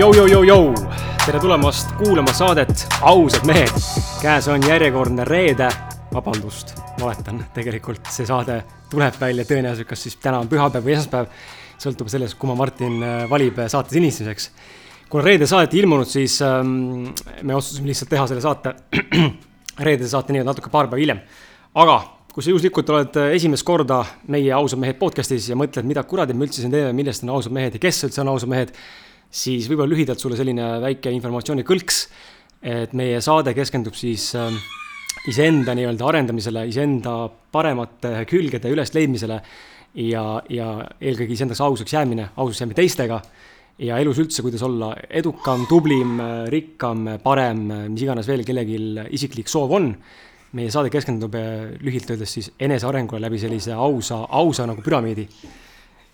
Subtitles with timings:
[0.00, 0.70] Jou-jou-jou-jou,
[1.26, 3.74] tere tulemast kuulama saadet Ausad mehed.
[4.22, 5.66] käes on järjekordne reede,
[6.14, 6.70] vabandust,
[7.00, 11.26] valetan, tegelikult see saade tuleb välja tõenäoliselt, kas siis täna on pühapäev või esmaspäev.
[11.84, 14.50] sõltub sellest, kumma Martin äh, valib äh, saate sinistamiseks.
[15.10, 18.74] kuna reede saadet ei ilmunud, siis ähm, me otsustasime lihtsalt teha selle saate,
[19.86, 21.20] reedese saate nii-öelda natuke paar päeva hiljem.
[21.74, 22.00] aga
[22.32, 24.00] kui sa juhuslikult oled äh, esimest korda
[24.32, 27.52] meie Ausad mehed podcast'is ja mõtled, mida kuradi me üldse siin teeme, millest on ausad
[27.52, 28.72] mehed ja kes üldse on ausad mehed
[29.30, 32.02] siis võib-olla lühidalt sulle selline väike informatsioonikõlks,
[32.60, 34.50] et meie saade keskendub siis äh,
[35.30, 37.14] iseenda nii-öelda arendamisele, iseenda
[37.52, 39.38] paremate külgede ülesleidmisele
[40.06, 43.20] ja, ja eelkõige iseendaks ausaks jäämine, ausaks jäämine teistega
[43.80, 46.18] ja elus üldse, kuidas olla edukam, tublim,
[46.52, 48.80] rikkam, parem, mis iganes veel kellelgi
[49.16, 49.94] isiklik soov on.
[50.50, 55.28] meie saade keskendub äh, lühidalt öeldes siis enesearengule läbi sellise ausa, ausa nagu püramiidi.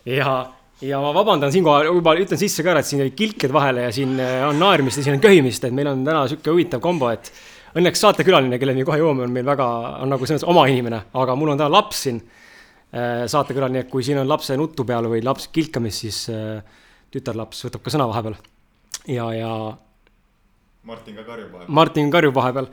[0.05, 0.53] ja
[0.85, 3.93] ja ma vabandan siinkohal, juba ütlen sisse ka ära, et siin olid kilked vahele ja
[3.95, 7.09] siin äh, on naermist ja siin on köhimist, et meil on täna sihuke huvitav kombo,
[7.13, 7.31] et
[7.77, 9.69] õnneks saatekülaline, kelleni kohe jõuame, on meil väga,
[10.05, 13.93] on nagu selles mõttes oma inimene, aga mul on täna laps siin äh, saatekülaline, et
[13.93, 16.61] kui siin on lapse nutu peal või laps kilkamist, siis äh,
[17.15, 18.37] tütarlaps võtab ka sõna vahepeal.
[19.09, 19.53] ja, ja.
[20.87, 21.77] Martin ka karjub vahepeal.
[21.81, 22.69] Martin karjub vahepeal,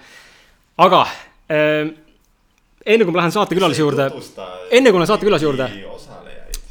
[0.83, 1.05] aga
[1.47, 1.93] äh,
[2.83, 5.71] enne kui ma lähen saatekülalise juurde, enne kui ma lähen saatekülalise juurde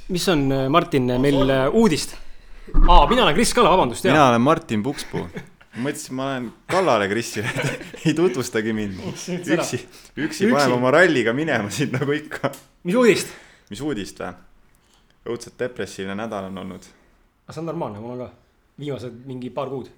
[0.08, 2.16] mis on, äh, Martin, meil äh, uudist?
[2.88, 4.04] aa, mina olen Kris Kala, vabandust.
[4.04, 5.26] mina olen Martin Pukspuu.
[5.76, 7.50] mõtlesin, ma lähen kallale Krisile,
[8.06, 9.00] ei tutvustagi mind.
[9.56, 9.80] üksi,
[10.16, 12.52] üksi paneme oma ralliga minema siit nagu ikka.
[12.84, 13.32] mis uudist?
[13.70, 14.34] mis uudist või?
[15.32, 16.92] õudselt depressiivne nädal on olnud.
[17.46, 18.30] aga see on normaalne, mul on ka
[18.82, 19.90] viimased mingi paar kuud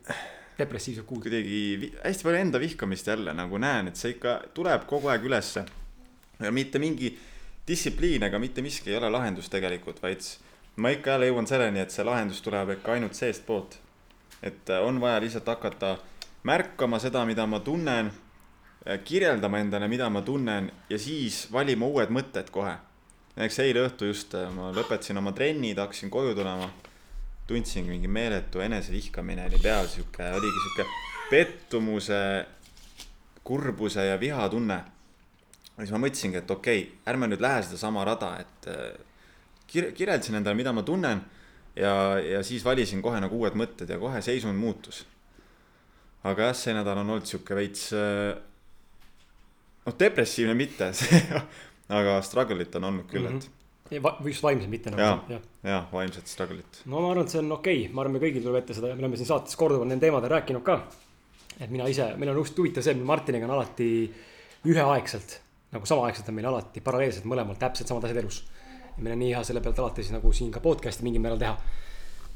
[0.59, 1.23] depressiivsed kuud.
[1.25, 5.65] kuidagi hästi palju enda vihkamist jälle nagu näen, et see ikka tuleb kogu aeg ülesse.
[6.41, 7.15] ja mitte mingi
[7.69, 10.21] distsipliin ega mitte miski ei ole lahendus tegelikult, vaid
[10.77, 13.79] ma ikka jälle jõuan selleni, et see lahendus tuleb ikka ainult seestpoolt.
[14.43, 15.97] et äh, on vaja lihtsalt hakata
[16.43, 18.11] märkama seda, mida ma tunnen,
[18.87, 22.77] äh, kirjeldama endale, mida ma tunnen ja siis valima uued mõtted kohe.
[23.37, 26.71] näiteks eile õhtu just äh, ma lõpetasin oma trennid, hakkasin koju tulema.
[27.47, 30.85] tundsin mingi meeletu enesevihkamine oli peal, sihuke, oligi sihuke
[31.31, 32.47] pettumuse,
[33.45, 34.85] kurbuse ja viha tunne
[35.83, 38.85] siis ma mõtlesingi, et okei okay,, ärme nüüd lähe sedasama rada, et äh,
[39.71, 41.25] kir-, kirjeldasin endale, mida ma tunnen
[41.77, 45.05] ja, ja siis valisin kohe nagu uued mõtted ja kohe seisund muutus.
[46.25, 48.33] aga jah, see nädal on olnud sihuke veits, äh,
[49.85, 50.93] noh, depressiivne mitte
[51.99, 53.41] aga struggle'it on olnud küll, et mm.
[53.91, 54.23] -hmm.
[54.23, 55.03] või just vaimselt mitte nagu.
[55.03, 56.85] ja, ja, ja vaimset struggle'it.
[56.87, 58.93] no ma arvan, et see on okei okay., ma arvan, me kõigil tuleb ette seda
[58.93, 60.85] ja me oleme siin saates korduvalt nendel teemadel rääkinud ka.
[61.59, 63.89] et mina ise, meil on just huvitav see, et Martiniga on alati
[64.65, 65.41] üheaegselt
[65.75, 68.45] nagu samaaegselt on meil alati paralleelselt mõlemal täpselt samad asjad elus.
[68.95, 71.41] ja meil on nii hea selle pealt alati siis nagu siin ka podcast'i mingil määral
[71.41, 71.55] teha.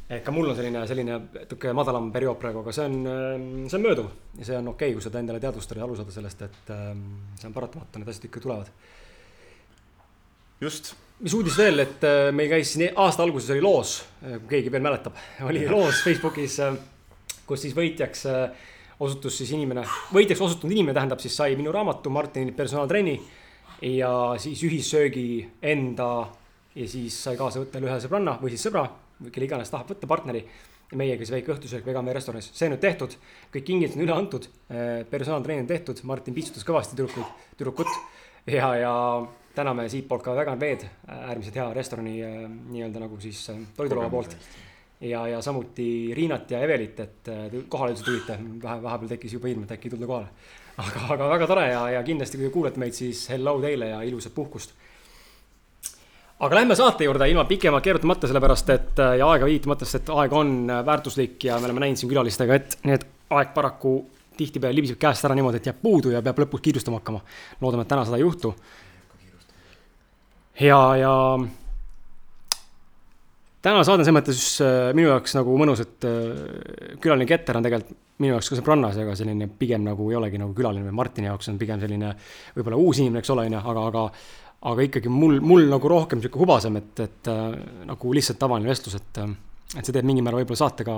[0.09, 2.97] et ka mul on selline, selline natuke madalam periood praegu, aga see on,
[3.69, 6.15] see on mööduv ja see on okei okay,, kui seda endale teadvustada ja aru saada
[6.15, 7.05] sellest, et ähm,
[7.39, 8.73] see on paratamatu, need asjad ikka tulevad.
[10.61, 10.95] just.
[11.21, 14.73] mis uudis veel, et äh, meil käis siin aasta alguses oli loos, äh, kui keegi
[14.75, 16.81] veel mäletab, oli loos Facebookis, äh,
[17.47, 18.27] kus siis võitjaks
[19.01, 23.19] osutus siis inimene, võitjaks osutunud inimene tähendab siis sai minu raamatu Martini personaaltrenni
[23.83, 24.11] ja
[24.43, 25.29] siis ühissöögi
[25.63, 26.09] enda
[26.75, 28.85] ja siis sai kaasa võtta ühe sõbranna või siis sõbra,
[29.31, 30.45] kelle iganes tahab võtta partneri.
[30.97, 33.13] meiega siis väike õhtusöök Vegamäe restoranis, see on nüüd tehtud,
[33.53, 37.27] kõik kingitused on üle antud, eh, personaaltrenn on tehtud, Martin piitsutas kõvasti tüdrukuid,
[37.59, 37.91] tüdrukut.
[38.47, 38.95] Ja, ja
[39.55, 44.37] täname siitpoolt ka Vegan Veed, äärmiselt hea restorani eh, nii-öelda nagu siis eh, toidulaua poolt
[45.01, 47.31] ja, ja samuti Riinat ja Evelit, et
[47.69, 50.29] kohale üldse tulite, vähe, vahepeal tekkis juba ilm, et äkki ei tulda kohale.
[50.79, 54.03] aga, aga väga tore ja, ja kindlasti, kui te kuulete meid, siis hello teile ja
[54.07, 54.75] ilusat puhkust.
[56.39, 60.33] aga lähme saate juurde ilma pikemalt keerutamata, sellepärast et ja aega viitamata, sest et aeg
[60.33, 60.55] on
[60.87, 64.01] väärtuslik ja me oleme näinud siin külalistega, et need aeg paraku
[64.39, 67.23] tihtipeale libiseb käest ära niimoodi, et jääb puudu ja peab lõpuks kiirustama hakkama.
[67.61, 68.55] loodame, et täna seda ei juhtu.
[70.61, 71.15] ja, ja
[73.65, 77.67] täna saade on selles mõttes äh, minu jaoks nagu mõnus, et äh, külaline Keter on
[77.67, 81.31] tegelikult minu jaoks ka sõbrannas, aga selline pigem nagu ei olegi nagu külaline või Martini
[81.31, 82.13] jaoks on pigem selline
[82.57, 84.07] võib-olla uus inimene, eks ole, on ju, aga, aga
[84.69, 87.45] aga ikkagi mul, mul nagu rohkem sihuke hubasem, et, et äh,
[87.87, 89.23] nagu lihtsalt tavaline vestlus, et
[89.77, 90.95] et see teeb mingil määral võib-olla saate ka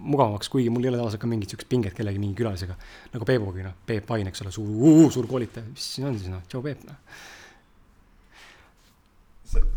[0.00, 2.72] mugavamaks, kuigi mul ei ole tavaliselt ka mingit sihukest pinget kellegi mingi külalisega.
[3.12, 6.40] nagu Peebugi, noh, Peep Vain, eks ole, suur, suur koolitaja, mis siin on siis, noh,
[6.48, 7.02] tšau Peep, noh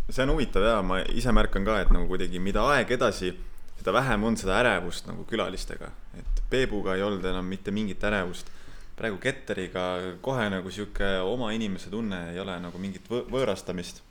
[0.10, 3.34] see on huvitav ja ma ise märkan ka, et nagu kuidagi, mida aeg edasi,
[3.78, 5.92] seda vähem on seda ärevust nagu külalistega.
[6.18, 8.50] et Peebuga ei olnud enam mitte mingit ärevust.
[8.98, 9.84] praegu Ketteriga
[10.22, 14.02] kohe nagu sihuke oma inimese tunne ei ole nagu mingit võ võõrastamist.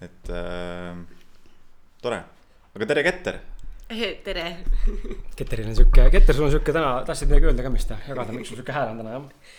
[0.00, 0.94] et äh,
[2.02, 2.22] tore,
[2.74, 3.40] aga tere, Ketter.
[4.24, 4.46] tere.
[5.38, 8.50] Keteril on sihuke, Keter, sul on sihuke täna, tahtsid midagi öelda ka vist jagada, miks
[8.50, 9.54] sul sihuke hääl on täna jah?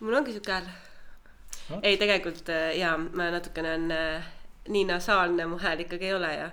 [0.00, 0.70] mul ongi sihuke hääl
[1.68, 1.80] no?.
[1.82, 3.96] ei, tegelikult äh, jaa, ma natukene on
[4.68, 6.48] nii nasaalne mu hääl ikkagi ei ole ja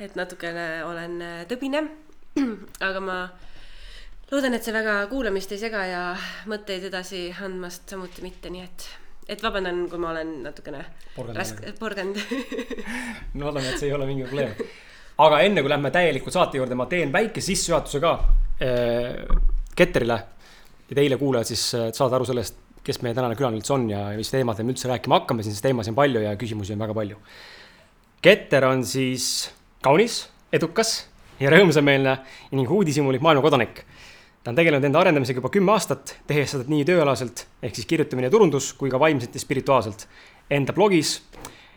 [0.00, 1.84] et natukene olen äh, tõbine.
[2.88, 3.18] aga ma
[4.32, 6.02] loodan, et see väga kuulamist ei sega ja
[6.50, 8.88] mõtteid edasi andmast samuti mitte, nii et,
[9.36, 10.82] et vabandan, kui ma olen natukene
[11.36, 12.18] raske, porgand.
[13.38, 14.54] No loodame, et see ei ole mingi probleem.
[15.24, 18.14] Aga enne kui lähme täielikult saate juurde, ma teen väikese sissejuhatuse ka
[18.64, 19.42] äh,
[19.74, 20.18] Ketterile.
[20.90, 24.06] Ja teile kuulajad siis äh, saada aru sellest, kes meie tänane külaline üldse on ja
[24.18, 27.18] mis teemadel me üldse rääkima hakkame, sest teemasid on palju ja küsimusi on väga palju.
[28.24, 29.50] Ketter on siis
[29.84, 30.94] kaunis, edukas
[31.40, 32.18] ja rõõmsameelne
[32.54, 33.84] ning uudishimulik maailmakodanik.
[34.44, 38.28] ta on tegelenud enda arendamisega juba kümme aastat, tehes seda nii tööalaselt ehk siis kirjutamine
[38.28, 40.06] ja turundus kui ka vaimselt ja spirituaalselt.
[40.50, 41.22] Enda blogis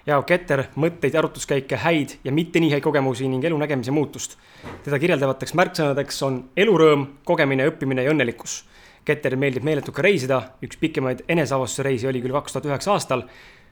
[0.08, 4.38] jagab Keter mõtteid ja arutluskäike, häid ja mitte nii häid kogemusi ning elu nägemise muutust.
[4.84, 8.64] teda kirjeldavateks märksõnadeks on elurõõm, kogemine, õppimine ja õnnelikkus.
[9.08, 13.24] Ketteril meeldib meeletult ka reisida, üks pikemaid eneseavastuse reisi oli küll kaks tuhat üheksa aastal,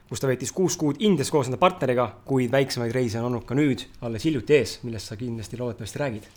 [0.08, 3.58] kus ta veetis kuus kuud Indias koos enda partneriga, kuid väiksemaid reise on olnud ka
[3.58, 6.30] nüüd, alles hiljuti ees, millest sa kindlasti loodetavasti räägid.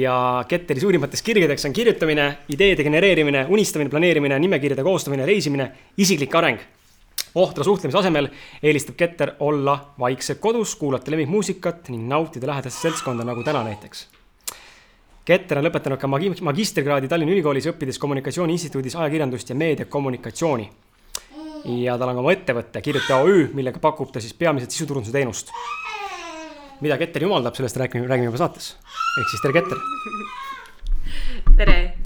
[0.00, 0.16] Ja
[0.48, 5.70] Ketteri suurimateks kirgedeks on kirjutamine, ideede genereerimine, unistamine, planeerimine, nimekirjade koostamine, reisimine,
[6.02, 6.58] isiklik areng.
[7.38, 8.32] Ohtra suhtlemise asemel
[8.64, 14.08] eelistab Keter olla vaikselt kodus, kuulata lemmikmuusikat ning nautida lähedast seltskonda, nagu täna näiteks.
[15.26, 20.68] Keter on lõpetanud ka magi-, magistrikraadi Tallinna Ülikoolis, õppides kommunikatsiooni instituudis ajakirjandust ja meediakommunikatsiooni.
[21.82, 25.50] ja tal on ka oma ettevõte, Kirjuta OÜ, millega pakub ta siis peamiselt sisuturunduse teenust.
[26.80, 28.76] mida Keter jumaldab, sellest räägime, räägime juba saates.
[29.18, 29.78] ehk siis tere, Keter.
[31.56, 32.05] tere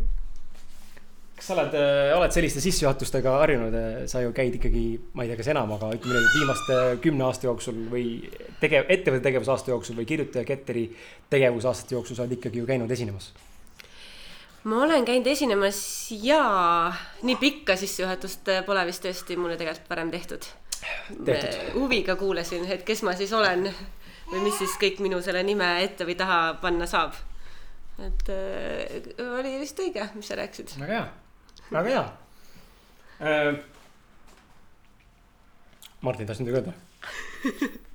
[1.40, 4.84] sa oled, äh, oled selliste sissejuhatustega harjunud, äh, sa ju käid ikkagi,
[5.16, 8.06] ma ei tea, kas enam, aga ütleme viimaste kümne aasta jooksul või
[8.60, 10.84] tegev, ettevõtte tegevusaasta jooksul või kirjutaja Ketteri
[11.32, 13.32] tegevusaastate jooksul sa oled ikkagi ju käinud esinemas?
[14.68, 15.78] ma olen käinud esinemas
[16.20, 16.42] ja
[17.24, 20.44] nii pikka sissejuhatust pole vist tõesti mulle tegelikult varem tehtud.
[21.74, 23.70] huviga kuulasin, et kes ma siis olen
[24.30, 27.16] või mis siis kõik minu selle nime ette või taha panna saab.
[27.98, 30.76] et äh, oli vist õige, mis sa rääkisid.
[30.80, 31.08] väga hea
[31.70, 32.04] väga hea
[33.20, 33.54] äh,.
[36.00, 36.72] Martin, tahtsid midagi öelda?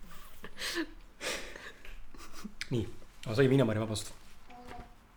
[2.73, 2.83] nii,
[3.33, 4.11] sai viinamarja, vabandust.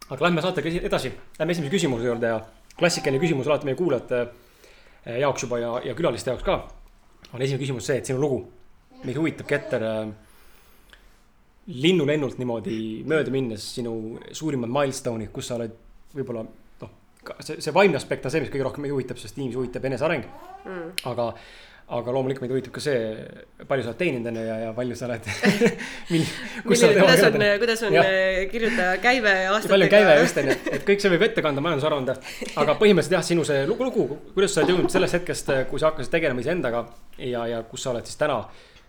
[0.08, 2.38] aga lähme saatega edasi, lähme esimese küsimuse juurde ja
[2.78, 6.54] klassikaline küsimus alati meie kuulajate äh, jaoks juba ja, ja külaliste jaoks ka.
[7.32, 8.40] on esimene küsimus see, et sinu lugu,
[9.04, 10.08] meid huvitab Keter äh,
[11.68, 12.78] linnulennult niimoodi
[13.08, 13.92] mööda minnes sinu
[14.32, 15.74] suurimad milstone'id, kus sa oled
[16.14, 16.46] võib-olla
[17.44, 20.26] see, see vaimne aspekt on see, mis kõige rohkem meid huvitab, sest inimesi huvitab eneseareng
[20.64, 20.84] mm..
[21.10, 21.26] aga,
[21.98, 22.98] aga loomulikult meid huvitab ka see,
[23.68, 25.28] palju sa oled teeninud ju ja, ja palju sa oled
[26.68, 27.98] kuidas on, kuidas on
[28.52, 29.72] kirjutaja käive aastatega.
[29.74, 32.18] palju käive just on ju, et kõik see võib ette kanda majandusaruande.
[32.64, 35.92] aga põhimõtteliselt jah, sinu see lugu, lugu, kuidas sa oled jõudnud sellest hetkest, kui sa
[35.92, 36.84] hakkasid tegelema iseendaga
[37.18, 38.42] ja, ja kus sa oled siis täna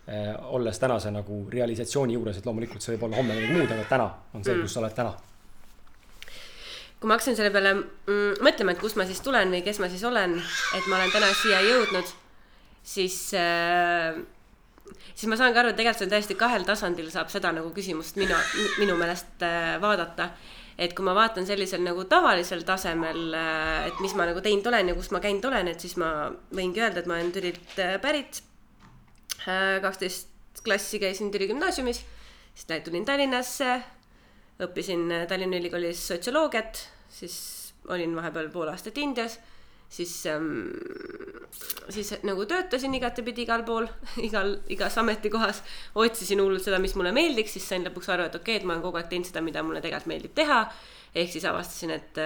[0.06, 3.90] eh, olles tänase nagu realisatsiooni juures, et loomulikult see võib olla homme midagi muud, aga
[3.96, 5.16] täna on see mm., kus sa oled täna
[7.00, 9.88] kui ma hakkasin selle peale mm, mõtlema, et kust ma siis tulen või kes ma
[9.88, 10.36] siis olen,
[10.76, 12.10] et ma olen täna siia jõudnud,
[12.84, 14.18] siis äh,
[15.14, 17.70] siis ma saan ka aru, et tegelikult see on täiesti kahel tasandil saab seda nagu
[17.76, 18.36] küsimust minu,
[18.80, 20.30] minu meelest äh, vaadata.
[20.80, 24.88] et kui ma vaatan sellisel nagu tavalisel tasemel äh,, et mis ma nagu teinud olen
[24.88, 27.96] ja kus ma käinud olen, et siis ma võingi öelda, et ma olen Türilt äh,
[28.00, 28.42] pärit.
[29.40, 32.02] Kaksteist klassi käisin Türi gümnaasiumis,
[32.52, 33.78] siis tulin Tallinnasse
[34.60, 37.36] õppisin Tallinna Ülikoolis sotsioloogiat, siis
[37.90, 39.38] olin vahepeal pool aastat Indias,
[39.90, 40.68] siis ähm,,
[41.90, 43.88] siis nagu töötasin igatepidi igal pool,
[44.28, 45.62] igal, igas ametikohas,
[45.98, 48.76] otsisin hullult seda, mis mulle meeldiks, siis sain lõpuks aru, et okei okay,, et ma
[48.76, 50.62] olen kogu aeg teinud seda, mida mulle tegelikult meeldib teha.
[51.14, 52.18] ehk siis avastasin, et,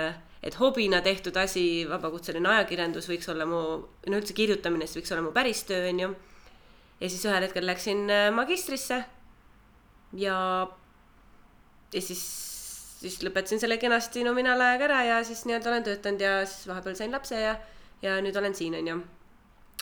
[0.45, 3.61] et hobina tehtud asi, vabakutseline ajakirjandus võiks olla mu,
[4.07, 6.15] no üldse kirjutamine, siis võiks olla mu päris töö, on ju.
[7.01, 9.05] ja siis ühel hetkel läksin äh, magistrisse
[10.21, 10.37] ja
[11.95, 12.23] ja siis,
[13.05, 17.13] siis lõpetasin selle kenasti nominaalajaga ära ja siis nii-öelda olen töötanud ja siis vahepeal sain
[17.15, 17.55] lapse ja,
[18.03, 19.01] ja nüüd olen siin, on ju.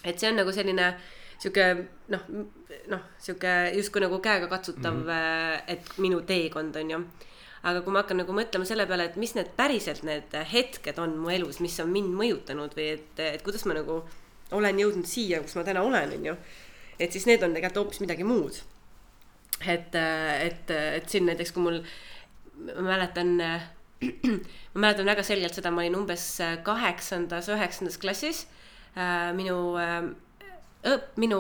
[0.04, 0.94] et see on nagu selline
[1.42, 1.66] sihuke
[2.14, 2.24] noh,
[2.92, 5.62] noh, sihuke justkui nagu käegakatsutav mm, -hmm.
[5.74, 7.04] et minu teekond on ju.
[7.62, 11.16] aga kui ma hakkan nagu mõtlema selle peale, et mis need päriselt need hetked on
[11.18, 14.02] mu elus, mis on mind mõjutanud või et, et kuidas ma nagu
[14.52, 16.36] olen jõudnud siia, kus ma täna olen, on ju.
[16.98, 18.58] et siis need on tegelikult hoopis midagi muud
[19.66, 21.78] et, et, et siin näiteks, kui mul,
[22.76, 23.36] ma mäletan,
[24.74, 26.26] ma mäletan väga selgelt seda, ma olin umbes
[26.66, 28.46] kaheksandas, üheksandas klassis.
[29.36, 29.56] minu,
[31.16, 31.38] minu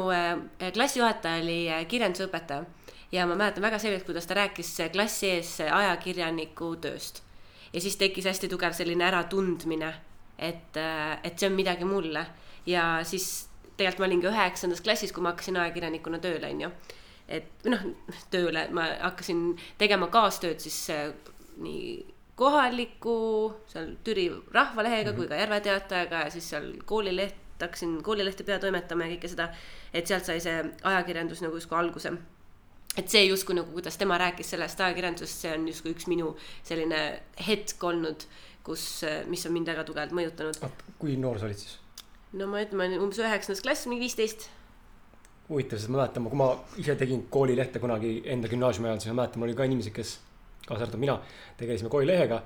[0.72, 2.64] klassijuhataja oli kirjandusõpetaja
[3.12, 7.22] ja ma mäletan väga selgelt, kuidas ta rääkis klassi ees ajakirjaniku tööst.
[7.72, 9.94] ja siis tekkis hästi tugev selline äratundmine,
[10.38, 10.76] et,
[11.24, 12.26] et see on midagi mulle
[12.66, 16.70] ja siis tegelikult ma olingi üheksandas klassis, kui ma hakkasin ajakirjanikuna tööle, onju.
[17.32, 17.84] Et noh,
[18.32, 19.44] tööle, ma hakkasin
[19.80, 21.12] tegema kaastööd siis äh,
[21.62, 21.94] nii
[22.36, 23.16] kohaliku
[23.70, 25.20] seal Türi Rahvalehega mm -hmm.
[25.20, 29.48] kui ka Järve Teatajaga ja siis seal koolileht, hakkasin koolilehte peatoimetama ja kõike seda.
[29.94, 32.12] et sealt sai see ajakirjandus nagu justkui alguse
[32.96, 37.22] et see justkui nagu, kuidas tema rääkis sellest ajakirjandusest, see on justkui üks minu selline
[37.46, 38.26] hetk olnud,
[38.66, 40.58] kus, mis on mind väga tugevalt mõjutanud.
[40.98, 41.78] kui noor sa olid siis?
[42.32, 44.48] no ma ütlen, ma olin umbes üheksandas klass, mingi viisteist.
[45.48, 49.22] Huvitav, sest ma mäletan, kui ma ise tegin koolilehte kunagi enda gümnaasiumi ajal, siis ma
[49.22, 50.14] mäletan, mul oli ka inimesi, kes,
[50.66, 51.18] kaasa arvatud mina,
[51.60, 52.42] tegelesime koolilehega.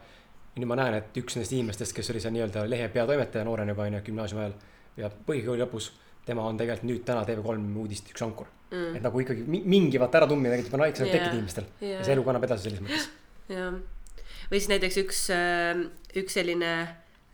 [0.56, 3.74] ja nüüd ma näen, et üks nendest inimestest, kes oli see nii-öelda lehe peatoimetaja noorena
[3.74, 4.54] juba onju gümnaasiumi ajal
[4.96, 5.90] ja põhikooli lõpus,
[6.26, 8.96] tema on tegelikult nüüd täna TV3 uudiste üks ankur mm..
[8.96, 11.16] et nagu ikkagi mingi vaata äratundmine tegelikult on väiksem yeah.
[11.16, 12.00] tekkinud inimestel yeah.
[12.00, 13.06] ja see elu kannab edasi selles mõttes.
[13.52, 13.76] jah,
[14.50, 15.84] või siis näiteks üks, äh,
[16.22, 16.72] üks selline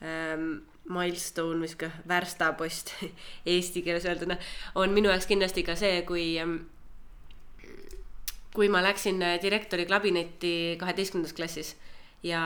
[0.03, 0.49] ähm,
[0.91, 2.95] milstone või sihuke värstapost
[3.55, 4.37] eesti keeles öelduna
[4.75, 6.59] on minu jaoks kindlasti ka see, kui ähm,
[8.55, 11.75] kui ma läksin äh, direktori kabinetti kaheteistkümnendas klassis.
[12.23, 12.41] Ja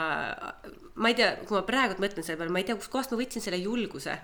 [0.94, 3.44] ma ei tea, kui ma praegu mõtlen selle peale, ma ei tea, kustkohast ma võtsin
[3.44, 4.14] selle julguse,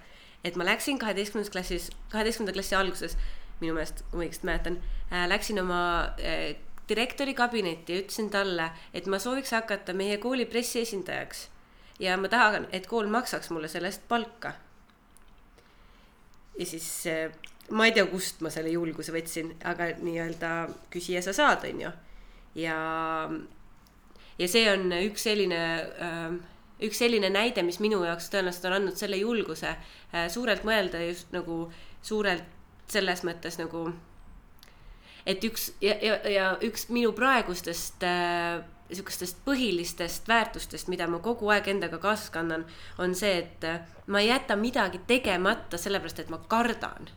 [0.46, 3.16] et ma läksin kaheteistkümnendas klassis, kaheteistkümnenda klassi alguses,
[3.60, 4.78] minu meelest, kui ma õigesti mäletan
[5.10, 5.82] äh,, läksin oma
[6.16, 6.54] äh,
[6.88, 11.48] direktori kabinetti ja ütlesin talle, et ma sooviks hakata meie kooli pressiesindajaks
[12.00, 14.52] ja ma tahan, et kool maksaks mulle selle eest palka.
[16.58, 17.32] ja siis eh,
[17.70, 20.52] ma ei tea, kust ma selle julguse võtsin, aga nii-öelda
[20.92, 21.92] küsija sa saad, on ju.
[22.62, 22.78] ja,
[24.38, 25.62] ja see on üks selline,
[26.04, 26.40] ähm,
[26.82, 31.32] üks selline näide, mis minu jaoks tõenäoliselt on andnud selle julguse äh, suurelt mõelda just
[31.32, 31.64] nagu
[32.02, 32.48] suurelt
[32.92, 33.86] selles mõttes nagu
[35.26, 41.50] et üks ja, ja, ja üks minu praegustest äh, niisugustest põhilistest väärtustest, mida ma kogu
[41.54, 42.66] aeg endaga kaasas kannan,
[43.02, 47.10] on see, et äh, ma ei jäta midagi tegemata sellepärast, et ma kardan.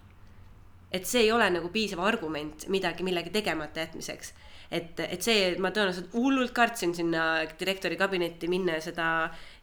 [0.95, 4.33] et see ei ole nagu piisav argument midagi millegi tegemata jätmiseks.
[4.71, 9.07] et, et see, ma tõenäoliselt hullult kartsin sinna direktori kabinetti minna ja seda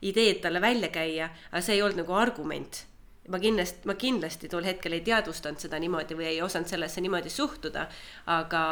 [0.03, 2.87] ideed talle välja käia, aga see ei olnud nagu argument
[3.29, 7.31] ma kindlasti, ma kindlasti tol hetkel ei teadvustanud seda niimoodi või ei osanud sellesse niimoodi
[7.31, 7.87] suhtuda,
[8.35, 8.65] aga,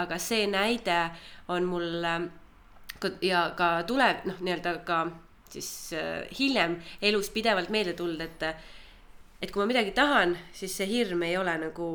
[0.00, 0.98] aga see näide
[1.52, 2.06] on mul
[3.22, 5.04] ja ka tuleb noh, nii-öelda ka
[5.52, 8.46] siis äh, hiljem elus pidevalt meelde tulnud, et
[9.42, 11.88] et kui ma midagi tahan, siis see hirm ei ole nagu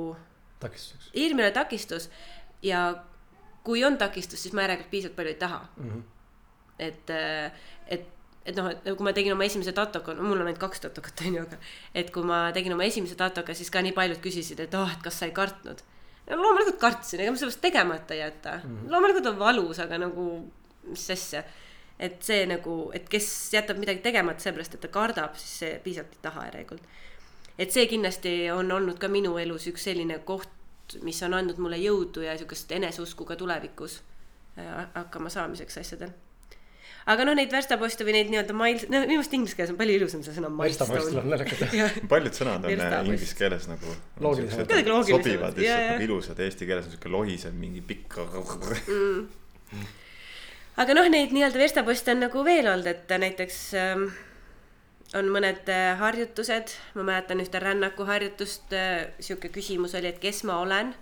[0.60, 1.14] takistuseks.
[1.16, 2.10] hirm ei ole takistus
[2.66, 2.82] ja
[3.68, 5.90] kui on takistus, siis ma järelikult piisavalt palju ei taha mm.
[5.90, 6.04] -hmm.
[6.80, 7.52] et, äh,
[7.88, 8.08] et,
[8.46, 11.26] et noh, et kui ma tegin oma esimese tatoga, no mul on ainult kaks tatokat
[11.28, 11.60] on ju, aga
[11.96, 15.04] et kui ma tegin oma esimese tatoga, siis ka nii paljud küsisid, et oh, et
[15.04, 15.84] kas sa ei kartnud.
[16.28, 18.64] loomulikult kartsin, ega ma sellest tegemata ei jäta mm.
[18.64, 18.92] -hmm.
[18.92, 20.28] loomulikult on valus, aga nagu
[20.90, 21.44] mis asja.
[22.00, 26.14] et see nagu, et kes jätab midagi tegemata sellepärast, et ta kardab, siis see piisavalt
[26.14, 26.84] ei taha järelikult.
[27.58, 30.54] et see kindlasti on olnud ka minu elus üks selline koht,
[31.04, 34.02] mis on andnud mulle jõudu ja sihukest eneseusku ka tulevikus
[34.60, 36.14] äh, hakkama saamiseks asjadel
[37.08, 40.00] aga noh, neid verstaposte või neid nii-öelda miles, no minu meelest inglise keeles on palju
[40.00, 41.38] ilusam see sõna milestone.
[42.14, 43.94] paljud sõnad on äh, inglise keeles nagu.
[44.20, 49.88] sobivad lihtsalt nagu ilusad, eesti keeles on sihuke lohisev mingi pikk mm
[50.78, 54.08] aga noh, neid nii-öelda verstaposte on nagu veel olnud, et näiteks ähm,
[55.18, 60.62] on mõned äh, harjutused, ma mäletan ühte rännakuharjutust äh,, sihuke küsimus oli, et kes ma
[60.64, 60.96] olen.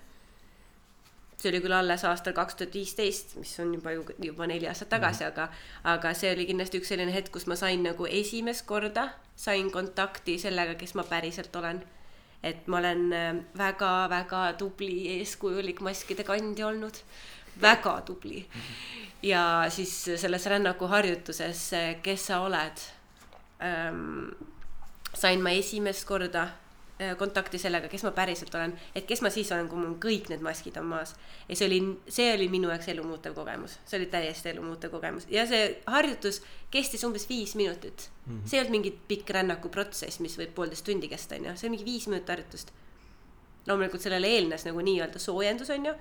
[1.36, 4.88] see oli küll alles aastal kaks tuhat viisteist, mis on juba ju juba neli aastat
[4.88, 5.32] tagasi mm, -hmm.
[5.32, 5.48] aga,
[5.84, 10.38] aga see oli kindlasti üks selline hetk, kus ma sain nagu esimest korda, sain kontakti
[10.38, 11.84] sellega, kes ma päriselt olen
[12.42, 13.10] et ma olen
[13.58, 17.02] väga-väga äh, tubli eeskujulik maskide kandja olnud,
[17.60, 18.46] väga tubli
[19.22, 21.70] ja siis selles rännakuharjutuses
[22.02, 22.84] Kes sa oled
[23.62, 24.28] ähm,,
[25.14, 26.42] sain ma esimest korda
[27.00, 30.30] äh, kontakti sellega, kes ma päriselt olen, et kes ma siis olen, kui mul kõik
[30.32, 31.14] need maskid on maas.
[31.48, 31.80] ja see oli,
[32.12, 37.04] see oli minu jaoks elumuutev kogemus, see oli täiesti elumuutev kogemus ja see harjutus kestis
[37.08, 38.32] umbes viis minutit mm.
[38.32, 38.48] -hmm.
[38.48, 41.90] see ei olnud mingi pikk rännakuprotsess, mis võib poolteist tundi kesta, onju, see oli mingi
[41.92, 42.72] viis minutit harjutust.
[43.66, 45.94] loomulikult sellele eelnes nagu nii-öelda soojendus, onju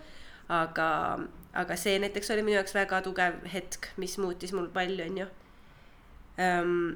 [0.49, 1.17] aga,
[1.53, 5.27] aga see näiteks oli minu jaoks väga tugev hetk, mis muutis mul palju, onju.
[6.37, 6.95] Ehm,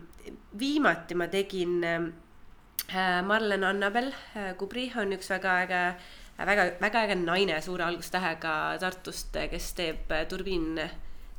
[0.59, 5.83] viimati ma tegin äh, Marlen Annabel äh, Kubri on üks väga äge,
[6.45, 10.75] väga, väga äge naine suure algustähega Tartust, kes teeb äh, turbiin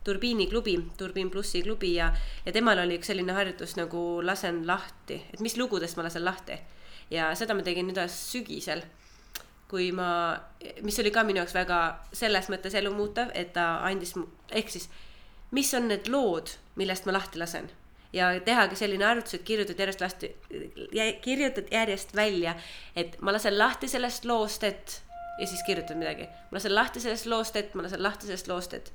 [0.05, 2.09] turbiiniklubi, Turbiin plussi klubi ja,
[2.47, 6.57] ja temal oli üks selline harjutus nagu lasen lahti, et mis lugudest ma lasen lahti.
[7.11, 8.81] ja seda ma tegin nüüd sügisel
[9.71, 10.37] kui ma,
[10.83, 11.81] mis oli ka minu jaoks väga
[12.13, 14.17] selles mõttes elumuutev, et ta andis,
[14.51, 14.89] ehk siis,
[15.55, 16.51] mis on need lood,
[16.81, 17.71] millest ma lahti lasen
[18.13, 20.33] ja tehagi selline arvutus, et kirjutad järjest lahti,
[21.23, 22.55] kirjutad järjest välja,
[22.97, 25.03] et ma lasen lahti sellest loost, et
[25.39, 26.27] ja siis kirjutad midagi.
[26.51, 28.93] ma lasen lahti sellest loost, et ma lasen lahti sellest loost, et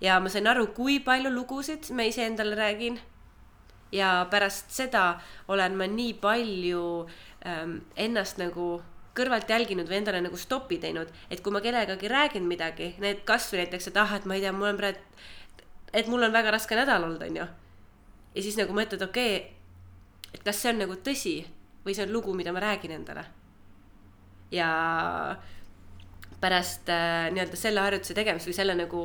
[0.00, 3.00] ja ma sain aru, kui palju lugusid ma iseendale räägin.
[3.92, 7.08] ja pärast seda olen ma nii palju
[7.46, 8.82] ähm, ennast nagu
[9.14, 13.62] kõrvalt jälginud või endale nagu stopi teinud, et kui ma kellegagi räägin midagi, need kasvõi
[13.62, 15.02] näiteks, et ah, et ma ei tea, mul on praegu,
[15.94, 17.46] et mul on väga raske nädal olnud, onju.
[18.34, 19.50] ja siis nagu mõtled, okei okay,,
[20.34, 21.36] et kas see on nagu tõsi
[21.84, 23.24] või see on lugu, mida ma räägin endale.
[24.50, 24.68] ja
[26.40, 29.04] pärast äh, nii-öelda selle harjutuse tegemist või selle nagu,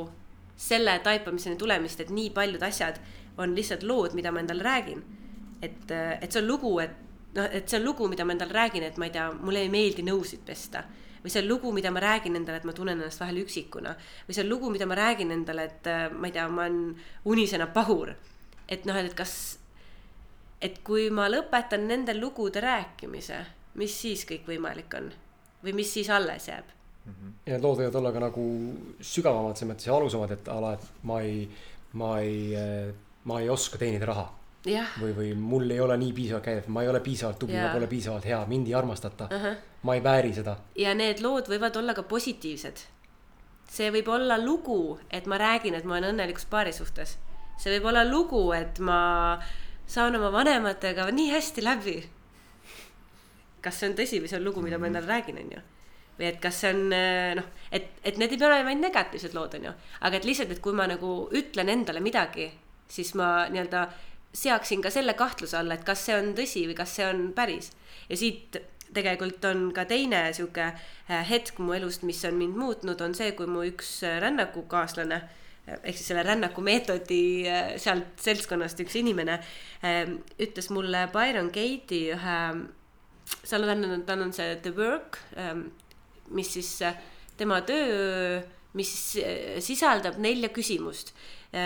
[0.56, 2.98] selle taipamiseni tulemist, et nii paljud asjad
[3.38, 5.04] on lihtsalt lood, mida ma endale räägin.
[5.62, 8.86] et, et see on lugu, et noh, et see on lugu, mida ma endale räägin,
[8.86, 10.84] et ma ei tea, mulle ei meeldi nõusid pesta.
[11.20, 13.94] või see on lugu, mida ma räägin endale, et ma tunnen ennast vahel üksikuna.
[14.28, 16.96] või see on lugu, mida ma räägin endale, et äh, ma ei tea, ma olen
[17.24, 18.14] unisena pahur.
[18.68, 19.58] et noh, et kas,
[20.60, 23.44] et kui ma lõpetan nende lugude rääkimise,
[23.74, 25.12] mis siis kõik võimalik on?
[25.64, 26.64] või mis siis alles jääb?
[27.46, 28.42] ja need lood võivad olla ka nagu
[29.00, 31.48] sügavamad selles mõttes ja valusamad, et ala, et ma ei,
[31.92, 32.54] ma ei,
[33.24, 34.28] ma ei oska teenida raha.
[34.66, 37.68] jah, või, või mul ei ole nii piisavalt käivet, ma ei ole piisavalt tubli, ma
[37.68, 37.74] Jaa.
[37.74, 39.42] pole piisavalt hea, mind ei armastata uh.
[39.42, 39.56] -huh.
[39.82, 40.56] ma ei vääri seda.
[40.76, 42.84] ja need lood võivad olla ka positiivsed.
[43.70, 47.18] see võib olla lugu, et ma räägin, et ma olen õnnelikus paari suhtes.
[47.58, 49.40] see võib olla lugu, et ma
[49.86, 52.08] saan oma vanematega nii hästi läbi.
[53.60, 55.60] kas see on tõsi või see on lugu, mida ma endale räägin, onju
[56.20, 59.34] või et kas see on äh, noh, et, et need ei pea olema ainult negatiivsed
[59.34, 62.50] lood, onju, aga et lihtsalt, et kui ma nagu ütlen endale midagi,
[62.88, 63.86] siis ma nii-öelda
[64.32, 67.72] seaksin ka selle kahtluse alla, et kas see on tõsi või kas see on päris.
[68.08, 68.56] ja siit
[68.94, 73.32] tegelikult on ka teine sihuke äh, hetk mu elust, mis on mind muutnud, on see,
[73.38, 75.20] kui mu üks äh, rännakukaaslane
[75.70, 79.38] ehk siis selle rännakumeetodi äh, sealt seltskonnast üks inimene
[79.86, 80.02] äh,
[80.42, 82.38] ütles mulle Byron Kate'i ühe,
[83.44, 85.20] seal on, tal on see The Work,
[86.34, 86.98] mis siis äh,
[87.36, 88.40] tema töö,
[88.78, 91.14] mis äh, sisaldab nelja küsimust.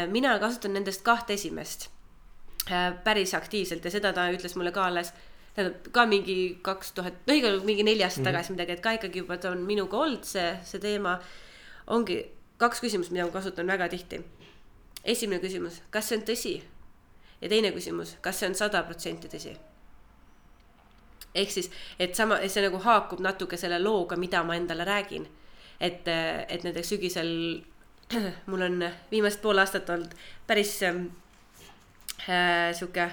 [0.09, 1.93] mina kasutan nendest kahte esimest äh,
[3.05, 5.12] päris aktiivselt ja seda ta ütles mulle ka alles,
[5.55, 8.33] tähendab ka mingi kaks tuhat, no igal juhul mingi neli aastat mm -hmm.
[8.33, 11.20] tagasi midagi, et ka ikkagi juba ta on minuga olnud see, see teema.
[11.87, 12.24] ongi
[12.57, 14.24] kaks küsimust, mida ma kasutan väga tihti.
[15.05, 16.62] esimene küsimus, kas see on tõsi?
[17.40, 19.57] ja teine küsimus, kas see on sada protsenti tõsi?
[21.35, 25.27] ehk siis, et sama, see nagu haakub natuke selle looga, mida ma endale räägin.
[25.81, 26.09] et,
[26.48, 27.62] et näiteks sügisel
[28.50, 30.14] mul on viimased pool aastat olnud
[30.46, 31.07] päris ähm,
[32.29, 33.11] äh, sihuke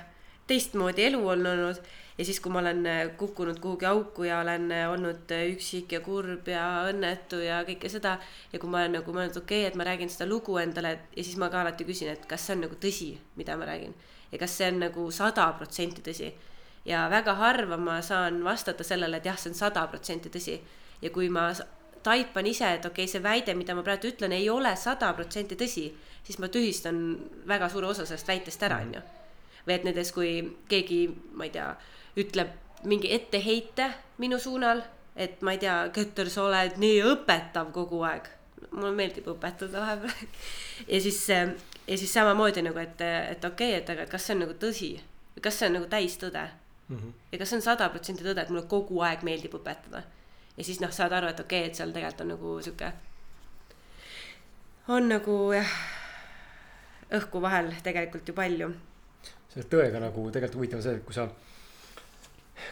[0.52, 1.82] teistmoodi elu on olnud.
[2.18, 5.94] Ja siis, kui ma olen äh, kukkunud kuhugi auku ja olen äh, olnud äh, üksik
[5.96, 8.18] ja kurb ja õnnetu ja kõike seda
[8.52, 11.24] ja kui ma olen nagu mõelnud, okei okay,, et ma räägin seda lugu endale ja
[11.24, 13.96] siis ma ka alati küsin, et kas see on nagu tõsi, mida ma räägin.
[14.32, 16.30] Ja kas see on nagu sada protsenti tõsi.
[16.86, 20.60] Ja väga harva ma saan vastata sellele, et jah, see on sada protsenti tõsi.
[21.02, 21.48] Ja kui ma
[22.04, 25.58] taipan ise, et okei okay,, see väide, mida ma praegu ütlen, ei ole sada protsenti
[25.60, 25.88] tõsi,
[26.24, 27.02] siis ma tühistan
[27.48, 29.02] väga suure osa sellest väitest ära, onju.
[29.68, 30.32] või et näiteks, kui
[30.70, 31.02] keegi,
[31.38, 31.70] ma ei tea,
[32.18, 32.56] ütleb
[32.90, 34.82] mingi etteheite minu suunal,
[35.16, 38.30] et ma ei tea, Kötter, sa oled nii õpetav kogu aeg.
[38.72, 40.28] mulle meeldib õpetada vahepeal.
[40.88, 44.46] ja siis, ja siis samamoodi nagu, et, et okei okay,, et aga kas see on
[44.46, 44.92] nagu tõsi
[45.42, 46.50] kas see on nagu täistõde
[46.92, 47.12] Mm -hmm.
[47.32, 50.02] ja kas see on sada protsenti tõde, et mulle kogu aeg meeldib õpetada.
[50.62, 52.92] Ja siis noh, saad aru, et okei okay,, et seal tegelikult on nagu sihuke,
[54.94, 55.72] on nagu jah,
[57.18, 58.68] õhku vahel tegelikult ju palju.
[59.52, 61.26] selle tõega nagu tegelikult huvitav see, et kui sa,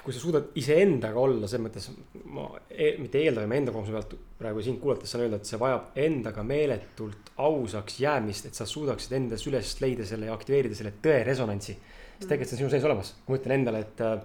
[0.06, 1.90] kui sa suudad iseendaga olla, selles mõttes
[2.30, 5.60] ma e, mitte eeldan, ma enda kogemuse pealt praegu sind kuulates saan öelda, et see
[5.60, 10.94] vajab endaga meeletult ausaks jäämist, et sa suudaksid endas üles leida selle ja aktiveerida selle
[11.02, 11.74] tõe resonantsi.
[12.20, 14.20] sest tegelikult see on sinu sees olemas, ma ütlen endale, et äh,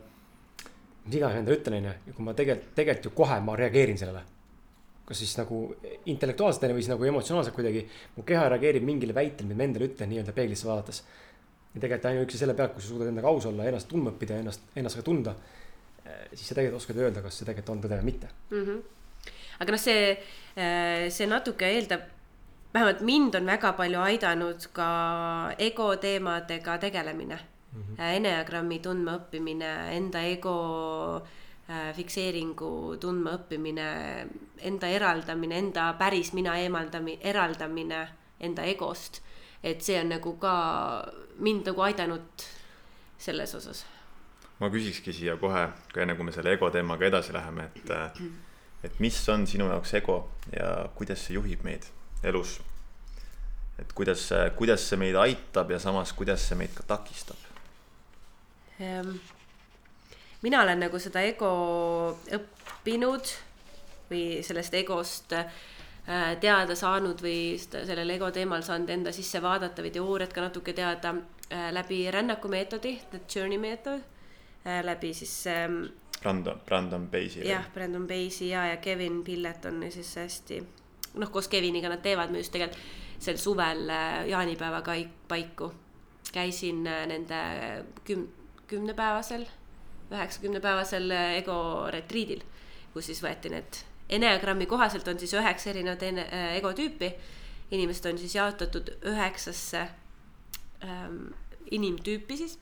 [1.05, 4.01] mis iganes ma endale ütlen, onju, ja kui ma tegelikult, tegelikult ju kohe ma reageerin
[4.01, 4.23] sellele.
[5.05, 5.59] kas siis nagu
[6.09, 7.83] intellektuaalselt või siis nagu emotsionaalselt kuidagi,
[8.17, 11.03] mu keha reageerib mingile väitele, mida ma endale ütlen nii-öelda peeglisse vaadates
[11.75, 14.65] ja tegelikult ainuüksi selle pealt, kui sa suudad endaga aus olla, ennast tundma õppida ennast,
[14.81, 15.35] ennast ka tunda.
[16.33, 18.33] siis sa tegelikult oskad öelda, kas see tegelikult on tõde või mitte.
[18.51, 18.65] mm.
[18.65, 19.31] -hmm.
[19.61, 20.17] aga noh, see,
[21.11, 22.09] see natuke eeldab,
[22.75, 24.89] vähemalt mind on väga palju aidanud ka
[25.59, 27.39] ego teemadega tegelemine
[27.75, 27.83] mm.
[27.83, 28.03] -hmm.
[28.17, 30.57] Enneagrammi tundmaõppimine, enda ego
[31.69, 33.89] äh, fikseeringu tundmaõppimine,
[34.59, 38.09] enda eraldamine, enda päris mina eemaldamine, eraldamine
[38.41, 39.23] enda egost.
[39.63, 40.55] et see on nagu ka
[41.39, 42.43] mind nagu aidanud
[43.19, 43.87] selles osas
[44.61, 45.67] ma küsikski siia kohe,
[46.01, 48.21] enne kui me selle ego teemaga edasi läheme, et,
[48.87, 50.19] et mis on sinu jaoks ego
[50.55, 51.89] ja kuidas see juhib meid
[52.25, 52.61] elus.
[53.79, 57.44] et kuidas, kuidas see meid aitab ja samas, kuidas see meid ka takistab?
[60.45, 61.51] Mina olen nagu seda ego
[62.37, 63.31] õppinud
[64.11, 65.47] või sellest egost äh,
[66.41, 71.15] teada saanud või sellel ego teemal saanud enda sisse vaadata või teooriat ka natuke teada
[71.15, 74.03] äh, läbi rännaku meetodi, the journey meetod
[74.67, 75.85] äh,, läbi siis ähm,
[76.21, 77.47] Brandon, Brandon Basie.
[77.49, 80.61] jah, Brandon Basie ja, ja Kevin Pillet on siis hästi,
[81.21, 83.89] noh, koos Keviniga nad teevad, me just tegelikult sel suvel
[84.29, 84.83] jaanipäeva
[85.29, 85.71] paiku
[86.35, 87.39] käisin nende
[88.05, 88.27] küm-,
[88.67, 89.47] kümnepäevasel
[90.13, 91.57] üheksakümnepäevasel ego
[91.93, 92.43] retriidil,
[92.93, 93.81] kus siis võeti need,
[94.15, 97.15] Enneagrammi kohaselt on siis üheksa erinevat ene-, äh, ego tüüpi.
[97.71, 99.81] inimesed on siis jaotatud üheksasse
[100.85, 101.33] ähm,
[101.71, 102.59] inimtüüpi siis.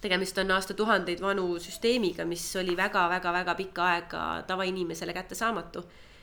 [0.00, 6.13] tegemist on aastatuhandeid vanu süsteemiga, mis oli väga-väga-väga pikka aega tavainimesele kättesaamatu Äh,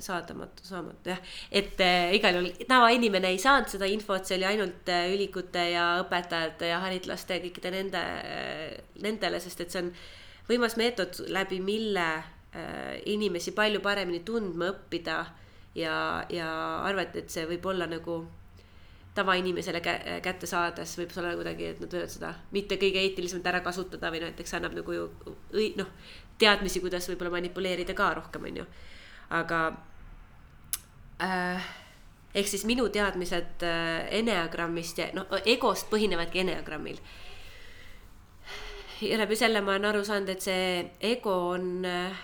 [0.00, 1.18] saadamatu, saamatu jah,
[1.52, 5.90] et äh, igal juhul tavainimene ei saanud seda infot, see oli ainult äh, ülikute ja
[6.00, 9.92] õpetajate ja haritlaste ja kõikide nende äh,, nendele, sest et see on
[10.48, 15.18] võimas meetod, läbi mille äh, inimesi palju paremini tundma õppida
[15.76, 15.98] ja,
[16.32, 16.48] ja
[16.88, 18.22] arvati, et see võib olla nagu
[19.16, 23.52] tavainimesele kä kätte saades võib see olla kuidagi, et nad võivad seda mitte kõige eetilisemalt
[23.52, 25.06] ära kasutada või näiteks annab nagu ju
[25.76, 25.94] noh,
[26.40, 28.68] teadmisi, kuidas võib-olla manipuleerida ka rohkem, on ju
[29.30, 29.60] aga
[31.22, 31.66] äh,
[32.36, 36.98] ehk siis minu teadmised äh, Enneagrammist ja noh, egost põhinevadki Enneagrammil.
[39.00, 42.18] ja läbi selle ma olen aru saanud, et see ego on, äh,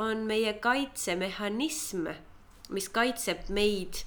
[0.00, 2.08] on meie kaitsemehhanism,
[2.72, 4.04] mis kaitseb meid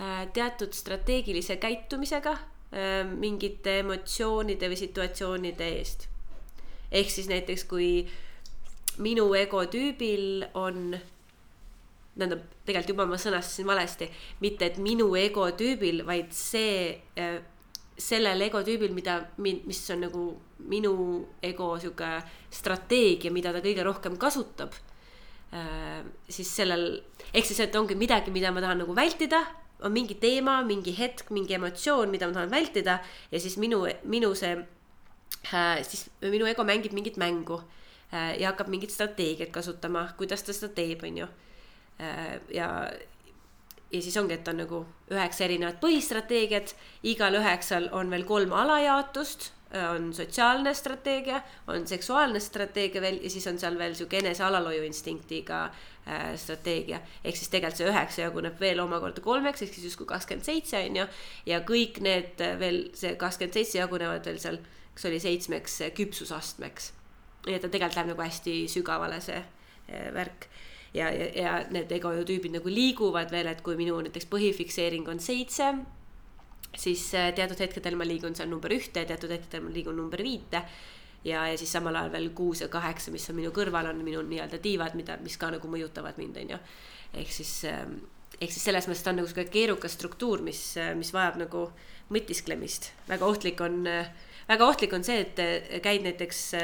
[0.00, 2.38] äh, teatud strateegilise käitumisega
[3.18, 6.04] mingite emotsioonide või situatsioonide eest.
[6.94, 8.04] ehk siis näiteks, kui
[9.02, 10.94] minu ego tüübil on
[12.20, 14.10] tähendab, tegelikult juba ma sõnastasin valesti,
[14.44, 17.40] mitte et minu egotüübil, vaid see, äh,
[18.00, 20.24] sellel egotüübil, mida, mis on nagu
[20.70, 20.92] minu
[21.44, 22.12] ego sihuke
[22.52, 24.76] strateegia, mida ta kõige rohkem kasutab.
[25.56, 27.02] Äh, siis sellel,
[27.32, 29.42] ehk siis, et ongi midagi, mida ma tahan nagu vältida,
[29.80, 33.00] on mingi teema, mingi hetk, mingi emotsioon, mida ma tahan vältida
[33.32, 34.54] ja siis minu, minu see,
[35.50, 37.62] äh, siis minu ego mängib mingit mängu
[38.10, 41.26] ja hakkab mingit strateegiat kasutama, kuidas ta seda teeb, on ju
[42.54, 42.68] ja,
[43.90, 46.74] ja siis ongi, et on nagu üheksa erinevat põhistrateegiat,
[47.10, 49.50] igal üheksal on veel kolm alajaotust,
[49.94, 55.60] on sotsiaalne strateegia, on seksuaalne strateegia veel ja siis on seal veel sihuke enese alalhoiuinstinktiga
[55.64, 56.98] äh, strateegia.
[57.24, 60.96] ehk siis tegelikult see üheksa jaguneb veel omakorda kolmeks, ehk siis justkui kakskümmend seitse on
[61.02, 61.06] ju.
[61.46, 64.58] ja kõik need veel, see kakskümmend seitse jagunevad veel seal,
[64.94, 66.90] kas oli seitsmeks küpsusastmeks.
[67.46, 70.50] nii et ta tegelikult läheb nagu hästi sügavale, see äh, värk
[70.94, 75.72] ja, ja, ja need egotüübid nagu liiguvad veel, et kui minu näiteks põhifikseering on seitse,
[76.76, 80.62] siis äh, teatud hetkedel ma liigun seal number ühte, teatud hetkedel ma liigun number viite.
[81.24, 84.22] ja, ja siis samal ajal veel kuus ja kaheksa, mis on minu kõrval, on minu
[84.24, 86.58] nii-öelda tiivad, mida, mis ka nagu mõjutavad mind, on ju.
[87.20, 87.98] ehk siis, ähm,
[88.40, 91.68] ehk siis selles mõttes ta on nagu sihuke keerukas struktuur, mis, äh, mis vajab nagu
[92.10, 92.92] mõtisklemist.
[93.08, 94.10] väga ohtlik on, äh,
[94.48, 96.54] väga ohtlik on see, et käid näiteks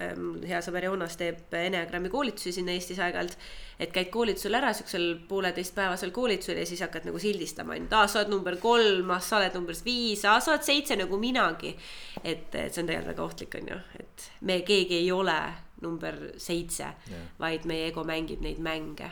[0.00, 3.36] Ähm, hea sõber Joonas teeb Enneagrammi koolitusi siin Eestis aeg-ajalt.
[3.82, 8.20] et käid koolitusel ära, siuksel pooleteistpäevasel koolitusel ja siis hakkad nagu sildistama, et aa, sa
[8.20, 11.74] oled number kolm, ah, sa oled number viis, aa, sa oled seitse nagu minagi.
[12.22, 15.36] et, et see on tegelikult väga ohtlik, on ju, et me keegi ei ole
[15.82, 19.10] number seitse yeah., vaid meie ego mängib neid mänge.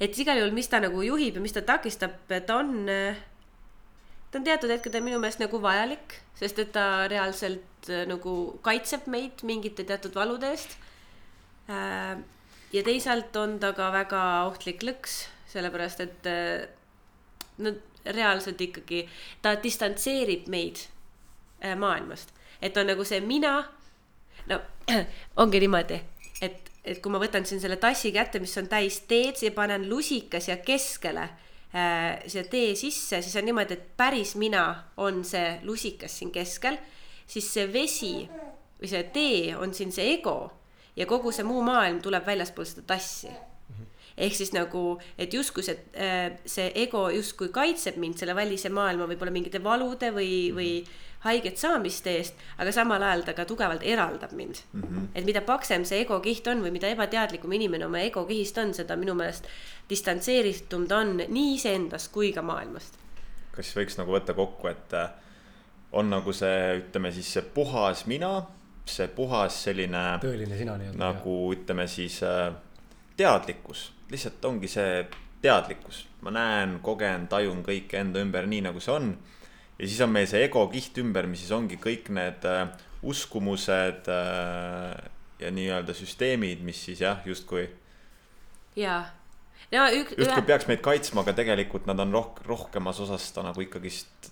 [0.00, 2.86] et igal juhul, mis ta nagu juhib ja mis ta takistab, ta on
[4.32, 9.04] ta on teatud hetkedel minu meelest nagu vajalik, sest et ta reaalselt äh, nagu kaitseb
[9.12, 10.78] meid mingite teatud valude eest.
[11.68, 12.16] Äh,
[12.72, 16.64] ja teisalt on ta ka väga ohtlik lõks, sellepärast et äh,
[17.60, 17.74] no
[18.08, 19.04] reaalselt ikkagi
[19.44, 20.88] ta distantseerib meid
[21.78, 23.60] maailmast, et on nagu see mina.
[24.50, 24.58] no
[25.44, 26.00] ongi niimoodi,
[26.42, 29.86] et, et kui ma võtan siin selle tassi kätte, mis on täis teed ja panen
[29.92, 31.28] lusika siia keskele
[31.72, 34.64] Äh, siia tee sisse, siis on niimoodi, et päris mina
[35.00, 36.76] on see lusikas siin keskel,
[37.24, 38.10] siis see vesi
[38.76, 40.50] või see tee on siin see ego
[40.96, 43.32] ja kogu see muu maailm tuleb väljaspool seda tassi.
[44.12, 49.08] Ehk siis nagu, et justkui see, äh, see ego justkui kaitseb mind selle välise maailma
[49.08, 50.70] võib-olla mingite valude või, või
[51.24, 54.82] haiget saamiste eest, aga samal ajal ta ka tugevalt eraldab mind mm.
[54.82, 55.08] -hmm.
[55.14, 58.74] et mida paksem see ego kiht on või mida ebateadlikum inimene oma ego kihist on,
[58.74, 59.46] seda minu meelest
[59.90, 62.98] distantseeritum ta on nii iseendast kui ka maailmast.
[63.52, 65.10] kas võiks nagu võtta kokku, et äh,
[65.92, 68.42] on nagu see, ütleme siis see puhas mina
[68.84, 70.98] see puhas selline tõeline sina nii-öelda.
[70.98, 72.52] nagu ütleme siis äh,
[73.16, 75.04] teadlikkus, lihtsalt ongi see
[75.42, 79.14] teadlikkus, ma näen, kogen, tajun kõike enda ümber nii, nagu see on.
[79.82, 82.68] Ja siis on meil see ego kiht ümber, mis siis ongi kõik need äh,
[83.02, 84.92] uskumused äh,
[85.42, 87.64] ja nii-öelda süsteemid, mis siis jah, justkui,
[88.78, 89.00] jaa.
[89.74, 93.64] no üks, justkui peaks meid kaitsma, aga tegelikult nad on roh-, rohkemas osas ta nagu
[93.64, 94.30] ikkagist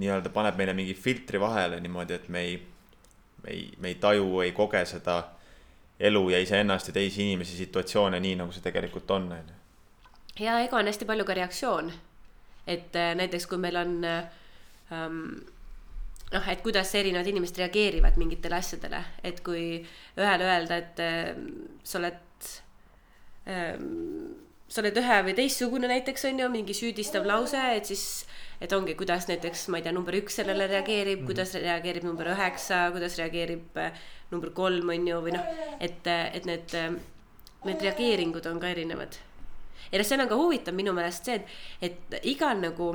[0.00, 2.56] nii-öelda paneb meile mingi filtri vahele niimoodi, et me ei,
[3.44, 5.18] me ei, me ei taju, ei koge seda
[6.00, 9.60] elu ja iseennast ja teisi inimesi, situatsioone nii, nagu see tegelikult on, on ju.
[10.48, 11.92] ja ego on hästi palju ka reaktsioon.
[12.66, 14.34] et äh, näiteks kui meil on ähm,
[14.90, 19.66] noh, et kuidas erinevad inimesed reageerivad mingitele asjadele, et kui
[20.18, 21.30] ühele öelda, et äh,
[21.86, 22.50] sa oled
[23.50, 28.26] ähm,, sa oled ühe või teistsugune näiteks on ju, mingi süüdistav lause, et siis,
[28.62, 31.30] et ongi, kuidas näiteks, ma ei tea, number üks sellele reageerib mm, -hmm.
[31.30, 33.92] kuidas reageerib number üheksa, kuidas reageerib äh,
[34.30, 36.74] number kolm on ju, või noh, et, et need,
[37.64, 39.20] need reageeringud on ka erinevad
[39.92, 42.90] ja noh, seal on ka huvitav minu meelest see, et, et igal nagu,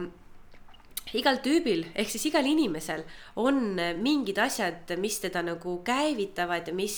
[1.17, 3.03] igal tüübil ehk siis igal inimesel
[3.35, 6.97] on mingid asjad, mis teda nagu käivitavad ja mis,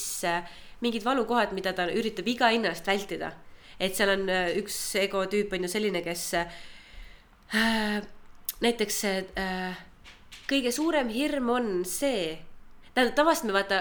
[0.81, 3.33] mingid valukohad, mida ta üritab iga hinna eest vältida.
[3.79, 8.03] et seal on äh, üks ego tüüp on ju selline, kes äh,
[8.61, 9.79] näiteks äh,
[10.47, 12.37] kõige suurem hirm on see
[12.93, 13.79] tähendab, tavaliselt me vaata,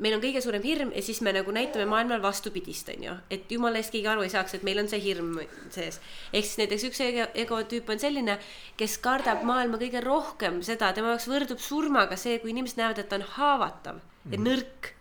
[0.00, 3.16] meil on kõige suurem hirm ja siis me nagu näitame maailmale vastupidist, on ju.
[3.30, 5.34] et jumala eest keegi aru ei saaks, et meil on see hirm
[5.74, 6.00] sees.
[6.32, 8.38] ehk siis näiteks üks ego, ego tüüp on selline,
[8.80, 13.10] kes kardab maailma kõige rohkem seda, tema jaoks võrdub surmaga see, kui inimesed näevad, et
[13.12, 14.00] ta on haavatav
[14.32, 14.92] ja nõrk.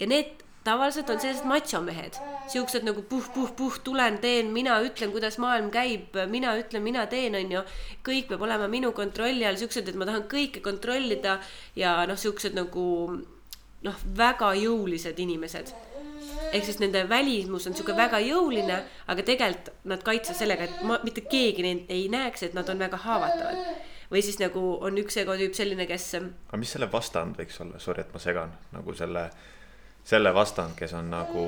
[0.00, 2.16] ja need tavaliselt on sellised machomehed,
[2.52, 7.52] siuksed nagu puh-puh-puh, tulen, teen, mina ütlen, kuidas maailm käib, mina ütlen, mina teen, on
[7.58, 7.62] ju.
[8.06, 11.38] kõik peab olema minu kontrolli all, siuksed, et ma tahan kõike kontrollida
[11.76, 12.84] ja noh, siuksed nagu
[13.86, 15.72] noh, väga jõulised inimesed.
[16.52, 20.98] ehk siis nende välimus on sihuke väga jõuline, aga tegelikult nad kaitsevad sellega, et ma
[21.04, 23.80] mitte keegi neid ei näeks, et nad on väga haavatavad.
[24.12, 28.04] või siis nagu on üks egotüüp selline, kes aga mis selle vastand võiks olla, sorry,
[28.04, 29.30] et ma segan, nagu selle,
[30.04, 31.44] selle vastand, kes on nagu,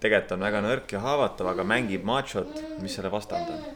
[0.00, 3.68] tegelikult on väga nõrk ja haavatav, aga mängib machot, mis selle vastand on?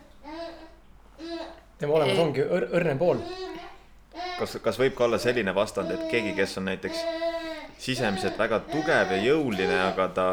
[1.82, 3.22] tema olemus ongi õr-, õrnem pool.
[4.38, 7.00] kas, kas võib ka olla selline vastand, et keegi, kes on näiteks
[7.82, 10.26] sisemiselt väga tugev ja jõuline, aga ta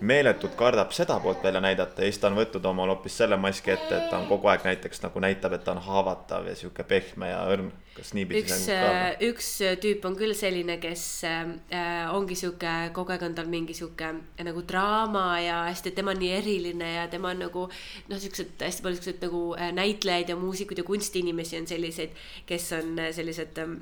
[0.00, 3.72] meeletult kardab seda poolt välja näidata ja siis ta on võtnud omal hoopis selle maski
[3.74, 6.86] ette, et ta on kogu aeg näiteks nagu näitab, et ta on haavatav ja sihuke
[6.88, 7.70] pehme ja õrn.
[7.96, 9.26] kas niipidi üks see, on ka?
[9.26, 9.50] üks
[9.82, 14.12] tüüp on küll selline, kes äh, ongi sihuke, kogu aeg on tal mingi sihuke
[14.46, 18.86] nagu draama ja hästi, tema on nii eriline ja tema on nagu noh, siuksed hästi
[18.86, 22.14] palju siukseid nagu äh, näitlejaid ja muusikuid ja kunstiinimesi on selliseid,
[22.46, 23.78] kes on äh, sellised äh,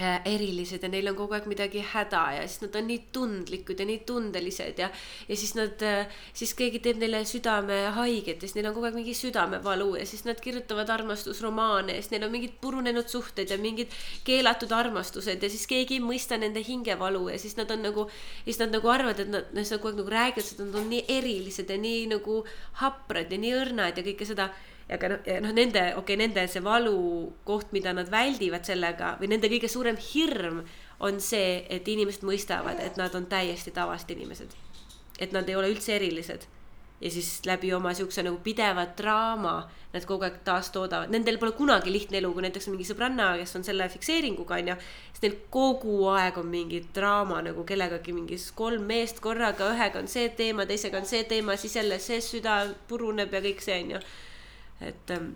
[0.00, 3.84] erilised ja neil on kogu aeg midagi häda ja siis nad on nii tundlikud ja
[3.84, 4.88] nii tundelised ja
[5.28, 5.84] ja siis nad,
[6.32, 10.06] siis keegi teeb neile südame haiget ja siis neil on kogu aeg mingi südamevalu ja
[10.08, 13.92] siis nad kirjutavad armastusromaane ja siis neil on mingid purunenud suhted ja mingid
[14.24, 18.08] keelatud armastused ja siis keegi ei mõista nende hingevalu ja siis nad on nagu,
[18.46, 21.04] siis nad nagu arvavad, et nad, nad kogu aeg nagu räägivad, et nad on nii
[21.20, 22.42] erilised ja nii nagu
[22.80, 24.48] haprad ja nii õrnad ja kõike seda
[24.90, 29.50] aga noh, noh nende, okei okay,, nende see valukoht, mida nad väldivad sellega või nende
[29.52, 30.62] kõige suurem hirm
[31.02, 34.58] on see, et inimesed mõistavad, et nad on täiesti tavalised inimesed.
[35.20, 36.46] et nad ei ole üldse erilised.
[37.00, 41.92] ja siis läbi oma siukse nagu pideva draama nad kogu aeg taastoodavad, nendel pole kunagi
[41.92, 44.76] lihtne elu, kui näiteks on mingi sõbranna, kes on selle fikseeringuga onju,
[45.10, 50.08] siis neil kogu aeg on mingi draama nagu kellegagi mingi kolm meest korraga, ühega on
[50.08, 54.00] see teema, teisega on see teema, siis jälle see süda puruneb ja kõik see onju
[54.86, 55.32] et ähm,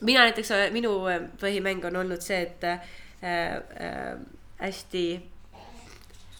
[0.00, 2.90] mina näiteks, minu äh, põhimäng on olnud see, et äh,
[3.22, 4.18] äh,
[4.60, 5.06] hästi,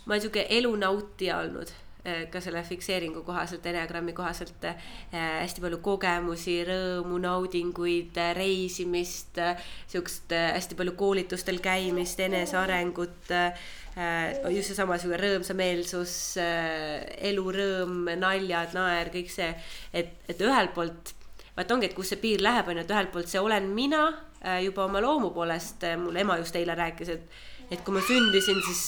[0.04, 1.72] ma olen sihuke elunautija olnud
[2.04, 4.76] äh, ka selle fikseeringu kohaselt, Enneagrammi kohaselt äh,
[5.14, 13.32] hästi palju kogemusi, rõõmu, naudinguid äh,, reisimist äh,, siukest äh, hästi palju koolitustel käimist, enesearengut
[13.32, 19.52] äh, äh, just seesama sihuke rõõmsameelsus äh,, elurõõm, naljad, naer, kõik see,
[19.94, 21.16] et, et ühelt poolt
[21.56, 24.04] vaat ongi, et kus see piir läheb, on ju, et ühelt poolt see olen mina
[24.42, 27.40] äh, juba oma loomu poolest, mul ema just eile rääkis, et,
[27.70, 28.82] et kui ma sündisin, siis,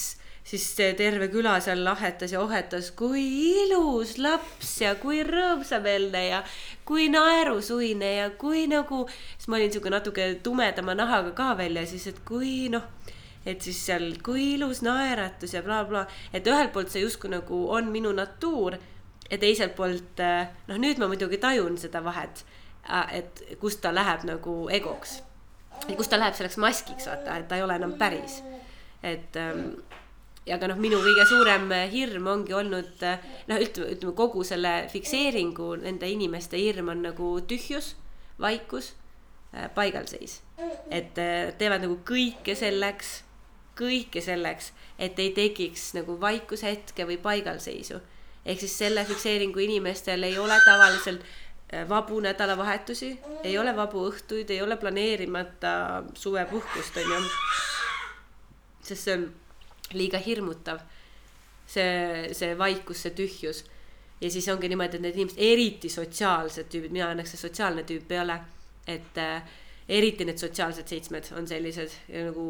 [0.47, 0.65] siis
[0.99, 3.23] terve küla seal lahetas ja ohetas, kui
[3.63, 6.41] ilus laps ja kui rõõmsameelne ja
[6.87, 9.05] kui naerusuine ja kui nagu,
[9.37, 12.87] siis ma olin sihuke natuke tumedama nahaga ka veel ja siis, et kui noh
[13.47, 17.61] et siis seal, kui ilus naeratus ja blablabla bla., et ühelt poolt see justkui nagu
[17.71, 18.75] on minu natuur
[19.31, 20.19] ja teiselt poolt
[20.67, 22.43] noh, nüüd ma muidugi tajun seda vahet,
[23.11, 25.21] et kust ta läheb nagu egoks.
[25.97, 28.41] kust ta läheb selleks maskiks, vaata, et ta ei ole enam päris.
[29.03, 29.79] et ähm,
[30.47, 35.75] ja ka noh, minu kõige suurem hirm ongi olnud noh, ütleme, ütleme kogu selle fikseeringu
[35.83, 37.95] nende inimeste hirm on nagu tühjus,
[38.39, 38.93] vaikus,
[39.75, 40.41] paigalseis.
[40.91, 41.13] et
[41.57, 43.21] teevad nagu kõike selleks,
[43.77, 47.99] kõike selleks, et ei tekiks nagu vaikushetke või paigalseisu.
[48.45, 51.21] ehk siis selle fikseeringu inimestel ei ole tavaliselt
[51.89, 57.23] vabu nädalavahetusi, ei ole vabu õhtuid, ei ole planeerimata suvepuhkust, on ju.
[58.87, 59.25] sest see on
[59.93, 60.79] liiga hirmutav.
[61.67, 63.65] see, see vaikus, see tühjus.
[64.21, 68.11] ja siis ongi niimoodi, et need inimesed, eriti sotsiaalsed tüübid, mina õnneks see sotsiaalne tüüp
[68.11, 68.39] ei ole.
[68.87, 69.43] et äh,
[69.89, 71.91] eriti need sotsiaalsed seitsmed on sellised
[72.29, 72.47] nagu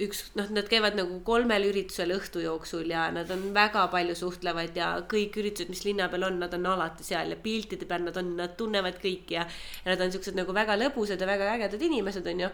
[0.00, 4.76] üks, noh, nad käivad nagu kolmel üritusel õhtu jooksul ja nad on väga palju suhtlevad
[4.76, 8.16] ja kõik üritused, mis linna peal on, nad on alati seal ja piltide peal nad
[8.16, 9.44] on, nad tunnevad kõiki ja,
[9.84, 12.50] ja nad on siuksed nagu väga lõbusad ja väga ägedad inimesed, onju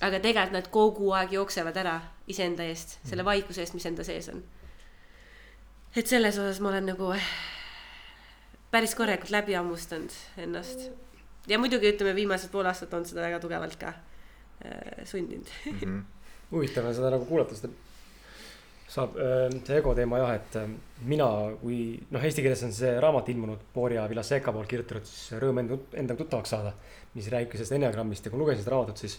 [0.00, 1.98] aga tegelikult nad kogu aeg jooksevad ära
[2.30, 4.42] iseenda eest, selle vaikuse eest, mis enda sees on.
[5.96, 7.10] et selles osas ma olen nagu
[8.70, 10.88] päris korralikult läbi hammustanud ennast.
[11.48, 15.78] ja muidugi ütleme, viimased pool aastat on seda väga tugevalt ka äh, sundinud mm.
[15.80, 16.00] -hmm.
[16.50, 17.72] huvitav on seda nagu kuulata, seda
[18.90, 20.70] saab äh, see ego teema jah, et äh,
[21.06, 21.28] mina,
[21.60, 25.78] kui noh, eesti keeles on see raamat ilmunud Borja Villaseca poolt kirjutatud, siis Rõõm enda,
[26.02, 26.74] endaga tuttavaks saada.
[27.14, 29.16] mis rääkis sellest enneagrammist ja kui lugesin seda raamatut, siis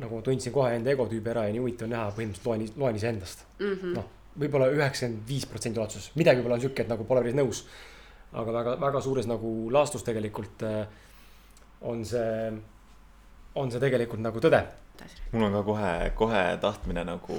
[0.00, 3.70] nagu tundsin kohe enda egotüübi ära ja nii huvitav näha, põhimõtteliselt loen, loen iseendast mm
[3.72, 3.94] -hmm..
[3.96, 4.08] noh,
[4.40, 7.64] võib-olla üheksakümmend viis protsenti ulatuses, midagi võib-olla on sihuke, et nagu pole päris nõus.
[8.32, 10.86] aga väga, väga suures nagu laastus tegelikult äh,
[11.80, 12.52] on see,
[13.54, 14.64] on see tegelikult nagu tõde.
[15.32, 17.38] Mul on ka kohe, kohe tahtmine nagu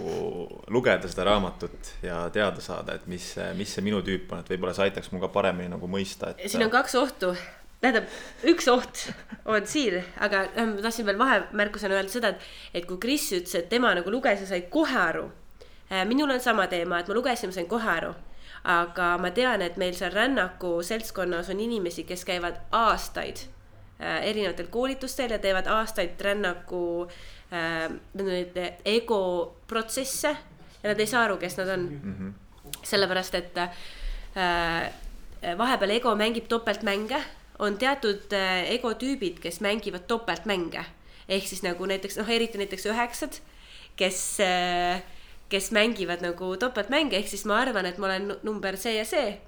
[0.74, 4.76] lugeda seda raamatut ja teada saada, et mis, mis see minu tüüp on, et võib-olla
[4.76, 6.50] see aitaks mul ka paremini nagu mõista, et.
[6.52, 7.32] siin on kaks ohtu
[7.86, 8.12] tähendab,
[8.50, 9.06] üks oht
[9.46, 12.46] on siin, aga äh, ma tahtsin veel vahemärkusena öelda seda, et,
[12.82, 15.28] et kui Kris ütles, et tema nagu luges ja sai kohe aru.
[15.92, 18.14] Äh, minul on sama teema, et ma lugesin, ma sain kohe aru.
[18.66, 23.44] aga ma tean, et meil seal rännaku seltskonnas on inimesi, kes käivad aastaid
[24.00, 27.20] äh, erinevatel koolitustel ja teevad aastaid rännaku äh,
[27.52, 29.22] neid ego
[29.68, 30.32] protsesse
[30.86, 32.14] ja nad ei saa aru, kes nad on mm.
[32.14, 32.80] -hmm.
[32.84, 34.92] sellepärast, et äh,
[35.58, 37.24] vahepeal ego mängib topeltmänge
[37.60, 40.86] on teatud äh, egotüübid, kes mängivad topeltmänge.
[41.30, 43.40] ehk siis nagu näiteks noh, eriti näiteks üheksad,
[43.96, 45.02] kes, äh,
[45.50, 49.40] kes mängivad nagu topeltmänge, ehk siis ma arvan, et ma olen number see ja see.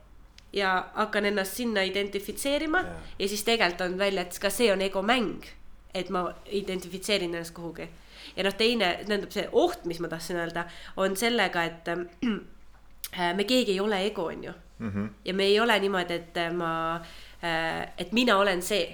[0.53, 4.81] ja hakkan ennast sinna identifitseerima ja, ja siis tegelikult on välja, et ka see on
[4.81, 5.43] egomäng.
[5.93, 7.89] Et ma identifitseerin ennast kuhugi.
[8.35, 13.43] ja noh, teine, tähendab see oht, mis ma tahtsin öelda, on sellega, et äh, me
[13.43, 14.89] keegi ei ole ego, on ju mm.
[14.91, 15.09] -hmm.
[15.25, 17.07] ja me ei ole niimoodi, et ma äh,
[17.43, 18.85] Äh, et mina olen see,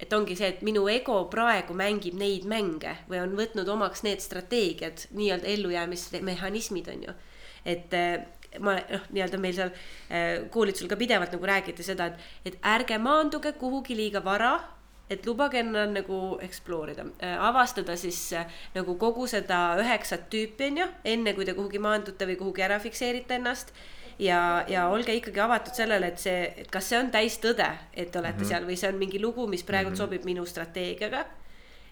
[0.00, 4.22] et ongi see, et minu ego praegu mängib neid mänge või on võtnud omaks need
[4.24, 7.14] strateegiad, nii-öelda ellujäämismehhanismid on ju.
[7.68, 8.24] et äh,
[8.64, 9.74] ma noh, nii-öelda meil seal
[10.08, 14.54] äh, koolitusel ka pidevalt nagu räägiti seda, et, et ärge maanduge kuhugi liiga vara
[15.12, 20.70] et lubage ennal nagu explore ida äh,, avastada siis äh, nagu kogu seda üheksat tüüpi,
[20.72, 23.74] on ju, enne kui te kuhugi maandute või kuhugi ära fikseerite ennast
[24.18, 28.20] ja, ja olge ikkagi avatud sellele, et see, et kas see on täistõde, et te
[28.20, 28.48] olete mm -hmm.
[28.48, 29.98] seal või see on mingi lugu, mis praegu mm -hmm.
[29.98, 31.24] sobib minu strateegiaga.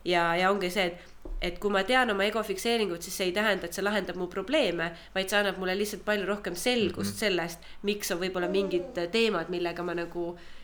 [0.05, 0.99] ja, ja ongi see, et,
[1.43, 4.27] et kui ma tean oma ego fikseeringut, siis see ei tähenda, et see lahendab mu
[4.27, 7.19] probleeme, vaid see annab mulle lihtsalt palju rohkem selgust mm -hmm.
[7.19, 10.60] sellest, miks on võib-olla mingid teemad, millega ma nagu ähm,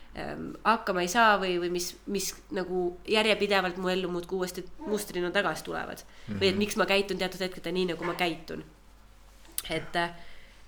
[0.63, 5.63] hakkama ei saa või, või mis, mis nagu järjepidevalt mu ellu muudkui uuesti mustrina tagasi
[5.63, 6.33] tulevad mm.
[6.33, 6.39] -hmm.
[6.41, 8.63] või et miks ma käitun teatud hetkedel nii, nagu ma käitun.
[9.69, 10.11] et äh,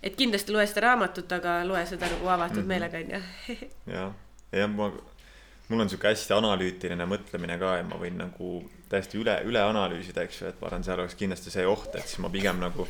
[0.03, 2.67] et kindlasti loe seda raamatut, aga loe seda nagu avatud mm -hmm.
[2.67, 3.21] meelega, onju.
[3.95, 4.11] jah,
[4.51, 4.91] jah, ma,
[5.69, 8.51] mul on sihuke hästi analüütiline mõtlemine ka ja ma võin nagu
[8.89, 12.07] täiesti üle, üle analüüsida, eks ju, et ma arvan, seal oleks kindlasti see oht, et
[12.07, 12.87] siis ma pigem nagu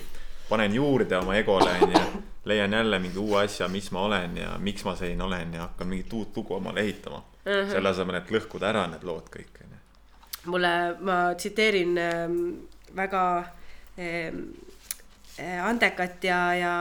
[0.49, 2.23] panen juurde oma egole, onju.
[2.45, 5.87] leian jälle mingi uue asja, mis ma olen ja miks ma selline olen ja hakkan
[5.87, 7.51] mingit uut lugu omale ehitama mm.
[7.51, 7.71] -hmm.
[7.71, 9.77] selle asemel, et lõhkuda ära need lood kõik, onju.
[10.45, 12.39] mulle, ma tsiteerin ähm,
[12.95, 13.23] väga
[15.39, 16.71] Eh, andekat ja, ja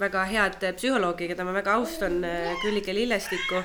[0.00, 3.62] väga head psühholoogi, keda ma väga austan, eh, Küllike Lillestikku.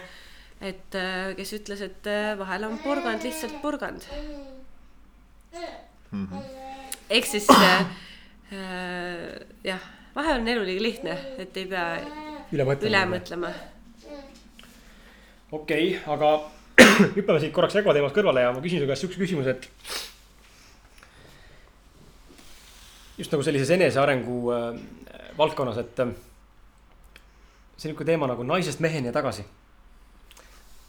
[0.61, 2.07] et eh, kes ütles, et
[2.38, 4.03] vahel on porgand lihtsalt porgand
[6.11, 6.41] mm -hmm..
[7.09, 7.86] ehk siis äh,
[8.50, 9.84] jah,
[10.16, 11.84] vahel on elu liiga lihtne, et ei pea
[12.50, 12.89] üle mõtlema.
[12.89, 13.52] üle mõtlema.
[15.52, 16.32] okei okay,, aga
[17.18, 19.70] hüppame siit korraks ego teemast kõrvale ja ma küsin su käest siukse küsimuse, et
[23.20, 24.68] just nagu sellises enesearengu äh,
[25.38, 26.14] valdkonnas, et äh,
[27.78, 29.45] see niisugune teema nagu naisest meheni ja tagasi.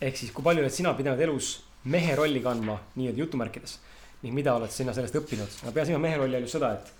[0.00, 3.78] ehk siis, kui palju oled sina pidanud elus mehe rolli kandma nii-öelda jutumärkides
[4.22, 5.60] ning mida oled sina sellest õppinud?
[5.66, 6.99] ma pean silmas mehe rolli all just seda, et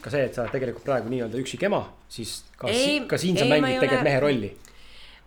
[0.00, 3.18] ka see, et sa oled tegelikult praegu nii-öelda üksik ema, siis ka, Ei, si ka
[3.20, 4.50] siin sa ei, mängid tegelikult ole- mehe rolli.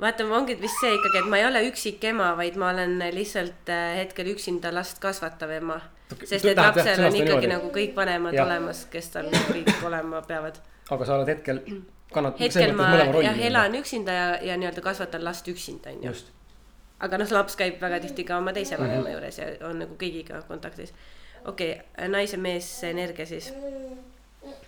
[0.02, 3.70] vaata, ongi vist see ikkagi, et ma ei ole üksik ema, vaid ma olen lihtsalt
[3.70, 5.80] äh, hetkel üksinda last kasvatav ema.
[6.24, 7.50] sest et lapsel on ikkagi niimoodi.
[7.54, 8.46] nagu kõik vanemad Jah.
[8.48, 10.60] olemas, kes tal kõik olema peavad.
[10.92, 11.62] aga sa oled hetkel,
[12.14, 12.92] kannad hetkel ma
[13.24, 16.14] jah, elan üksinda ja, ja nii-öelda kasvatan last üksinda, onju.
[17.00, 20.42] aga noh, laps käib väga tihti ka oma teise vanema juures ja on nagu kõigiga
[20.48, 20.94] kontaktis.
[21.46, 23.54] okei okay,, naise mees energia siis,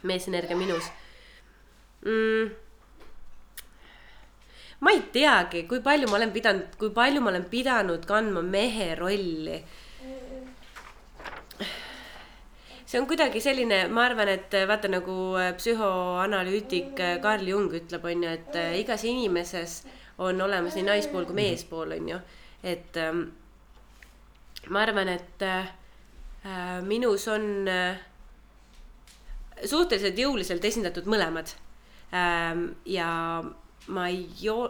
[0.03, 0.89] meesenergia minus
[2.05, 2.51] mm..
[4.79, 8.93] ma ei teagi, kui palju ma olen pidanud, kui palju ma olen pidanud kandma mehe
[8.99, 9.57] rolli.
[12.85, 18.05] see on kuidagi selline, ma arvan, et vaata nagu äh, psühhoanalüütik äh, Carl Jung ütleb,
[18.05, 19.79] on ju, et äh, igas inimeses
[20.21, 22.19] on olemas nii naispool kui meespool, on ju.
[22.63, 23.25] et ähm,
[24.69, 25.71] ma arvan, et äh,
[26.85, 27.97] minus on äh,
[29.63, 31.53] suhteliselt jõuliselt esindatud mõlemad
[32.13, 32.67] ähm,.
[32.85, 33.43] ja
[33.87, 34.27] ma ei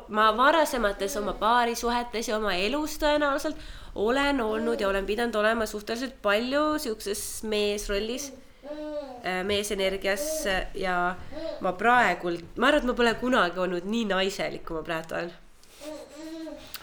[0.08, 3.60] ma varasemates oma paarisuhetes ja oma elus tõenäoliselt
[3.96, 8.34] olen olnud ja olen pidanud olema suhteliselt palju siukses meesrollis,
[9.44, 11.16] meesenergias äh, ja
[11.62, 15.34] ma praegult, ma arvan, et ma pole kunagi olnud nii naiselik, kui ma praegu olen.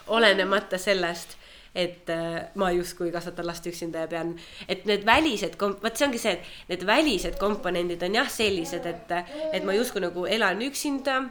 [0.06, 1.36] olenemata sellest,
[1.74, 4.34] et äh, ma justkui kasvatan last üksinda ja pean,
[4.68, 9.14] et need välised vot see ongi see, et need välised komponendid on jah sellised, et,
[9.52, 11.22] et ma justkui nagu elan üksinda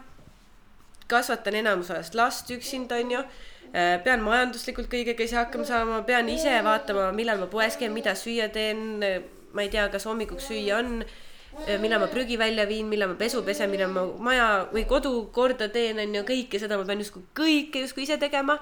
[1.11, 3.23] kasvatan enamus ajast last üksinda, onju.
[4.03, 8.49] pean majanduslikult kõigega ise hakkama saama, pean ise vaatama, millal ma poes käin, mida süüa
[8.51, 9.03] teen.
[9.51, 11.03] ma ei tea, kas hommikuks süüa on,
[11.83, 15.67] millal ma prügi välja viin, millal ma pesu pesen, millal ma maja või kodu korda
[15.69, 18.59] teen, onju, kõike seda ma pean justkui kõike justkui ise tegema.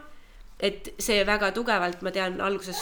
[0.59, 2.79] Et see väga tugevalt, ma tean, alguses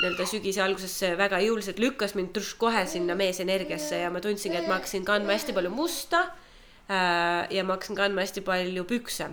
[0.00, 4.68] nii-öelda sügise alguses väga jõuliselt lükkas mind truš kohe sinna meesenergiasse ja ma tundsingi, et
[4.68, 6.22] ma hakkasin kandma hästi palju musta
[6.88, 9.28] äh, ja ma hakkasin kandma hästi palju pükse.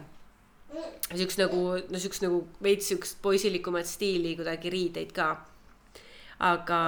[1.15, 5.29] siukest nagu, no siukest nagu veits siukest poisilikumat stiili kuidagi riideid ka.
[6.39, 6.81] aga,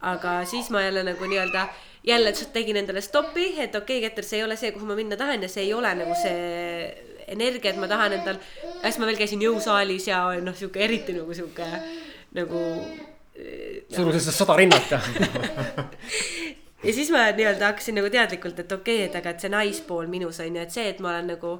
[0.00, 1.68] aga siis ma jälle nagu nii-öelda
[2.06, 5.16] jälle tegin endale stopi, et okei okay,, Keter, see ei ole see, kuhu ma minna
[5.16, 8.40] tahan ja see ei ole nagu see energia, et ma tahan endal,
[8.82, 11.68] siis ma veel käisin jõusaalis ja noh, sihuke eriti nagu sihuke
[12.36, 12.64] nagu
[13.92, 15.00] surusid seda sada rinnat ja
[16.86, 20.08] ja siis ma nii-öelda hakkasin nagu teadlikult, et okei okay,, et aga et see naispool
[20.10, 21.52] minus on ju, et see, et ma olen nagu,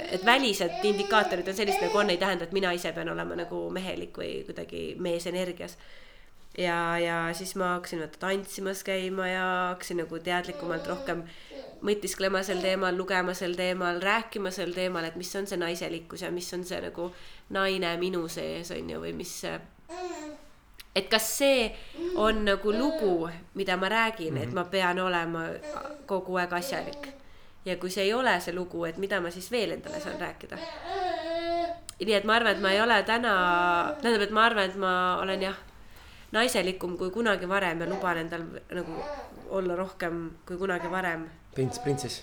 [0.00, 3.62] et välised indikaatorid on sellised nagu on, ei tähenda, et mina ise pean olema nagu
[3.74, 5.76] mehelik või kuidagi meesenergias.
[6.58, 11.24] ja, ja siis ma hakkasin vaata tantsimas käima ja hakkasin nagu teadlikumalt rohkem
[11.86, 16.30] mõtisklema sel teemal, lugema sel teemal, rääkima sel teemal, et mis on see naiselikkus ja
[16.34, 17.10] mis on see nagu
[17.56, 19.34] naine minu sees on ju, või mis
[20.94, 21.70] et kas see
[22.18, 25.46] on nagu lugu, mida ma räägin, et ma pean olema
[26.06, 27.08] kogu aeg asjalik.
[27.64, 30.58] ja kui see ei ole see lugu, et mida ma siis veel endale saan rääkida.
[32.00, 33.32] nii et ma arvan, et ma ei ole täna,
[34.02, 34.92] tähendab, et ma arvan, et ma
[35.22, 35.58] olen jah,
[36.32, 39.02] naiselikum kui kunagi varem ja luban endal nagu
[39.50, 41.28] olla rohkem kui kunagi varem.
[41.54, 42.22] prints, printsess,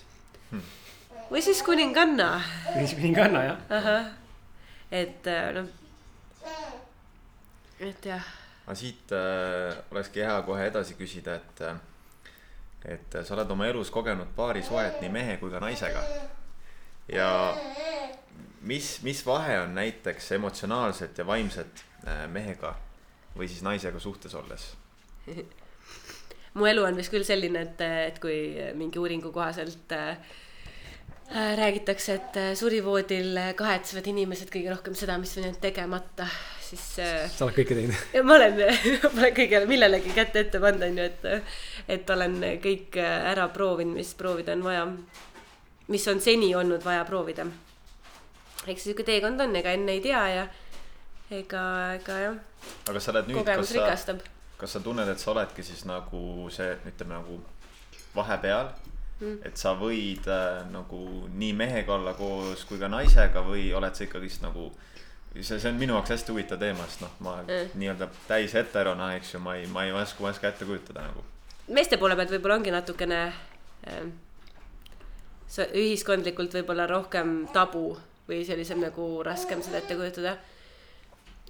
[1.30, 2.40] või siis kuninganna,
[2.74, 4.12] kuninganna jah.
[4.90, 5.68] et äh, noh,
[7.80, 8.34] et jah
[8.68, 11.78] aga siit äh, olekski hea kohe edasi küsida, et äh,
[12.84, 16.02] et sa oled oma elus kogenud paari suhet nii mehe kui ka naisega.
[17.08, 17.30] ja
[18.60, 22.74] mis, mis vahe on näiteks emotsionaalselt ja vaimselt äh, mehega
[23.36, 24.70] või siis naisega suhtes olles?
[26.58, 28.36] mu elu on vist küll selline, et, et kui
[28.78, 30.16] mingi uuringu kohaselt äh,
[31.30, 36.26] äh, räägitakse, et äh, surivoodil kahetsevad inimesed kõige rohkem seda, mis on jäänud tegemata,
[36.64, 38.02] siis äh, sa oled kõike teinud.
[38.28, 38.60] ma olen,
[39.04, 41.48] ma olen kõigele millelegi kätt ette pannud, onju, et,
[41.98, 44.86] et olen kõik ära proovinud, mis proovida on vaja.
[45.88, 47.46] mis on seni olnud vaja proovida.
[48.66, 50.48] eks sihuke teekond on, ega enne ei tea ja
[51.30, 51.62] ega,
[51.98, 52.36] ega jah,
[52.88, 54.20] aga sa oled nüüd, kas kogemus sa, rikastab.
[54.58, 57.40] kas sa tunned, et sa oledki siis nagu see, ütleme nagu
[58.16, 58.70] vahepeal
[59.20, 61.02] mm., et sa võid äh, nagu
[61.34, 64.70] nii mehega olla koos kui ka naisega või oled sa ikkagist nagu
[65.34, 67.68] see, see on minu jaoks hästi huvitav teema, sest noh, ma Mm.
[67.80, 71.04] nii-öelda täis heterona, eks ju, ma ei, ma ei oska, ma ei oska ette kujutada
[71.06, 71.22] nagu.
[71.68, 73.20] meeste poole pealt võib-olla ongi natukene
[73.86, 74.10] ähm,
[75.58, 77.96] ühiskondlikult võib-olla rohkem tabu
[78.28, 80.36] või sellisem nagu raskem seda ette kujutada.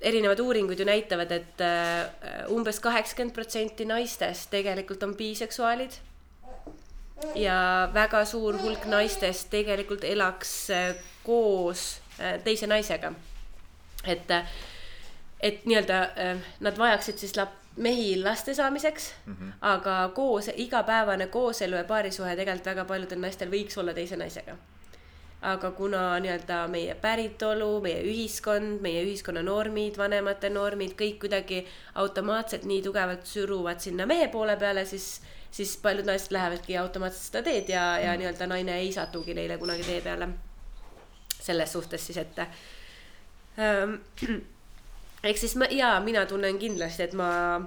[0.00, 5.98] Erinevad uuringud ju näitavad, et äh, umbes kaheksakümmend protsenti naistest tegelikult on biseksuaalid.
[7.34, 10.94] ja väga suur hulk naistest tegelikult elaks äh,
[11.24, 13.12] koos äh, teise naisega.
[14.04, 14.30] et,
[15.40, 15.96] et nii-öelda
[16.60, 19.52] nad vajaksid siis lap-, mehi laste saamiseks mm, -hmm.
[19.60, 24.56] aga koos, igapäevane kooselu ja paarisuhe tegelikult väga paljudel naistel võiks olla teise naisega.
[25.46, 31.60] Aga kuna nii-öelda meie päritolu, meie ühiskond, meie ühiskonna normid, vanemate normid, kõik kuidagi
[32.02, 35.20] automaatselt nii tugevalt suruvad sinna mehe poole peale, siis,
[35.54, 39.58] siis paljud naised lähevadki automaatselt seda teed ja mm, ja nii-öelda naine ei satugi neile
[39.62, 40.28] kunagi tee peale.
[41.38, 43.94] selles suhtes siis, et ähm,
[45.28, 47.60] ehk siis ma ja mina tunnen kindlasti, et ma,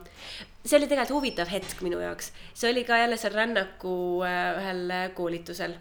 [0.66, 3.96] see oli tegelikult huvitav hetk minu jaoks, see oli ka jälle seal rännaku
[4.28, 5.80] äh, ühel koolitusel.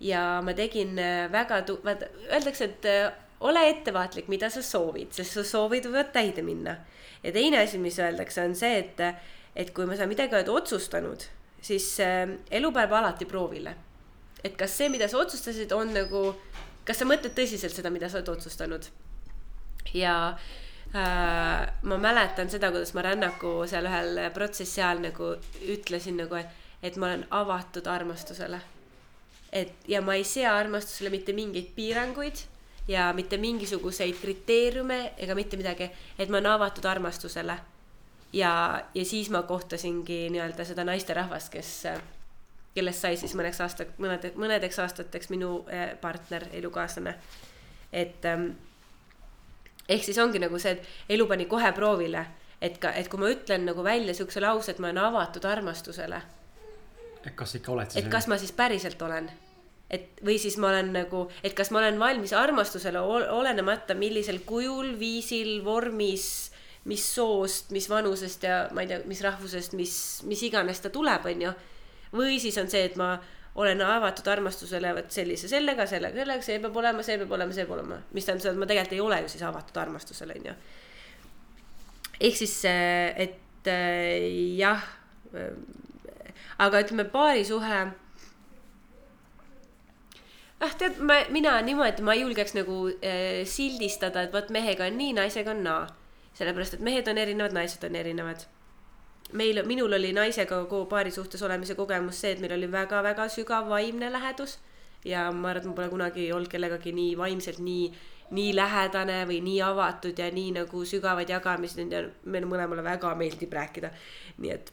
[0.00, 5.12] Ja ma tegin äh, väga tu-, vaata öeldakse, et äh, ole ettevaatlik, mida sa soovid,
[5.16, 6.76] sest su soovid võivad täide minna.
[7.22, 9.00] ja teine asi, mis öeldakse, on see, et,
[9.56, 11.26] et kui ma saan midagi oled otsustanud,
[11.64, 13.74] siis elu paneb alati proovile.
[14.44, 16.28] et kas see, mida sa otsustasid, on nagu,
[16.84, 18.88] kas sa mõtled tõsiselt seda, mida sa oled otsustanud.
[19.94, 20.16] ja
[20.94, 25.32] Äh, ma mäletan seda, kuidas ma rännaku seal ühel protsessi ajal nagu
[25.74, 28.60] ütlesin nagu, et, et ma olen avatud armastusele.
[29.56, 32.44] Et ja ma ei sea armastusele mitte mingeid piiranguid
[32.88, 37.58] ja mitte mingisuguseid kriteeriume ega mitte midagi, et ma olen avatud armastusele.
[38.32, 41.70] ja, ja siis ma kohtasingi nii-öelda seda naisterahvast, kes,
[42.74, 47.14] kellest sai siis mõneks aasta, mõned, mõnedeks aastateks minu eh, partner, elukaaslane.
[47.92, 48.50] et ähm,
[49.88, 52.26] ehk siis ongi nagu see, et elu pani kohe proovile,
[52.60, 56.22] et ka, et kui ma ütlen nagu välja siukse lause, et ma olen avatud armastusele.
[57.24, 58.04] et kas ikka oled siis?
[58.04, 59.30] et kas ma siis päriselt olen?
[59.90, 64.96] Et või siis ma olen nagu, et kas ma olen valmis armastusele olenemata, millisel kujul,
[64.98, 66.50] viisil, vormis,
[66.90, 69.94] mis soost, mis vanusest ja ma ei tea, mis rahvusest, mis,
[70.26, 71.54] mis iganes ta tuleb, onju.
[72.16, 73.16] või siis on see, et ma
[73.56, 77.64] olen avatud armastusele, vot sellise sellega, sellega, sellega, see peab olema, see peab olema, see
[77.64, 78.00] peab olema.
[78.12, 80.56] mis tähendab seda, et ma tegelikult ei ole ju siis avatud armastusele, onju.
[82.20, 83.70] ehk siis, et
[84.58, 84.82] jah,
[86.62, 87.80] aga ütleme, paarisuhe
[90.60, 94.98] ah tead, ma, mina niimoodi, ma ei julgeks nagu äh, sildistada, et vot mehega on
[94.98, 95.86] nii, naisega on naa.
[96.36, 98.44] sellepärast, et mehed on erinevad, naised on erinevad
[99.32, 103.68] meil, minul oli naisega kogu paari suhtes olemise kogemus see, et meil oli väga-väga sügav
[103.68, 104.58] vaimne lähedus.
[105.04, 107.90] ja ma arvan, et ma pole kunagi olnud kellegagi nii vaimselt nii,
[108.34, 113.52] nii lähedane või nii avatud ja nii nagu sügavaid jagamisi ja meile mõlemale väga meeldib
[113.52, 113.90] rääkida.
[114.38, 114.72] nii et,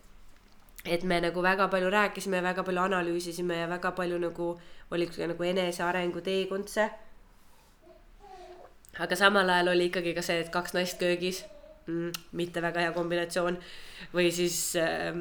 [0.86, 4.60] et me nagu väga palju rääkisime, väga palju analüüsisime ja väga palju nagu
[4.92, 6.90] oli nagu enesearengu teekond see.
[9.00, 11.44] aga samal ajal oli ikkagi ka see, et kaks naist köögis
[11.88, 13.58] mm,, mitte väga hea kombinatsioon
[14.14, 15.16] või siis äh,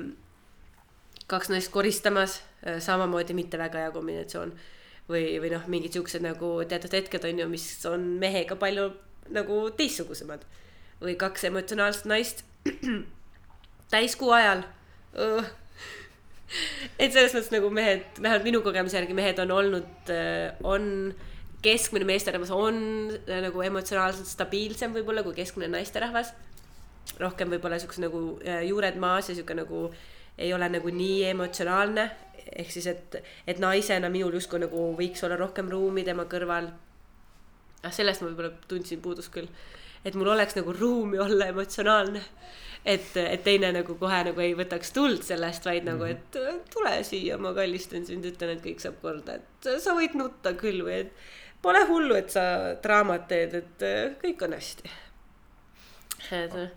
[1.26, 4.52] kaks naist koristamas äh,, samamoodi mitte väga hea kombinatsioon.
[5.08, 8.90] või, või noh, mingid siuksed nagu teatud hetked on ju, mis on mehega palju
[9.30, 10.44] nagu teistsugusemad.
[11.02, 12.44] või kaks emotsionaalset naist
[13.94, 14.62] täiskuu ajal.
[17.02, 21.12] Et selles mõttes nagu mehed, vähemalt minu kogemuse järgi mehed on olnud, äh, on
[21.62, 22.80] keskmine meesterahvas on
[23.16, 26.32] äh, nagu emotsionaalselt stabiilsem võib-olla kui keskmine naisterahvas
[27.22, 29.88] rohkem võib-olla siukse nagu äh, juured maas ja sihuke nagu
[30.38, 32.10] ei ole nagu nii emotsionaalne.
[32.56, 36.70] ehk siis, et, et naisena minul justkui nagu võiks olla rohkem ruumi tema kõrval.
[37.82, 39.48] ah, sellest ma võib-olla tundsin puudust küll,
[40.04, 42.22] et mul oleks nagu ruumi olla emotsionaalne.
[42.84, 46.18] Et, et teine nagu kohe nagu ei võtaks tuld sellest, vaid nagu, mhm.
[46.18, 50.16] et äh, tule siia, ma kallistan sind, ütlen, et kõik saab korda, et sa võid
[50.18, 51.14] nutta küll või et
[51.62, 52.44] pole hullu, et sa
[52.82, 54.92] draamat teed, et äh, kõik on hästi.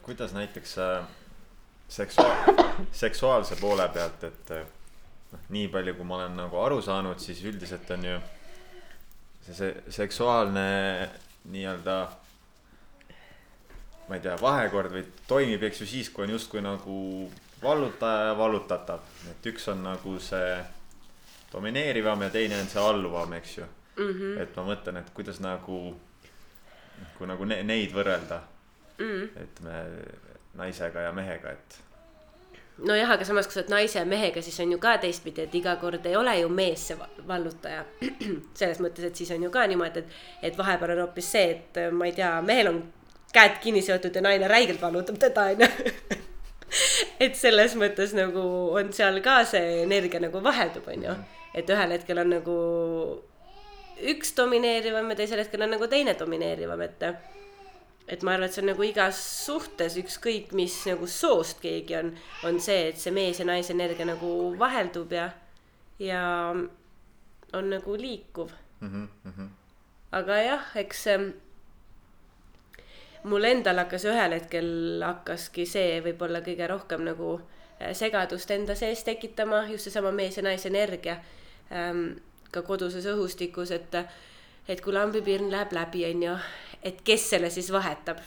[0.06, 1.06] Kuidas näiteks äh,
[1.88, 4.66] seksuaal, seksuaalse poole pealt, et äh,
[5.32, 8.20] noh, nii palju, kui ma olen nagu aru saanud, siis üldiselt on ju
[9.46, 10.66] see, see seksuaalne
[11.54, 11.98] nii-öelda
[14.08, 16.98] ma ei tea, vahekord või toimib, eks ju, siis, kui on justkui nagu
[17.64, 19.00] vallutaja ja vallutatav.
[19.32, 20.58] et üks on nagu see
[21.52, 24.12] domineerivam ja teine on see alluvam, eks ju mm.
[24.12, 24.42] -hmm.
[24.42, 25.96] et ma mõtlen, et kuidas nagu,
[27.18, 28.42] kui nagu ne neid võrrelda
[28.98, 29.30] mm..
[29.44, 29.82] et me
[30.54, 31.80] naisega ja mehega, et.
[32.78, 35.56] nojah, aga samas, kui sa oled naise ja mehega, siis on ju ka teistpidi, et
[35.56, 36.98] iga kord ei ole ju mees see
[37.28, 37.86] vallutaja.
[38.60, 41.80] selles mõttes, et siis on ju ka niimoodi, et, et vahepeal on hoopis see, et
[41.92, 42.84] ma ei tea, mehel on
[43.36, 46.24] käed kinni seotud ja naine räigelt vallutab teda, onju
[47.26, 48.42] et selles mõttes nagu
[48.76, 51.16] on seal ka see energia nagu vaheldub, onju.
[51.56, 52.58] et ühel hetkel on nagu
[54.12, 57.08] üks domineerivam ja teisel hetkel on nagu teine domineerivam, et
[58.06, 62.12] et ma arvan, et see on nagu igas suhtes, ükskõik mis nagu soost keegi on,
[62.46, 65.32] on see, et see mees ja naise energia nagu vaheldub ja,
[65.98, 66.22] ja
[67.56, 68.92] on nagu liikuv mm.
[68.92, 69.50] -hmm, mm -hmm.
[70.12, 71.08] aga jah, eks
[73.26, 74.70] mul endal hakkas ühel hetkel
[75.04, 77.40] hakkaski see võib-olla kõige rohkem nagu
[77.80, 81.18] äh, segadust enda sees tekitama, just seesama mees ja naise energia
[81.72, 82.08] ähm,
[82.52, 84.00] ka koduses õhustikus, et,
[84.68, 86.38] et kui lambipirn läheb läbi, onju,
[86.86, 88.22] et kes selle siis vahetab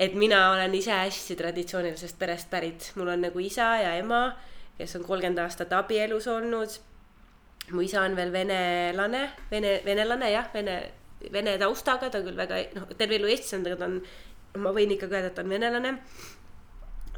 [0.00, 4.30] et mina olen ise hästi traditsioonilisest perest pärit, mul on nagu isa ja ema,
[4.78, 6.78] kes on kolmkümmend aastat abielus olnud.
[7.70, 10.92] mu isa on veel venelane, vene, venelane jah, vene,
[11.32, 13.98] vene taustaga, ta on küll väga noh, terve elu Eestis olnud, aga ta on,
[14.64, 15.94] ma võin ikkagi öelda, et ta on venelane.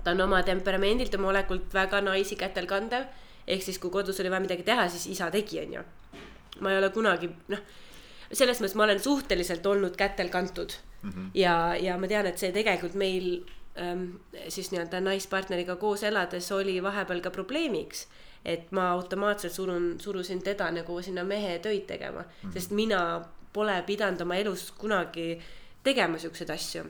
[0.02, 3.06] ta on oma temperamendilt ja molekult väga naisi kätel kandev,
[3.46, 5.82] ehk siis kui kodus oli vaja midagi teha, siis isa tegi, onju.
[6.60, 7.62] ma ei ole kunagi noh,
[8.32, 11.10] selles mõttes ma olen suhteliselt olnud kätel kantud mm.
[11.10, 11.30] -hmm.
[11.34, 13.44] ja, ja ma tean, et see tegelikult meil
[13.78, 14.16] ähm,
[14.48, 18.08] siis nii-öelda naispartneriga koos elades oli vahepeal ka probleemiks.
[18.44, 22.52] et ma automaatselt surun, surusin teda nagu sinna mehe töid tegema mm, -hmm.
[22.52, 23.22] sest mina
[23.52, 25.36] pole pidanud oma elus kunagi
[25.84, 26.84] tegema siukseid asju.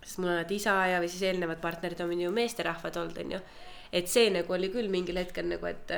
[0.00, 3.40] sest mul on alati isa ja, või siis eelnevad partnerid on ju meesterahvad olnud, onju.
[3.92, 5.92] et see nagu oli küll mingil hetkel nagu, et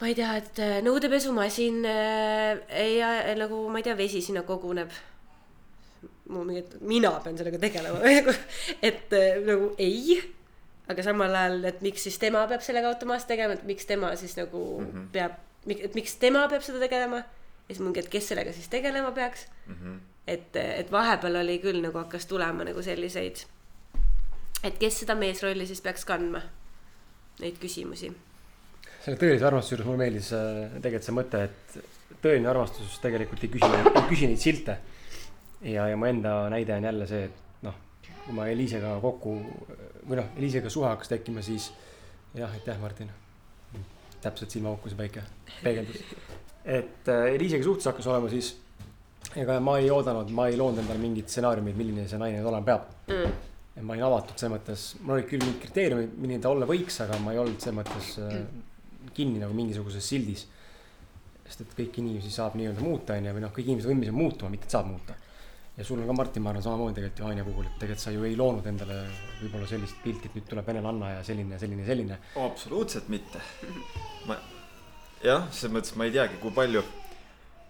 [0.00, 4.92] ma ei tea, et nõudepesumasin äh, ja nagu ma ei tea, vesi sinna koguneb
[6.30, 8.34] mul mingi, et mina pean sellega tegelema nagu,
[8.82, 10.20] et äh, nagu ei.
[10.90, 14.34] aga samal ajal, et miks siis tema peab sellega automaatselt tegema, et miks tema siis
[14.38, 15.04] nagu mm -hmm.
[15.12, 15.36] peab,
[15.76, 17.22] et miks tema peab seda tegelema.
[17.70, 19.74] Ja siis mingi, et kes sellega siis tegelema peaks mm.
[19.74, 20.00] -hmm.
[20.26, 23.44] et, et vahepeal oli küll nagu hakkas tulema nagu selliseid,
[24.64, 26.42] et kes seda meesrolli siis peaks kandma.
[27.40, 28.10] Neid küsimusi
[29.00, 33.52] selle tõelise armastuse juures mulle meeldis äh, tegelikult see mõte, et tõeline armastus tegelikult ei
[33.54, 34.76] küsi, ei küsi neid silte
[35.64, 37.78] ja, ja mu enda näide on jälle see, et noh,
[38.26, 39.36] kui ma Eliisega kokku
[40.08, 41.70] või noh, Eliisega suhe hakkas tekkima, siis
[42.34, 43.10] jah, aitäh, Martin.
[44.20, 45.22] täpselt silmaaukuse päike,
[45.62, 46.04] peegeldus.
[46.64, 48.54] et äh, Eliisega suhtes hakkas olema, siis
[49.40, 53.12] ega ma ei oodanud, ma ei loonud endale mingit stsenaariumit, milline see naine olema peab
[53.12, 53.84] mm.
[53.86, 57.18] ma olin avatud selles mõttes, mul olid küll mingid kriteeriumid, milline ta olla võiks, aga
[57.22, 58.40] ma ei olnud selles mõttes äh,
[59.16, 60.46] kinni nagu mingisuguses sildis.
[61.46, 64.68] sest et kõiki inimesi saab nii-öelda muuta, onju, või noh, kõik inimesed võimelised muutuma, mitte
[64.68, 65.16] et saab muuta
[65.80, 68.12] ja sul on ka Martin, ma arvan, samamoodi tegelikult ju Anja puhul, et tegelikult sa
[68.12, 68.96] ju ei loonud endale
[69.40, 72.18] võib-olla sellist pilti, et nüüd tuleb venelanna ja selline, selline, selline.
[72.42, 73.40] absoluutselt mitte.
[74.28, 74.36] ma,
[75.24, 76.82] jah, selles mõttes ma ei teagi, kui palju,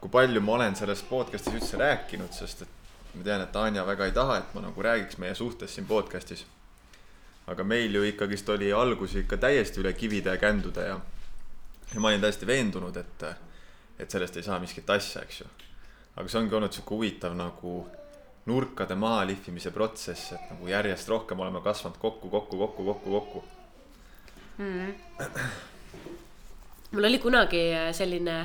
[0.01, 4.07] kui palju ma olen selles podcast'is üldse rääkinud, sest et ma tean, et Anja väga
[4.07, 6.47] ei taha, et ma nagu räägiks meie suhtest siin podcast'is.
[7.51, 11.01] aga meil ju ikkagist oli algus ikka täiesti üle kivide ja kändude ja,
[11.95, 13.25] ja ma olin täiesti veendunud, et,
[13.99, 15.47] et sellest ei saa miskit asja, eks ju.
[16.17, 17.89] aga see ongi olnud sihuke huvitav nagu
[18.47, 23.45] nurkade maha lihvimise protsess, et nagu järjest rohkem oleme kasvanud kokku, kokku, kokku, kokku, kokku
[24.59, 24.95] mm..
[26.93, 28.37] Mul oli kunagi äh, selline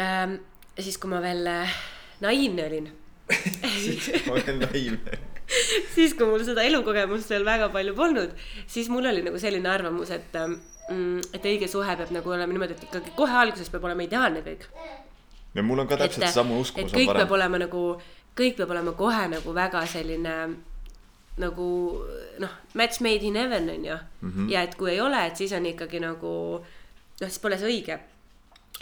[0.00, 0.38] ähm,,
[0.78, 1.78] siis kui ma veel äh,
[2.20, 2.92] naiivne olin
[3.84, 5.18] siis ma olen naiivne
[5.94, 8.34] siis, kui mul seda elukogemust veel väga palju polnud,
[8.70, 12.76] siis mul oli nagu selline arvamus, et mm,, et õige suhe peab nagu olema niimoodi,
[12.76, 14.66] et ikkagi kohe alguses peab olema ideaalne kõik.
[15.54, 16.94] ja mul on ka täpselt seesama uskumus.
[16.94, 17.84] kõik peab olema nagu
[18.36, 20.36] kõik peab olema kohe nagu väga selline
[21.36, 21.68] nagu
[22.40, 24.30] noh, match made in heaven on ju mm.
[24.30, 24.50] -hmm.
[24.50, 26.64] ja et kui ei ole, et siis on ikkagi nagu
[27.20, 27.98] noh, siis pole see õige.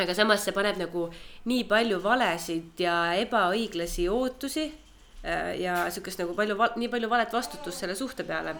[0.02, 1.06] aga samas see paneb nagu
[1.50, 7.78] nii palju valesid ja ebaõiglasi ootusi äh, ja sihukest nagu palju, nii palju valet vastutust
[7.78, 8.56] selle suhte peale.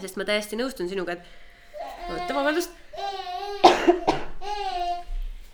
[0.00, 2.70] sest ma täiesti nõustun sinuga, et oota, vabandust.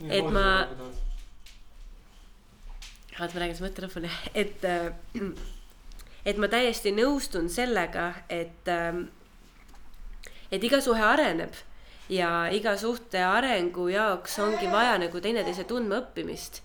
[0.09, 0.47] et ma
[3.21, 4.89] oota, ma räägin su mõtte lõpuni, et, äh,
[6.25, 9.07] et ma täiesti nõustun sellega, et, ähm,
[10.51, 11.53] et iga suhe areneb
[12.09, 16.63] ja iga suhte arengu jaoks ongi vaja nagu teineteise tundmaõppimist.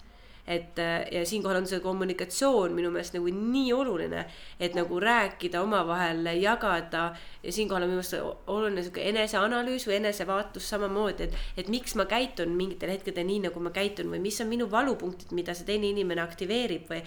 [0.49, 4.23] Et äh, ja siinkohal on see kommunikatsioon minu meelest nagu nii oluline,
[4.57, 7.03] et nagu rääkida omavahel, jagada.
[7.43, 12.07] Ja siinkohal on minu meelest oluline sihuke eneseanalüüs või enesevaatus samamoodi, et, et miks ma
[12.09, 15.93] käitun mingitel hetkedel nii, nagu ma käitun või mis on minu valupunktid, mida see teine
[15.93, 17.03] inimene aktiveerib või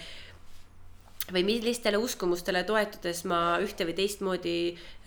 [1.31, 4.57] või millistele uskumustele toetudes ma ühte või teistmoodi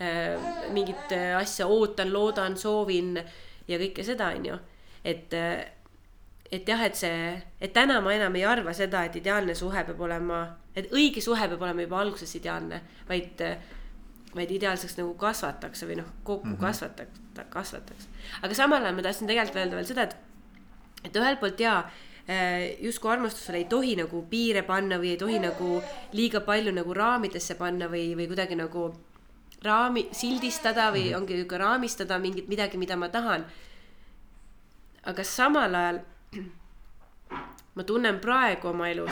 [0.01, 3.17] äh, mingit asja ootan, loodan, soovin
[3.67, 4.59] ja kõike seda, on ju.
[5.03, 5.65] et äh,
[6.51, 9.99] et jah, et see, et täna ma enam ei arva seda, et ideaalne suhe peab
[10.07, 10.41] olema,
[10.77, 13.43] et õige suhe peab olema juba alguses ideaalne, vaid,
[14.35, 16.61] vaid ideaalseks nagu kasvatakse või noh, kokku mm -hmm.
[16.63, 18.07] kasvatakse, kasvatakse.
[18.41, 20.15] aga samal ajal ma tahtsin tegelikult öelda veel seda, et,
[21.03, 21.81] et ühelt poolt jaa
[22.83, 25.77] justkui armastusele ei tohi nagu piire panna või ei tohi nagu
[26.11, 28.89] liiga palju nagu raamidesse panna või, või kuidagi nagu
[29.63, 31.21] raami, sildistada või -hmm.
[31.21, 33.45] ongi niisugune raamistada mingit midagi, mida ma tahan.
[35.07, 35.99] aga samal ajal
[37.75, 39.11] ma tunnen praegu oma elus,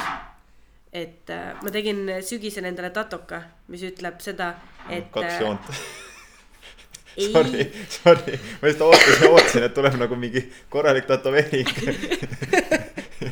[0.93, 4.55] et äh, ma tegin sügisel endale tatoka, mis ütleb seda,
[4.89, 5.11] et.
[5.11, 5.70] kaks joont.
[7.18, 11.70] ei Sorry, sorry, ma just ootasin, ootasin, et tuleb nagu mingi korralik tätoveering.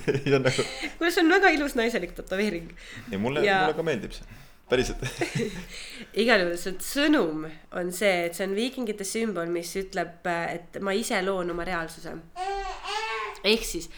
[0.23, 0.65] see on nagu,
[0.97, 2.71] kuule, see on väga ilus naiselik tätoveering.
[3.11, 4.39] ei mulle Ja- ja..., mulle ka meeldib see,
[4.69, 5.03] päriselt.
[6.23, 10.95] igal juhul see sõnum on see, et see on viikingite sümbol, mis ütleb, et ma
[10.97, 12.15] ise loon oma reaalsuse.
[13.43, 13.89] ehk siis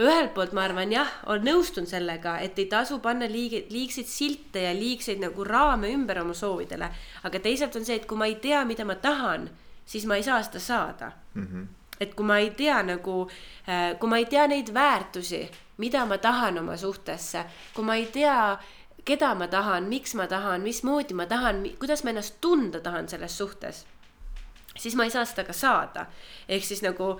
[0.00, 1.10] ühelt poolt ma arvan jah,
[1.44, 6.34] nõustun sellega, et ei tasu panna liigi-, liigseid silte ja liigseid nagu raame ümber oma
[6.34, 6.90] soovidele.
[7.22, 9.48] aga teisalt on see, et kui ma ei tea, mida ma tahan,
[9.86, 11.46] siis ma ei saa seda saada mm.
[11.46, 11.66] -hmm.
[12.00, 13.28] Et kui ma ei tea nagu,
[13.98, 15.44] kui ma ei tea neid väärtusi,
[15.78, 18.58] mida ma tahan oma suhtesse, kui ma ei tea,
[19.04, 23.38] keda ma tahan, miks ma tahan, mismoodi ma tahan, kuidas ma ennast tunda tahan selles
[23.38, 23.84] suhtes,
[24.76, 26.06] siis ma ei saa seda ka saada.
[26.48, 27.14] ehk siis nagu,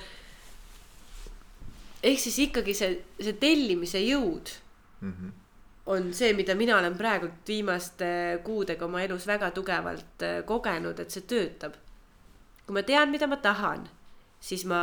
[2.02, 4.50] ehk siis ikkagi see, see tellimise jõud
[5.00, 5.32] mm -hmm.
[5.86, 11.10] on see, mida mina olen praegu viimaste kuudega oma elus väga tugevalt äh, kogenud, et
[11.10, 11.74] see töötab.
[12.66, 13.88] kui ma tean, mida ma tahan,
[14.44, 14.80] siis ma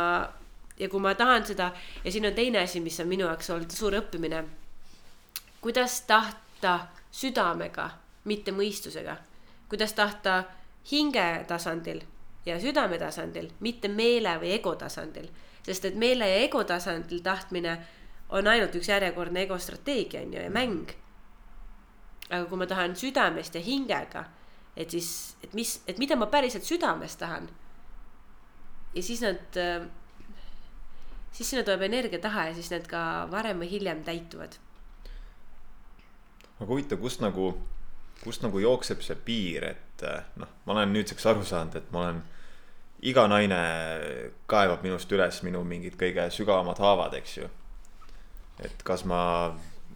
[0.78, 1.70] ja kui ma tahan seda
[2.04, 4.44] ja siin on teine asi, mis on minu jaoks olnud suur õppimine.
[5.62, 7.90] kuidas tahta südamega,
[8.24, 9.16] mitte mõistusega,
[9.68, 10.42] kuidas tahta
[10.90, 12.02] hinge tasandil
[12.46, 15.28] ja südame tasandil, mitte meele või ego tasandil,
[15.62, 17.76] sest et meele ja ego tasandil tahtmine
[18.32, 20.90] on ainult üks järjekordne ego strateegia on ju ja mäng.
[22.30, 24.24] aga kui ma tahan südamest ja hingega,
[24.76, 27.48] et siis, et mis, et mida ma päriselt südames tahan.
[28.94, 29.58] Ja siis nad,
[31.32, 34.58] siis sinna tuleb energia taha ja siis need ka varem või hiljem täituvad.
[36.60, 37.48] aga huvitav, kust nagu,
[38.22, 42.04] kust nagu jookseb see piir, et eh, noh, ma olen nüüdseks aru saanud, et ma
[42.04, 42.22] olen,
[43.02, 43.58] iga naine
[44.46, 47.48] kaevab minust üles minu mingid kõige sügavamad haavad, eks ju.
[48.62, 49.22] et kas ma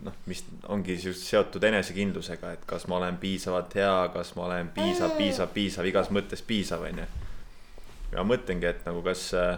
[0.03, 0.43] noh, mis
[0.73, 5.53] ongi just seotud enesekindlusega, et kas ma olen piisavalt hea, kas ma olen piisav, piisav,
[5.55, 7.07] piisav, igas mõttes piisav, on ju.
[8.13, 9.57] Ja mõtlengi, et nagu kas äh,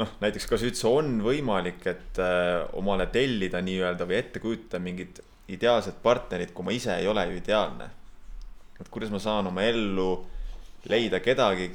[0.00, 5.20] noh, näiteks kas üldse on võimalik, et äh, omale tellida nii-öelda või ette kujutada mingit
[5.48, 7.90] ideaalset partnerit, kui ma ise ei ole ju ideaalne.
[8.80, 10.26] et kuidas ma saan oma ellu
[10.90, 11.70] leida kedagi,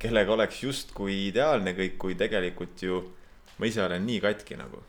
[0.00, 3.02] kellega oleks justkui ideaalne kõik, kui tegelikult ju
[3.58, 4.82] ma ise olen nii katki nagu.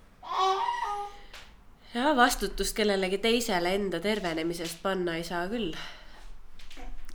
[1.93, 5.73] ja vastutust kellelegi teisele enda tervenemisest panna ei saa küll.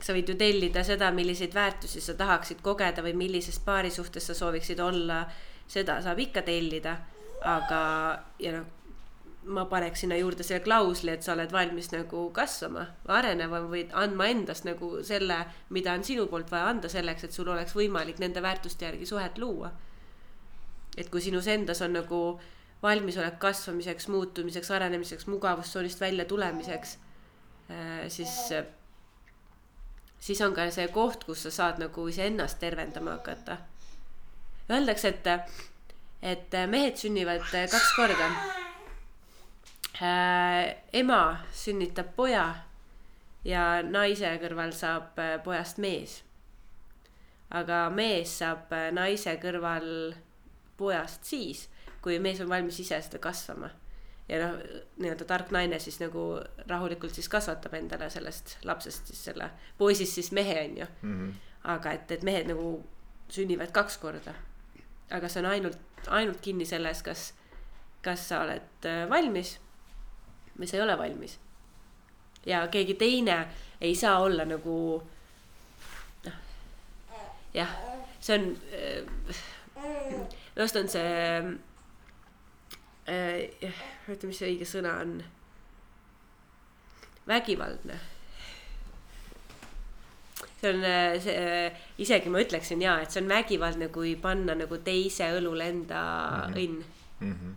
[0.03, 4.35] Sa võid ju tellida seda, milliseid väärtusi sa tahaksid kogeda või millises paari suhtes sa
[4.35, 5.23] sooviksid olla,
[5.67, 6.97] seda saab ikka tellida,
[7.47, 7.83] aga,
[8.43, 8.65] ja noh,
[9.43, 14.29] ma paneks sinna juurde selle klausli, et sa oled valmis nagu kasvama, arenema või andma
[14.31, 15.39] endast nagu selle,
[15.75, 19.39] mida on sinu poolt vaja anda selleks, et sul oleks võimalik nende väärtuste järgi suhet
[19.39, 19.71] luua.
[20.97, 22.17] et kui sinus endas on nagu
[22.83, 26.97] valmisolek kasvamiseks, muutumiseks, arenemiseks, mugavustsoonist välja tulemiseks,
[28.07, 28.35] siis,
[30.23, 33.57] siis on ka see koht, kus sa saad nagu iseennast tervendama hakata.
[34.71, 35.27] Öeldakse, et,
[36.21, 38.29] et mehed sünnivad kaks korda.
[40.93, 41.21] ema
[41.53, 42.45] sünnitab poja
[43.45, 46.21] ja naise kõrval saab pojast mees.
[47.51, 50.15] aga mees saab naise kõrval
[50.77, 51.67] pojast siis,
[52.01, 53.69] kui mees on valmis ise seda kasvama.
[54.29, 54.59] Ja noh,
[54.97, 60.31] nii-öelda tark naine siis nagu rahulikult siis kasvatab endale sellest lapsest siis selle, poisist siis
[60.31, 61.13] mehe on ju mm.
[61.19, 61.33] -hmm.
[61.75, 62.83] aga et, et mehed nagu
[63.29, 64.33] sünnivad kaks korda.
[65.11, 67.33] aga see on ainult, ainult kinni selles, kas,
[68.01, 69.59] kas sa oled äh, valmis
[70.59, 71.39] või sa ei ole valmis.
[72.45, 73.47] ja keegi teine
[73.81, 75.03] ei saa olla nagu
[76.25, 76.33] noh,
[77.53, 77.75] jah,
[78.19, 79.43] see on äh,
[80.55, 81.43] minu arust on see
[83.09, 83.73] äh,,
[84.09, 85.17] oota, mis see õige sõna on?
[87.27, 87.99] vägivaldne.
[90.61, 91.71] see on äh, see,
[92.03, 96.01] isegi ma ütleksin ja, et see on vägivaldne, kui panna nagu teise õlule enda
[96.47, 96.63] mm -hmm.
[96.63, 96.83] õnn
[97.19, 97.33] mm.
[97.33, 97.53] -hmm.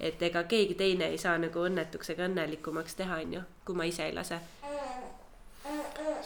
[0.00, 4.04] et ega keegi teine ei saa nagu õnnetuks ega õnnelikumaks teha, onju, kui ma ise
[4.04, 4.40] ei lase.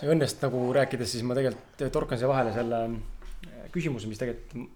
[0.01, 4.70] see õnnest nagu rääkides, siis ma tegelikult torkan siia vahele selle äh, küsimuse, mis tegelikult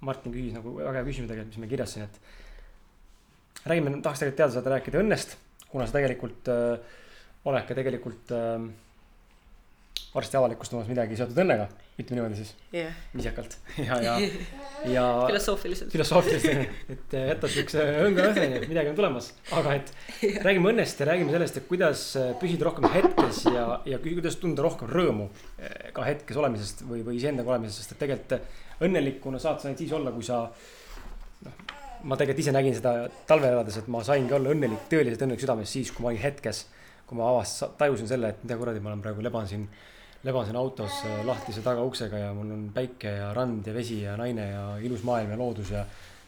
[0.00, 2.20] Martin küsis nagu väga hea küsimuse tegelikult, mis ma kirjasin, et
[3.66, 5.38] räägime, tahaks tegelikult teada saada rääkida õnnest,
[5.68, 7.00] kuna sa tegelikult äh,
[7.48, 8.68] oled ka tegelikult äh,
[10.14, 11.66] varsti avalikustamas midagi seotud õnnega,
[12.00, 12.52] ütleme niimoodi siis.
[12.72, 13.58] Jah, viisakalt.
[13.88, 14.14] Ja, ja,
[14.88, 15.92] ja filosoofiliselt.
[15.92, 19.92] filosoofiliselt, et jätta siukse õnga õhveni, midagi on tulemas, aga et
[20.44, 22.04] räägime õnnest ja räägime sellest, et kuidas
[22.40, 25.28] püsida rohkem hetkes ja, ja kuidas tunda rohkem rõõmu
[25.58, 29.82] eh, ka hetkes olemisest või, või iseendaga olemisest, sest et tegelikult õnnelikuna saad sa ainult
[29.82, 30.77] siis olla, kui sa noh,
[32.02, 32.92] ma tegelikult ise nägin seda
[33.28, 36.66] talvel elades, et ma saingi olla õnnelik, tõeliselt õnnelik südames siis, kui ma olin hetkes.
[37.08, 39.62] kui ma avast-, tajusin selle, et mida kuradi, ma olen praegu leban siin,
[40.28, 44.16] leban siin autos äh, lahtise tagauksega ja mul on päike ja rand ja vesi ja
[44.20, 45.86] naine ja ilus maailm ja loodus ja.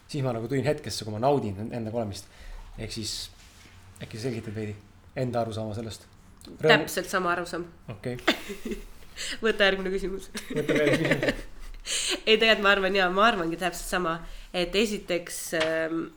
[0.08, 2.32] siis ma nagu tulin hetkesse, kui ma naudin endaga olemist.
[2.78, 3.28] ehk siis
[4.00, 4.76] äkki sa selgitad veidi
[5.16, 6.08] enda arusaama sellest?
[6.62, 7.68] täpselt sama arusaam.
[7.88, 8.76] okei okay.
[9.44, 10.30] võta järgmine küsimus.
[10.48, 11.48] võta veel küsimus
[12.28, 14.18] ei, tegelikult ma arvan ja, ma arvangi täpselt sama,
[14.52, 16.08] et esiteks ähm,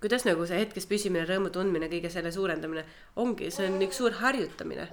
[0.00, 2.84] kuidas nagu see hetkes püsimine, rõõmu tundmine, kõige selle suurendamine
[3.18, 4.88] ongi, see on üks suur harjutamine.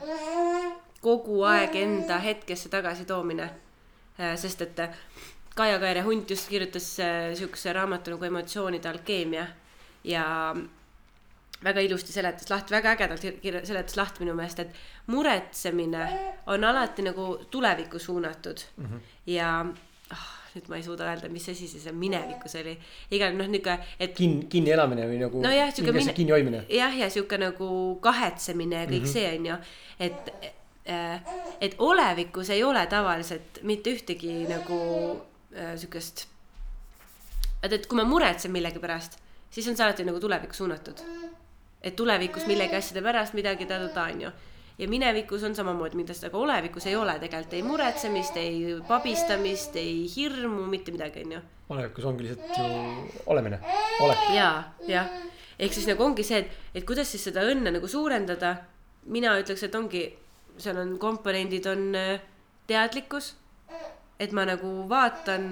[1.06, 3.52] kogu aeg enda hetkesse tagasi toomine.
[4.18, 4.96] Äh, sest et äh,
[5.56, 9.46] Kaia Kaire Hunt just kirjutas äh, siukse raamatu nagu Emotsioonide alkeemia
[10.04, 10.56] ja
[11.64, 13.22] väga ilusti seletas lahti, väga ägedalt
[13.68, 16.08] seletas lahti minu meelest, et muretsemine
[16.52, 18.86] on alati nagu tulevikku suunatud mm.
[18.86, 19.00] -hmm.
[19.26, 19.66] ja
[20.12, 22.76] oh, nüüd ma ei suuda öelda, mis asi see seal minevikus oli.
[23.12, 24.14] igal noh, niuke, et.
[24.18, 25.42] kinni, kinni elamine või nagu.
[25.42, 26.14] nojah, siuke mine...
[26.14, 26.66] kinni hoidmine.
[26.70, 27.70] jah, ja siuke nagu
[28.02, 29.14] kahetsemine ja kõik mm -hmm.
[29.14, 29.58] see on ju,
[30.00, 30.32] et
[30.90, 31.22] äh,
[31.62, 34.80] et olevikus ei ole tavaliselt mitte ühtegi nagu
[35.58, 36.28] äh, siukest.
[37.64, 41.02] et, et kui ma muretsen millegi pärast, siis on see alati nagu tulevikku suunatud
[41.86, 44.32] et tulevikus millegi asjade pärast midagi ta-ta-ta onju.
[44.78, 50.04] ja minevikus on samamoodi midagi, aga olevikus ei ole tegelikult ei muretsemist, ei pabistamist, ei
[50.16, 51.40] hirmu, mitte midagi onju.
[51.70, 53.60] olevikus ongi lihtsalt ju olemine,
[54.02, 54.28] olek.
[54.36, 54.52] ja,
[54.88, 55.10] jah,
[55.60, 58.56] ehk siis nagu ongi see, et, et kuidas siis seda õnne nagu suurendada.
[59.06, 60.06] mina ütleks, et ongi,
[60.58, 62.22] seal on komponendid on äh,
[62.68, 63.36] teadlikkus
[64.20, 65.46] et ma nagu vaatan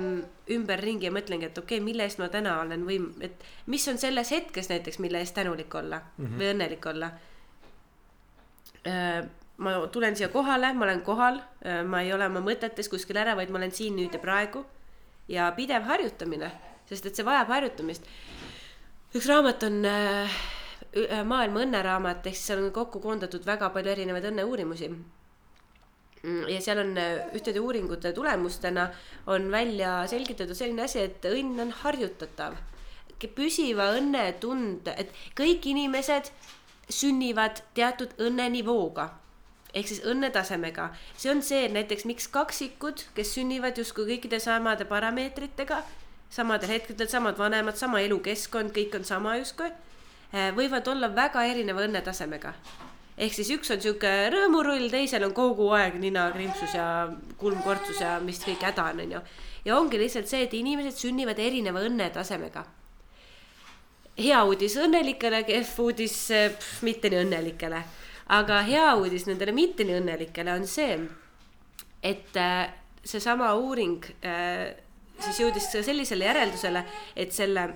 [0.56, 4.00] ümberringi ja mõtlengi, et okei okay,, mille eest ma täna olen või et mis on
[4.00, 6.38] selles hetkes näiteks, mille eest tänulik olla mm -hmm.
[6.40, 7.12] või õnnelik olla.
[8.88, 9.24] Äh,
[9.58, 13.36] ma tulen siia kohale, ma olen kohal, äh, ma ei ole oma mõtetes kuskil ära,
[13.36, 14.66] vaid ma olen siin nüüd ja praegu.
[15.28, 16.52] ja pidev harjutamine,
[16.86, 18.04] sest et see vajab harjutamist.
[19.16, 20.32] üks raamat on äh,
[21.26, 24.90] maailma õnneraamat, ehk siis seal on kokku koondatud väga palju erinevaid õnneuurimusi
[26.24, 28.88] ja seal on äh, ühtede uuringute tulemustena
[29.28, 32.56] on välja selgitatud selline asi, et õnn on harjutatav.
[33.36, 36.28] püsiva õnnetunde, et kõik inimesed
[36.92, 39.10] sünnivad teatud õnnenivooga
[39.74, 40.90] ehk siis õnnetasemega.
[41.18, 45.84] see on see, et näiteks miks kaksikud, kes sünnivad justkui kõikide samade parameetritega,
[46.30, 49.72] samadel hetkedel, samad vanemad, sama elukeskkond, kõik on sama justkui,
[50.34, 52.54] äh, võivad olla väga erineva õnnetasemega
[53.18, 56.86] ehk siis üks on sihuke rõõmurull, teisel on kogu aeg ninakrimpsus ja
[57.42, 59.20] kulmkortsus ja mis kõik häda on, onju.
[59.66, 62.66] ja ongi lihtsalt see, et inimesed sünnivad erineva õnnetasemega.
[64.18, 67.84] hea uudis õnnelikele, kehv uudis pff, mitte nii õnnelikele.
[68.34, 70.98] aga hea uudis nendele mitte nii õnnelikele on see,
[72.02, 74.74] et äh, seesama uuring äh,
[75.20, 76.84] siis jõudis sellisele järeldusele,
[77.16, 77.70] et selle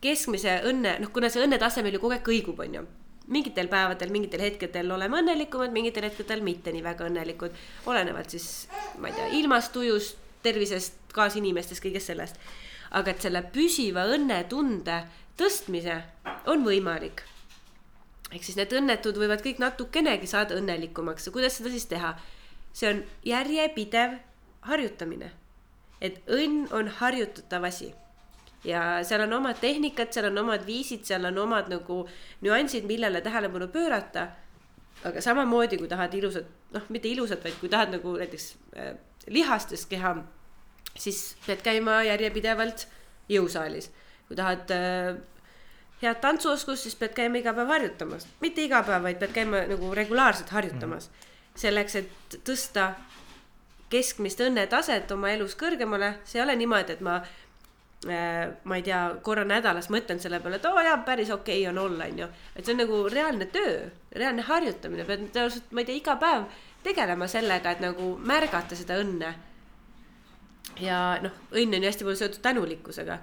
[0.00, 2.86] keskmise õnne, noh, kuna see õnnetase meil ju kogu aeg kõigub, onju
[3.30, 7.54] mingitel päevadel, mingitel hetkedel oleme õnnelikumad, mingitel hetkedel mitte nii väga õnnelikud.
[7.86, 8.68] olenevalt siis,
[8.98, 12.40] ma ei tea, ilmast, tujust, tervisest, kaasinimestest, kõigest sellest.
[12.90, 15.04] aga et selle püsiva õnnetunde
[15.38, 16.00] tõstmise
[16.46, 17.22] on võimalik.
[18.32, 22.16] ehk siis need õnnetud võivad kõik natukenegi saada õnnelikumaks ja kuidas seda siis teha?
[22.72, 24.18] see on järjepidev
[24.60, 25.30] harjutamine.
[26.00, 27.94] et õnn on harjutatav asi
[28.64, 32.02] ja seal on omad tehnikad, seal on omad viisid, seal on omad nagu
[32.44, 34.28] nüansid, millele tähelepanu pöörata.
[35.04, 38.90] aga samamoodi, kui tahad ilusat, noh, mitte ilusat, vaid kui tahad nagu näiteks äh,
[39.32, 40.14] lihastest keha,
[40.92, 42.86] siis pead käima järjepidevalt
[43.32, 43.90] jõusaalis.
[44.28, 45.16] kui tahad äh,
[46.02, 49.94] head tantsuoskust, siis pead käima iga päev harjutamas, mitte iga päev, vaid pead käima nagu
[49.94, 51.14] regulaarselt harjutamas mm.
[51.14, 51.60] -hmm.
[51.64, 52.92] selleks, et tõsta
[53.90, 57.22] keskmist õnnetaset oma elus kõrgemale, see ei ole niimoodi, et ma
[58.06, 61.68] ma ei tea, korra nädalas mõtlen selle peale, et oo oh, jaa, päris okei okay
[61.68, 62.28] on olla, onju.
[62.56, 63.74] et see on nagu reaalne töö,
[64.16, 66.46] reaalne harjutamine, pead tõenäoliselt, ma ei tea, iga päev
[66.86, 69.34] tegelema sellega, et nagu märgata seda õnne.
[70.80, 73.18] ja noh, õnn on ju hästi palju seotud tänulikkusega.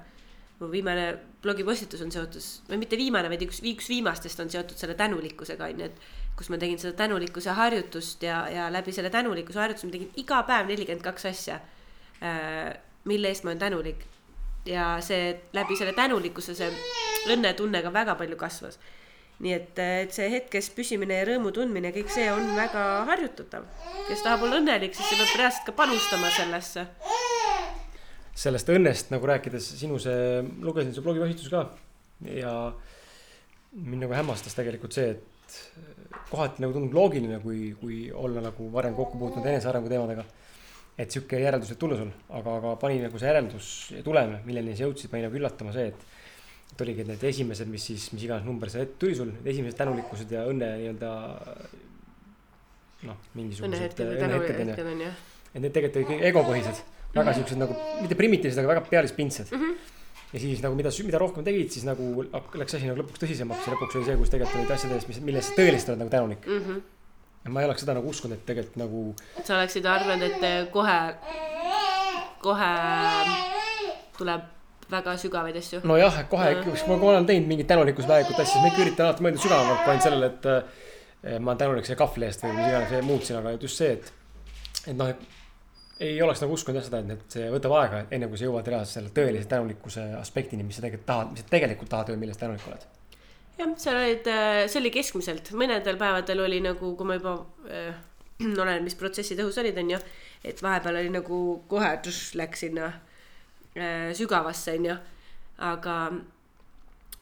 [0.60, 1.08] mu viimane
[1.42, 5.86] blogipostitus on seotud, või mitte viimane, vaid üks, üks viimastest on seotud selle tänulikkusega, onju,
[5.86, 10.14] et kus ma tegin seda tänulikkuse harjutust ja, ja läbi selle tänulikkuse harjutuse ma tegin
[10.22, 11.58] iga päev nelikümmend kaks asja,
[12.22, 12.78] äh,
[13.10, 14.06] mille eest ma olen tänulik
[14.68, 16.70] ja see läbi selle tänulikkuse, see
[17.34, 18.80] õnnetunne ka väga palju kasvas.
[19.38, 23.68] nii et, et see hetkes püsimine ja rõõmu tundmine, kõik see on väga harjutatav.
[24.08, 26.88] kes tahab olla õnnelik, siis see peab reaalselt ka panustama sellesse.
[28.38, 31.68] sellest õnnest nagu rääkides, sinu see, lugesin su blogipostitust ka
[32.34, 32.54] ja
[33.72, 35.62] mind nagu hämmastas tegelikult see, et
[36.32, 40.26] kohati nagu tundub loogiline, kui, kui olla nagu varem kokku puutunud enesearengu teemadega
[40.98, 44.74] et sihuke järeldus võib tulla sul, aga, aga pani nagu see järeldus ja tulem, milleni
[44.78, 46.06] sa jõudsid, pani nagu üllatama see, et.
[46.74, 50.34] et oligi need esimesed, mis siis, mis iganes number see tuli sul, need esimesed tänulikkused
[50.34, 51.12] ja õnne nii-öelda.
[53.08, 54.02] noh, mingisugused.
[55.54, 56.82] et need tegelikult olid egopõhised,
[57.14, 57.38] väga mm -hmm.
[57.38, 59.62] siuksed nagu, mitte primitiivsed, aga väga pealispindsed mm.
[59.62, 59.94] -hmm
[60.34, 62.26] ja siis nagu mida, mida rohkem tegid, siis nagu
[62.60, 65.20] läks asi nagu lõpuks tõsisemaks ja lõpuks oli see, kus tegelikult olid asjade eest, mis,
[65.24, 66.66] mille eest sa tõeliselt oled nagu tänulik mm.
[66.66, 66.97] -hmm
[67.54, 69.04] ma ei oleks seda nagu uskunud, et tegelikult nagu.
[69.44, 70.98] sa oleksid arvanud, et eh, kohe,
[72.44, 72.72] kohe
[74.18, 74.46] tuleb
[74.92, 75.82] väga sügavaid asju.
[75.88, 79.26] nojah, et kohe, kui ma olen teinud mingit tänulikkusväärikut asja, siis ma ikka üritan alati
[79.26, 82.70] mõelda sügavamalt, kui ainult sellele, et eh, ma olen tänulik selle kahvli eest või mis
[82.70, 84.14] iganes muutsin, aga just see, et,
[84.86, 88.30] et noh, et ei oleks nagu uskunud jah seda, et, et see võtab aega, enne
[88.30, 91.92] kui sa jõuad reaalselt selle tõelise tänulikkuse aspektini, mis sa tegelikult tahad, mis sa tegelikult
[91.96, 92.86] tahad või millest tänulik oled
[93.58, 97.36] jah, seal olid, äh, see oli keskmiselt, mõnedel päevadel oli nagu, kui ma juba
[97.72, 97.98] äh,,
[98.62, 100.00] oleneb, mis protsessid õhus olid, onju.
[100.48, 102.92] et vahepeal oli nagu kohe tš, läks sinna
[103.76, 104.98] äh, sügavasse, onju.
[105.68, 105.98] aga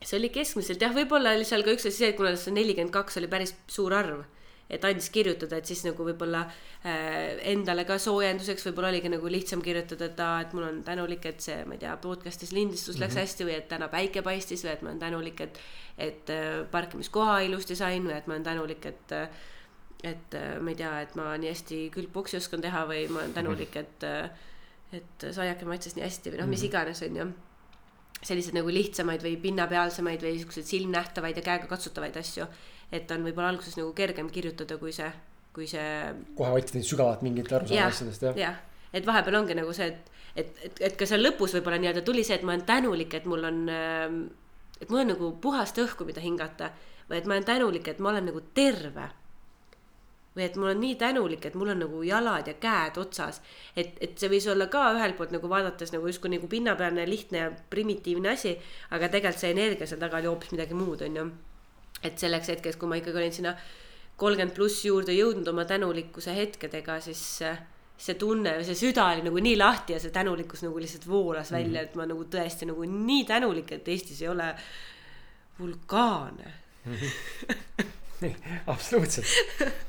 [0.04, 2.94] see oli keskmiselt jah, võib-olla oli seal ka üks asi see, et kuna see nelikümmend
[2.94, 4.26] kaks oli päris suur arv
[4.70, 9.62] et andis kirjutada, et siis nagu võib-olla äh, endale ka soojenduseks võib-olla oligi nagu lihtsam
[9.66, 12.98] kirjutada, et aa, et mul on tänulik, et see, ma ei tea, podcast'is lindistus mm
[12.98, 13.04] -hmm.
[13.06, 13.22] läks mhm.
[13.22, 15.60] hästi või et täna päike paistis või et ma olen tänulik, et,
[15.98, 19.12] et äh, parkimiskoha ilusti sain või et ma olen tänulik, et
[20.04, 23.34] et äh, ma ei tea, et ma nii hästi külgboksi oskan teha või ma olen
[23.34, 24.30] tänulik, et äh,
[24.94, 26.68] et saiake maitses nii hästi või noh, mis mhm.
[26.68, 27.34] iganes, on ju
[28.26, 32.48] selliseid nagu lihtsamaid või pinnapealsemaid või siukseid silmnähtavaid ja käegakatsutavaid asju
[32.92, 35.10] et on võib-olla alguses nagu kergem kirjutada, kui see,
[35.56, 36.14] kui see.
[36.38, 38.40] kohe otsida sügavat mingit arusaama asjadest jah.
[38.40, 38.62] jah,
[38.94, 42.24] et vahepeal ongi nagu see, et, et, et, et ka seal lõpus võib-olla nii-öelda tuli
[42.28, 44.24] see, et ma olen tänulik, et mul on, ähm,
[44.80, 46.72] et mul on nagu puhast õhku, mida hingata
[47.10, 49.12] või et ma olen tänulik, et ma olen nagu terve
[50.36, 53.42] või et mul on nii tänulik, et mul on nagu jalad ja käed otsas.
[53.76, 57.38] et, et see võis olla ka ühelt poolt nagu vaadates nagu justkui nagu pinnapealne, lihtne
[57.38, 58.58] ja primitiivne asi,
[58.92, 61.30] aga tegelikult see energia seal taga oli hoopis midagi muud, onju
[62.06, 63.56] et selleks hetkeks, kui ma ikkagi olin sinna
[64.20, 67.24] kolmkümmend pluss juurde jõudnud oma tänulikkuse hetkedega, siis
[67.96, 71.70] see tunne, see süda oli nagu nii lahti ja see tänulikkus nagu lihtsalt voolas välja
[71.70, 71.90] mm, -hmm.
[71.90, 74.50] et ma nagu tõesti nagu nii tänulik, et Eestis ei ole
[75.60, 76.54] vulkaane
[76.86, 76.96] mm.
[76.96, 78.60] -hmm.
[78.68, 79.28] absoluutselt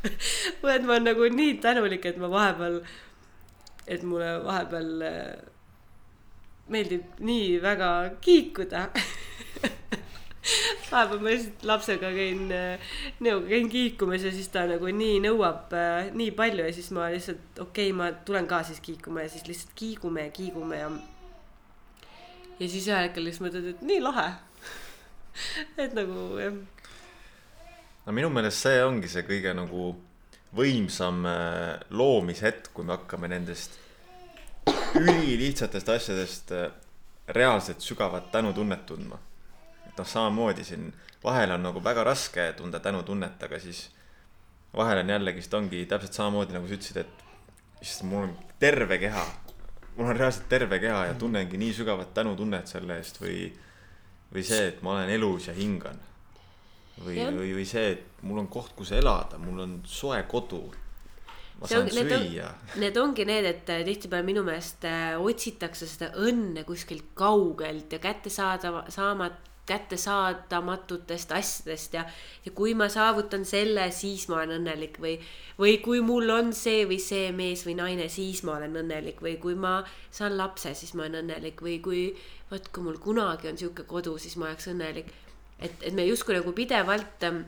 [0.62, 2.80] või et ma olen nagu nii tänulik, et ma vahepeal,
[3.86, 5.36] et mulle vahepeal äh,
[6.68, 7.90] meeldib nii väga
[8.20, 8.88] kiikuda
[10.90, 12.46] vahepeal ma lihtsalt lapsega käin
[13.24, 17.10] nõuga, käin kiikumas ja siis ta nagu nii nõuab äh, nii palju ja siis ma
[17.12, 20.90] lihtsalt okei okay,, ma tulen ka siis kiikuma ja siis lihtsalt kiigume ja kiigume ja.
[22.60, 24.28] ja siis ühel hetkel lihtsalt mõtled, et nii lahe
[25.84, 26.58] et nagu jah.
[28.06, 29.92] no minu meelest see ongi see kõige nagu
[30.56, 33.80] võimsam äh, loomishetk, kui me hakkame nendest
[34.96, 36.68] ülilihtsatest asjadest äh,
[37.34, 39.18] reaalselt sügavat tänutunnet tundma
[39.96, 40.90] et noh, samamoodi siin
[41.24, 43.86] vahel on nagu väga raske tunda tänutunnet, aga siis
[44.76, 47.24] vahel on jällegist ongi täpselt samamoodi nagu sa ütlesid, et
[47.80, 49.24] issand, mul on terve keha.
[49.96, 53.48] mul on reaalselt terve keha ja tunnengi nii sügavat tänutunnet selle eest või,
[54.34, 56.00] või see, et ma olen elus ja hingan.
[57.00, 60.66] või, või, või see, et mul on koht, kus elada, mul on soe kodu
[61.56, 62.52] ma saan need süüa.
[62.76, 68.00] Need ongi need, et äh, tihtipeale minu meelest äh, otsitakse seda õnne kuskilt kaugelt ja
[68.02, 72.04] kättesaadav, saamat-, kättesaadamatutest asjadest ja,
[72.44, 75.16] ja kui ma saavutan selle, siis ma olen õnnelik või,
[75.58, 79.36] või kui mul on see või see mees või naine, siis ma olen õnnelik või
[79.42, 79.80] kui ma
[80.14, 82.02] saan lapse, siis ma olen õnnelik või kui
[82.50, 85.10] vot, kui mul kunagi on sihuke kodu, siis ma oleks õnnelik.
[85.58, 87.42] et, et me justkui nagu pidevalt ähm,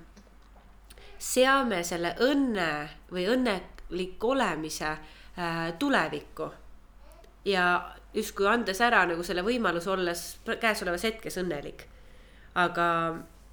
[1.19, 2.71] seame selle õnne
[3.13, 6.51] või õnnelik olemise äh, tulevikku
[7.45, 10.25] ja justkui andes ära nagu selle võimaluse olles
[10.61, 11.87] käesolevas hetkes õnnelik
[12.59, 12.89] aga,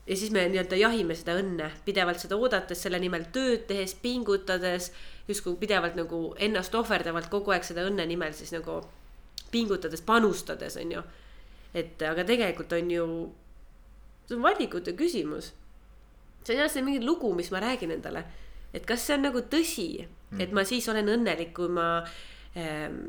[0.08, 4.92] ja siis me nii-öelda jahime seda õnne pidevalt seda oodates, selle nimel tööd tehes, pingutades,
[5.30, 8.82] justkui pidevalt nagu ennast ohverdavalt kogu aeg seda õnne nimel siis nagu
[9.54, 11.04] pingutades, panustades, on ju.
[11.76, 13.06] et aga tegelikult on ju,
[14.28, 15.54] see on valikute küsimus.
[16.44, 18.26] see on jah, see mingi lugu, mis ma räägin endale,
[18.74, 19.90] et kas see on nagu tõsi,
[20.40, 22.04] et ma siis olen õnnelik, kui ma
[22.58, 23.00] ähm,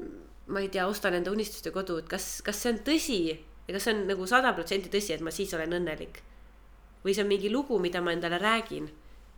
[0.46, 3.20] ma ei tea, ostan enda unistuste kodu, et kas, kas see on tõsi
[3.66, 6.22] ja kas see on nagu sada protsenti tõsi, et ma siis olen õnnelik?
[7.04, 8.88] või see on mingi lugu, mida ma endale räägin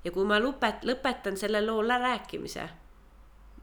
[0.05, 2.69] ja kui ma lõpet-, lõpetan selle loo rääkimise,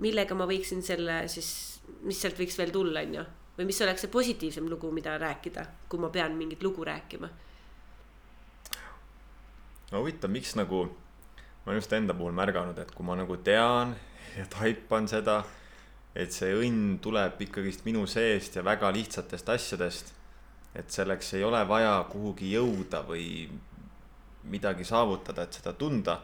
[0.04, 3.24] millega ma võiksin selle siis, mis sealt võiks veel tulla, on ju,
[3.58, 7.30] või mis oleks see positiivsem lugu, mida rääkida, kui ma pean mingit lugu rääkima?
[9.92, 10.86] no huvitav, miks nagu
[11.66, 13.96] ma olen just enda puhul märganud, et kui ma nagu tean
[14.38, 15.40] ja taipan seda,
[16.16, 20.14] et see õnn tuleb ikkagist minu seest ja väga lihtsatest asjadest.
[20.76, 23.48] Et selleks ei ole vaja kuhugi jõuda või
[24.52, 26.22] midagi saavutada, et seda tunda.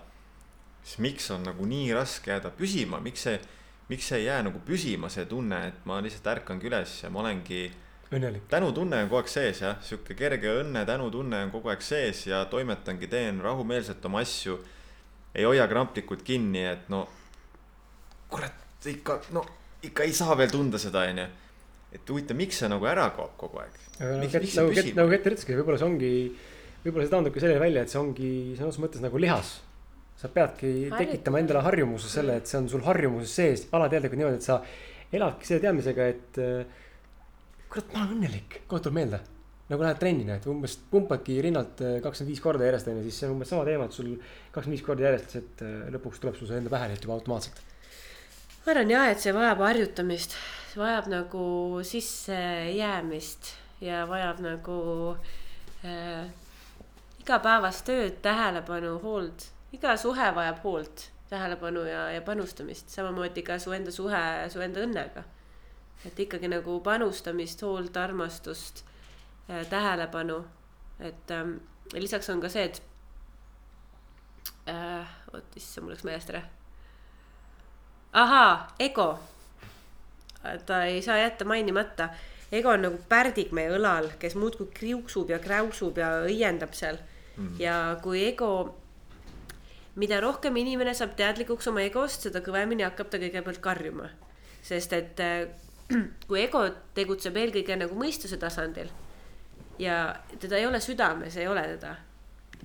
[0.84, 3.40] siis miks on nagu nii raske jääda püsima, miks see,
[3.90, 7.20] miks see ei jää nagu püsima, see tunne, et ma lihtsalt ärkangi üles ja ma
[7.22, 7.72] olengi
[8.12, 8.48] õnnelik.
[8.50, 12.46] tänutunne on kogu aeg sees jah, sihuke kerge õnne, tänutunne on kogu aeg sees ja
[12.46, 14.60] toimetangi, teen rahumeelselt oma asju.
[15.36, 17.08] ei hoia kramplikult kinni, et no
[18.30, 19.46] kurat, ikka, no
[19.84, 21.28] ikka ei saa veel tunda seda, onju.
[21.92, 23.82] Et huvitav, miks see nagu ära kaob kogu aeg?
[24.00, 26.14] nagu Kett, nagu Kett, nagu Kett ütleski, võib-olla see ongi,
[26.86, 29.60] võib-olla see taandubki sellele välja, et see ongi sõna otseses mõttes nagu lihas.
[30.22, 34.46] sa peadki tekitama endale harjumuse selle, et see on sul harjumuses sees, alateadlikult niimoodi, et
[34.46, 34.60] sa
[35.18, 36.82] eladki selle teadmisega, et äh,
[37.72, 39.22] kurat, ma olen õnnelik, aeg tuleb meelde.
[39.72, 43.28] nagu lähed trenni, näed, umbes pumpadki rinnalt äh, kakskümmend viis korda järjest onju, siis see
[43.30, 44.14] on umbes sama teema, et sul
[44.52, 47.62] kakskümmend viis korda järjest, et äh, lõpuks tuleb sul see enda pähe lihtsalt juba automaatselt.
[48.66, 50.36] Ma arvan jah, et see vajab harjutamist,
[50.72, 51.46] see vajab nagu
[51.88, 54.78] sissejäämist ja vajab nagu
[55.86, 56.30] äh,
[57.20, 59.50] igapäevast tööd, tähelepanu, hoolt.
[59.74, 64.84] iga suhe vajab hoolt, tähelepanu ja, ja panustamist, samamoodi ka su enda suhe su enda
[64.86, 65.24] õnnega
[66.06, 68.84] et ikkagi nagu panustamist, hoolt, armastust
[69.50, 70.46] äh,, tähelepanu.
[71.00, 71.54] et ähm,
[71.94, 72.82] lisaks on ka see, et
[74.70, 76.44] äh,, oot, issand, mul läks meelest ära.
[78.14, 79.20] Ahaa, ego.
[80.66, 82.10] ta ei saa jätta mainimata.
[82.52, 86.98] ego on nagu pärdik meie õlal, kes muudkui kriuksub ja kräusub ja õiendab seal
[87.38, 87.56] mm..
[87.60, 88.82] ja kui ego
[89.96, 94.10] mida rohkem inimene saab teadlikuks oma egost, seda kõvemini hakkab ta kõigepealt karjuma.
[94.62, 95.48] sest et äh,
[96.28, 98.92] kui ego tegutseb eelkõige nagu mõistuse tasandil
[99.80, 101.96] ja teda ei ole südames, ei ole teda.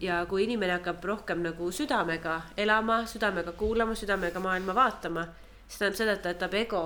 [0.00, 5.26] Ja kui inimene hakkab rohkem nagu südamega elama, südamega kuulama, südamega maailma vaatama,
[5.68, 6.82] siis tähendab seda, et ta jätab ego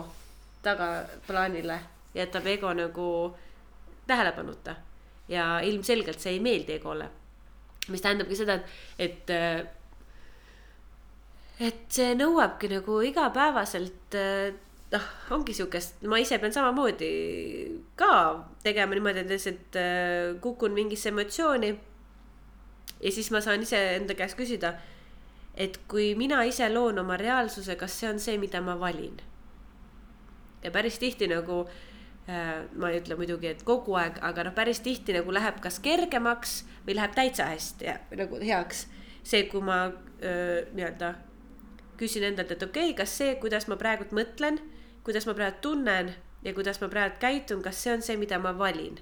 [0.63, 1.81] tagaplaanile,
[2.15, 3.09] jätab ego nagu
[4.07, 4.77] tähelepanuta
[5.29, 7.09] ja ilmselgelt see ei meeldi egole.
[7.89, 9.31] mis tähendabki seda, et, et
[11.61, 14.15] et see nõuabki nagu igapäevaselt
[14.93, 17.11] noh, ongi sihukest, ma ise pean samamoodi
[17.99, 18.13] ka
[18.65, 19.79] tegema niimoodi, et lihtsalt
[20.45, 21.73] kukun mingisse emotsiooni.
[23.01, 24.75] Ja siis ma saan iseenda käest küsida,
[25.55, 29.21] et kui mina ise loon oma reaalsuse, kas see on see, mida ma valin?
[30.63, 31.63] ja päris tihti nagu
[32.29, 35.81] äh,, ma ei ütle muidugi, et kogu aeg, aga noh, päris tihti nagu läheb kas
[35.81, 38.87] kergemaks või läheb täitsa hästi ja nagu heaks.
[39.23, 41.15] see, kui ma äh, nii-öelda
[42.01, 44.61] küsin endalt, et okei okay,, kas see, kuidas ma praegult mõtlen
[45.05, 46.13] kuidas ma praegu tunnen
[46.45, 48.99] ja kuidas ma praegu käitun, kas see on see, mida ma valin.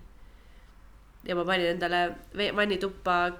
[1.25, 2.15] ja ma panin endale
[2.57, 3.33] vannituppa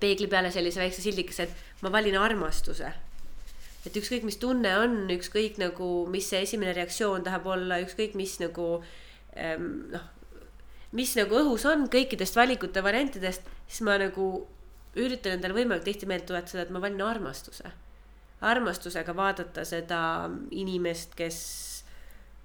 [0.00, 2.92] peegli peale sellise väikse sildikese, et ma valin armastuse.
[3.86, 8.34] et ükskõik, mis tunne on, ükskõik nagu, mis see esimene reaktsioon tahab olla, ükskõik mis
[8.42, 8.82] nagu
[9.38, 10.08] ähm, noh,
[10.92, 14.46] mis nagu õhus on kõikidest valikute variantidest, siis ma nagu
[14.98, 17.70] üritan endale võimalikult tihti meelde tuletada, et ma valin armastuse
[18.44, 20.00] armastusega vaadata seda
[20.54, 21.38] inimest, kes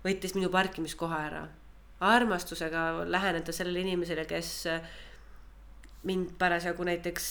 [0.06, 1.48] võttis minu parkimiskoha ära.
[2.02, 4.66] armastusega läheneda sellele inimesele, kes
[6.08, 7.28] mind parasjagu näiteks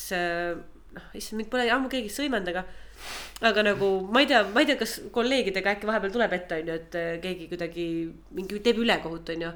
[0.95, 2.65] noh, issand, mind pole ammu keegi sõimanud, aga
[3.49, 6.77] aga nagu ma ei tea, ma ei tea, kas kolleegidega äkki vahepeal tuleb ette, onju,
[6.77, 7.87] et keegi kuidagi
[8.37, 9.53] mingi teeb ülekohut, onju.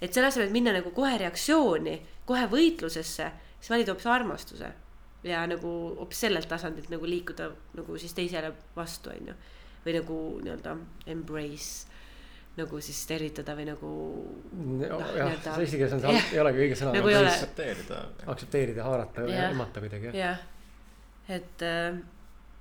[0.00, 3.28] et selle asemel, et minna nagu kohe reaktsiooni, kohe võitlusesse,
[3.60, 4.72] siis valida hoopis armastuse
[5.26, 5.70] ja nagu
[6.00, 9.38] hoopis sellelt tasandilt nagu liikuda nagu siis teisele vastu, on ju.
[9.84, 10.76] või nagu nii-öelda
[11.08, 11.89] embrace
[12.60, 13.90] nagu siis tervitada või nagu
[14.80, 15.00] no,.
[15.16, 16.94] jah, see eesti keeles on see, ei olegi õige sõna.
[16.96, 17.32] nagu ole.
[17.32, 18.00] aktsepteerida.
[18.34, 20.20] aktsepteerida, haarata ja emmata kuidagi jah.
[20.20, 20.46] jah,
[21.40, 22.00] et, äh,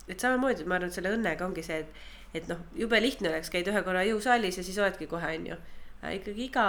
[0.07, 2.03] et samamoodi ma arvan, et selle õnnega ongi see, et,
[2.41, 5.61] et noh, jube lihtne oleks, käid ühe korra jõusaalis ja siis oledki kohe, on ju.
[6.19, 6.67] ikkagi iga,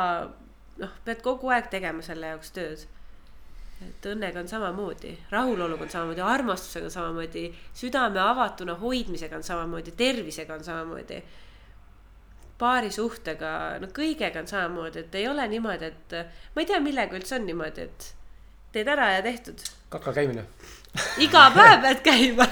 [0.82, 2.88] noh, pead kogu aeg tegema selle jaoks tööd
[3.80, 7.46] et õnnega on samamoodi, rahuloluga on samamoodi, armastusega on samamoodi,
[7.76, 11.22] südame avatuna hoidmisega on samamoodi, tervisega on samamoodi.
[12.60, 16.16] Paari suhtega, no kõigega on samamoodi, et ei ole niimoodi, et
[16.54, 18.10] ma ei tea, millega üldse on niimoodi, et
[18.74, 19.64] teed ära ja tehtud.
[19.90, 20.44] kaka käimine
[21.22, 22.46] iga päev pead käima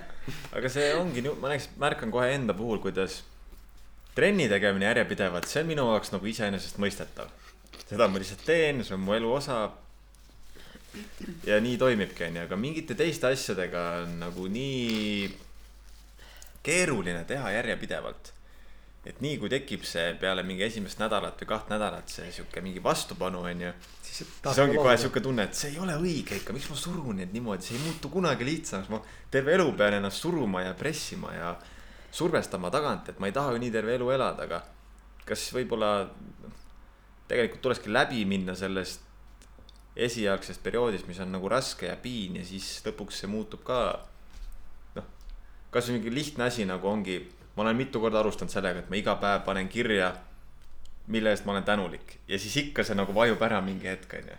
[0.56, 3.22] aga see ongi, ma näiteks märkan kohe enda puhul, kuidas
[4.16, 7.28] trenni tegemine järjepidevalt, see on minu jaoks nagu iseenesestmõistetav.
[7.84, 9.60] seda ma lihtsalt teen, see on mu elu osa
[11.46, 15.28] ja nii toimibki, onju, aga mingite teiste asjadega on nagu nii
[16.66, 18.32] keeruline teha järjepidevalt.
[19.06, 22.82] Et nii kui tekib see peale mingi esimest nädalat või kaht nädalat see sihuke mingi
[22.84, 23.72] vastupanu, onju.
[24.02, 27.20] siis, siis ongi kohe sihuke tunne, et see ei ole õige ikka, miks ma surun
[27.22, 29.00] neid niimoodi, see ei muutu kunagi lihtsamaks, ma
[29.30, 31.54] terve elu pean ennast suruma ja pressima ja.
[32.10, 34.62] survestama tagant, et ma ei taha ju nii terve elu elada, aga
[35.28, 35.92] kas võib-olla
[37.28, 39.04] tegelikult tulekski läbi minna sellest
[39.98, 43.80] esialgsest perioodist, mis on nagu raske ja piin ja siis lõpuks see muutub ka
[44.96, 45.08] noh,
[45.74, 47.18] kasvõi mingi lihtne asi nagu ongi,
[47.58, 50.12] ma olen mitu korda alustanud sellega, et ma iga päev panen kirja,
[51.10, 54.38] mille eest ma olen tänulik ja siis ikka see nagu vajub ära mingi hetk, onju.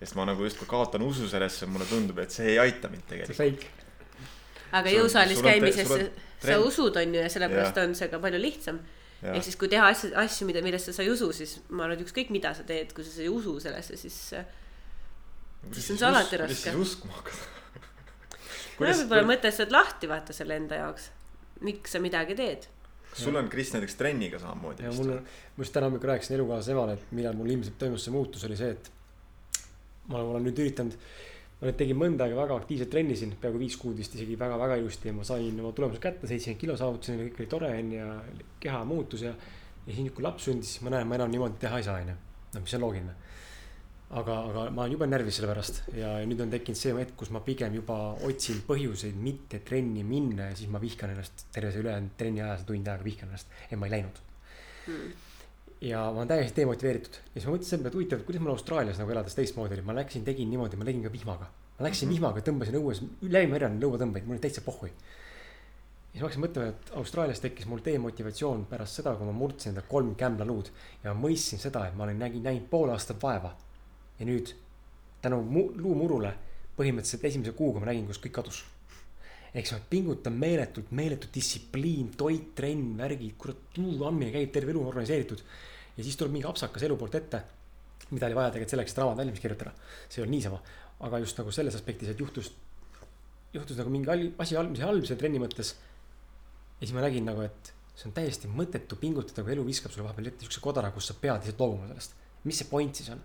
[0.00, 3.14] sest ma nagu justkui kaotan usu sellesse, mulle tundub, et see ei aita mind see
[3.14, 3.38] tegelikult.
[3.38, 4.70] fake.
[4.80, 6.10] aga jõusaalis sul on te- käimises sul on
[6.42, 7.88] sa usud, on ju, ja sellepärast Jah.
[7.88, 8.80] on see ka palju lihtsam.
[9.26, 12.04] Ehk siis, kui teha asju, asju, mida, millesse sa ei usu, siis ma arvan, et
[12.04, 14.18] ükskõik mida sa teed, kui sa ei usu sellesse, siis
[15.72, 16.70] siis on see alati kuidas raske.
[16.70, 17.54] siis uskuma hakata?
[18.76, 21.08] no võib-olla mõtestad lahti, vaata selle enda jaoks.
[21.64, 22.66] Miks sa midagi teed?
[23.16, 25.22] sul on Kris näiteks trenniga samamoodi ja mul on,
[25.56, 28.58] ma just täna hommikul rääkisin elukaaslase emale, et millal mul ilmselt toimus see muutus, oli
[28.58, 28.90] see, et
[30.10, 30.96] ma olen, nüüd üritanud,
[31.60, 34.78] ma nüüd tegin mõnda aega väga aktiivselt trenni siin, peaaegu viis kuud vist isegi väga-väga
[34.82, 38.00] ilusti ja ma sain oma tulemused kätte, seitsekümmend kilo saavutasin ja kõik oli tore onju
[38.02, 38.10] ja
[38.66, 39.32] keha muutus ja.
[39.86, 42.02] ja siis nüüd, kui laps sündis, siis ma näen, ma enam niimoodi teha ei saa
[42.02, 42.18] onju,
[42.54, 43.16] no mis on loogiline.
[44.10, 47.32] aga, aga ma olen jube närvis selle pärast ja nüüd on tekkinud see hetk, kus
[47.34, 51.82] ma pigem juba otsin põhjuseid mitte trenni minna ja siis ma vihkan ennast terve see
[51.82, 54.22] ülejäänud trenni aja, see tund aega vihkan ennast, et ma ei läinud
[55.80, 58.54] ja ma olen täiesti demotiveeritud ja siis ma mõtlesin selle peale, et huvitav, kuidas mul
[58.54, 61.50] Austraalias nagu elades teistmoodi oli, ma läksin, tegin niimoodi, ma tegin ka vihmaga.
[61.78, 62.16] ma läksin mm -hmm.
[62.16, 64.88] vihmaga, tõmbasin õues, läbi mere lõuatõmbeid, mul oli täitsa pohhui.
[64.88, 64.94] ja
[66.12, 69.86] siis ma hakkasin mõtlema, et Austraalias tekkis mul demotivatsioon pärast seda, kui ma murdsin endale
[69.88, 70.70] kolm kämblaluud
[71.04, 73.56] ja ma mõistsin seda, et ma olin nägin, näinud pool aastat vaeva.
[74.18, 74.54] Ja nüüd
[75.22, 76.32] tänu mu- luumurule
[76.76, 78.64] põhimõtteliselt esimese kuuga ma nägin, kus kõik kadus
[79.56, 84.82] eks ma pingutan meeletult, meeletu distsipliin, toit, trenn, värgid, kurat, tulu andmine käib terve elu
[84.82, 85.42] on organiseeritud.
[85.96, 87.40] ja siis tuleb mingi apsakas elu poolt ette,
[88.10, 89.72] mida oli vaja tegelikult selleks, et raamat valmis kirjutada.
[90.08, 90.60] see ei olnud niisama,
[91.08, 92.52] aga just nagu selles aspektis, et juhtus,
[93.54, 95.72] juhtus nagu mingi asi halb, mis halb selle trenni mõttes.
[96.80, 100.04] ja siis ma nägin nagu, et see on täiesti mõttetu pingutada, kui elu viskab sulle
[100.04, 102.20] vahepeal ette siukse kodara, kus sa pead lihtsalt loobuma sellest.
[102.44, 103.24] mis see point siis on?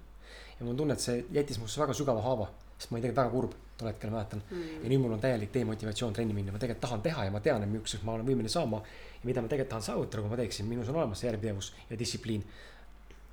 [0.61, 2.45] Ja mul on tunne, et see jättis musse väga sügava haava,
[2.77, 4.73] sest ma olin tegelikult väga kurb tol hetkel, mäletan mm..
[4.83, 7.63] ja nüüd mul on täielik demotivatsioon trenni minna, ma tegelikult tahan teha ja ma tean,
[7.65, 8.81] et milliseks ma olen võimeline saama.
[9.15, 11.97] ja mida ma tegelikult tahan saavutada, kui ma teeksin, minus on olemas see järjepidevus ja
[11.97, 12.43] distsipliin.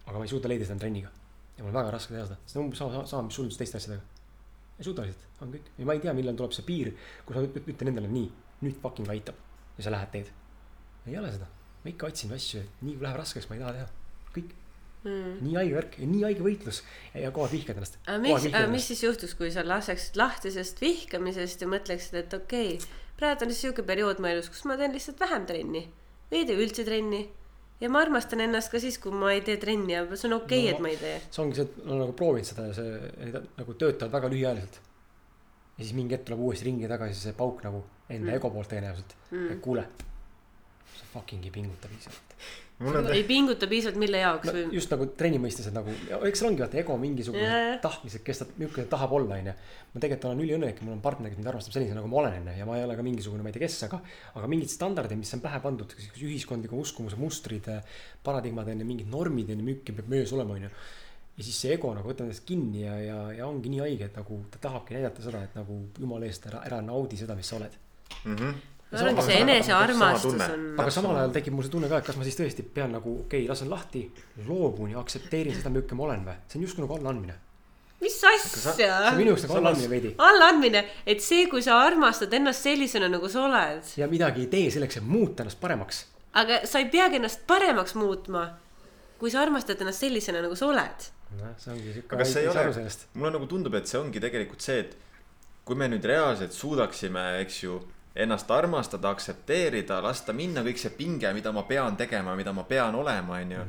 [0.07, 1.13] aga ma ei suuda leida seda trenniga.
[1.59, 3.77] ja mul on väga raske teha seda, see on umbes sama, sama, mis sul teiste
[3.83, 4.25] asjadega.
[4.79, 6.95] ei suuda lihtsalt, on kõik ja ma ei tea, millal tuleb see piir,
[7.29, 8.31] kus ma üt- ütlen endale nii,
[8.65, 9.37] nüüd fucking aitab
[9.77, 10.33] ja sa lähed teed.
[11.13, 11.53] ei ole seda,
[11.85, 13.93] ma ikka otsin asju, nii kui läheb raskeks, ma ei taha teha,
[14.39, 14.57] kõik
[15.07, 15.37] Mm.
[15.47, 16.81] nii haige värk ja nii haige võitlus
[17.15, 18.01] ja, aeg vihkad ennast.
[18.03, 22.73] aga mis, mis siis juhtus, kui sa laseksid lahti sellest vihkamisest ja mõtleksid, et okei
[22.75, 25.85] okay,, praegu on sihuke periood mu elus, kus ma teen lihtsalt vähem trenni
[26.31, 27.23] või ei tee üldse trenni.
[27.79, 30.67] ja ma armastan ennast ka siis, kui ma ei tee trenni ja see on okei
[30.67, 30.77] okay, No.
[30.77, 31.17] et ma ei tee.
[31.31, 34.33] see ongi see, et ma olen nagu proovinud seda ja see, need nagu töötavad väga
[34.35, 34.81] lühiajaliselt.
[35.79, 38.37] ja siis mingi hetk tuleb uuesti ringi tagasi see pauk nagu enda mm.
[38.41, 39.61] ego poolt tõenäoliselt mm..
[39.63, 39.87] kuule,
[40.97, 42.39] sa fucking ei pinguta piisavalt.
[42.81, 44.65] On ei pinguta piisavalt, mille jaoks no, või?
[44.79, 45.95] just nagu trenni mõistes, et nagu,
[46.29, 47.57] eks seal ongi vaata ego mingisugused Jaa.
[47.65, 47.81] yeah.
[47.83, 49.55] tahtmised, kes ta, niisugune tahab olla, onju.
[49.95, 52.55] ma tegelikult olen üliõnnelik, mul on partner, kes mind armastab sellisena, nagu ma olen, onju,
[52.61, 53.99] ja ma ei ole ka mingisugune, ma ei tea, kes, aga,
[54.39, 57.67] aga mingid standardid, mis on pähe pandud, ühiskondliku uskumuse mustrid,
[58.27, 60.73] paradigmad onju, mingid normid onju, milline peab mees olema, onju
[61.39, 64.17] ja siis see ego nagu võtab endast kinni ja, ja, ja ongi nii haige, et
[64.19, 67.61] nagu ta tahabki näidata seda, et nagu jumala eest ära, ära naudi seda, mis sa
[67.61, 67.79] oled.
[68.25, 68.35] mm.
[68.35, 68.57] -hmm.
[68.91, 70.63] Ma arvangi, see enesearmastus on.
[70.81, 73.19] aga samal ajal tekib mul see tunne ka, et kas ma siis tõesti pean nagu,
[73.25, 74.07] okei okay,, lasen lahti,
[74.47, 77.37] loobun ja aktsepteerin seda, milline ma olen või, see on justkui nagu allaandmine.
[78.05, 79.19] mis see asja on?
[79.19, 80.85] minu jaoks nagu allaandmine veidi allaandmine,
[81.15, 85.03] et see, kui sa armastad ennast sellisena, nagu sa oled, ja midagi ei tee selleks,
[85.03, 86.07] et muuta ennast paremaks.
[86.41, 88.47] aga sa ei peagi ennast paremaks muutma,
[89.21, 92.09] kui sa armastad ennast sellisena, nagu sa oled noh, see ongi siuke.
[92.09, 92.89] aga kas see ei ole,
[93.21, 94.97] mulle nagu tundub, et see ongi tegelikult see, et
[95.69, 97.77] kui me nüüd reaalselt suudaksime, eks ju,
[98.19, 102.97] ennast armastada, aktsepteerida, lasta minna kõik see pinge, mida ma pean tegema, mida ma pean
[102.99, 103.67] olema, onju.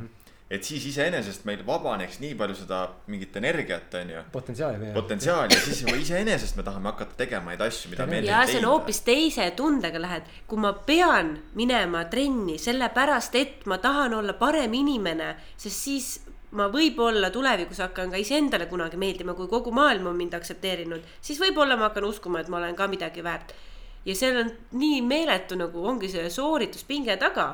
[0.49, 2.79] et siis iseenesest meil vabaneks nii palju seda
[3.13, 4.93] mingit energiat, onju, potentsiaali teha.
[4.95, 8.57] potentsiaali ja siis juba iseenesest me tahame hakata tegema neid asju, mida meeldib ja see
[8.63, 14.33] on hoopis teise tundega lähed, kui ma pean minema trenni sellepärast, et ma tahan olla
[14.41, 16.11] parem inimene, sest siis
[16.57, 21.37] ma võib-olla tulevikus hakkan ka iseendale kunagi meeldima, kui kogu maailm on mind aktsepteerinud, siis
[21.41, 23.53] võib-olla ma hakkan uskuma, et ma olen ka midagi väärt.
[24.05, 27.49] Ja seal on nii meeletu nagu ongi see soorituspinge taga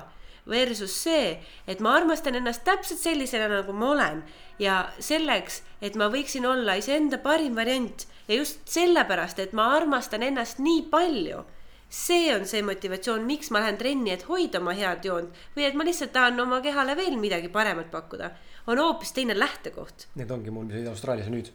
[0.49, 4.21] versus see, et ma armastan ennast täpselt sellisena, nagu ma olen
[4.61, 10.23] ja selleks, et ma võiksin olla iseenda parim variant ja just sellepärast, et ma armastan
[10.23, 11.43] ennast nii palju
[11.89, 15.77] see on see motivatsioon, miks ma lähen trenni, et hoida oma head joont või et
[15.77, 18.31] ma lihtsalt tahan oma kehale veel midagi paremat pakkuda,
[18.67, 20.09] on hoopis teine lähtekoht.
[20.19, 21.51] Need ongi mul see Austraalias ja nüüd.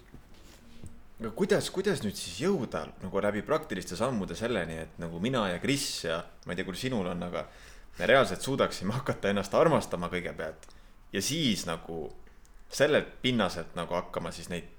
[1.20, 5.58] Aga kuidas, kuidas nüüd siis jõuda nagu läbi praktiliste sammude selleni, et nagu mina ja
[5.60, 7.44] Kris ja ma ei tea, kuidas sinul on, aga
[7.98, 10.70] me reaalselt suudaksime hakata ennast armastama kõigepealt
[11.12, 12.06] ja siis nagu
[12.72, 14.76] sellelt pinnaselt nagu hakkama siis neid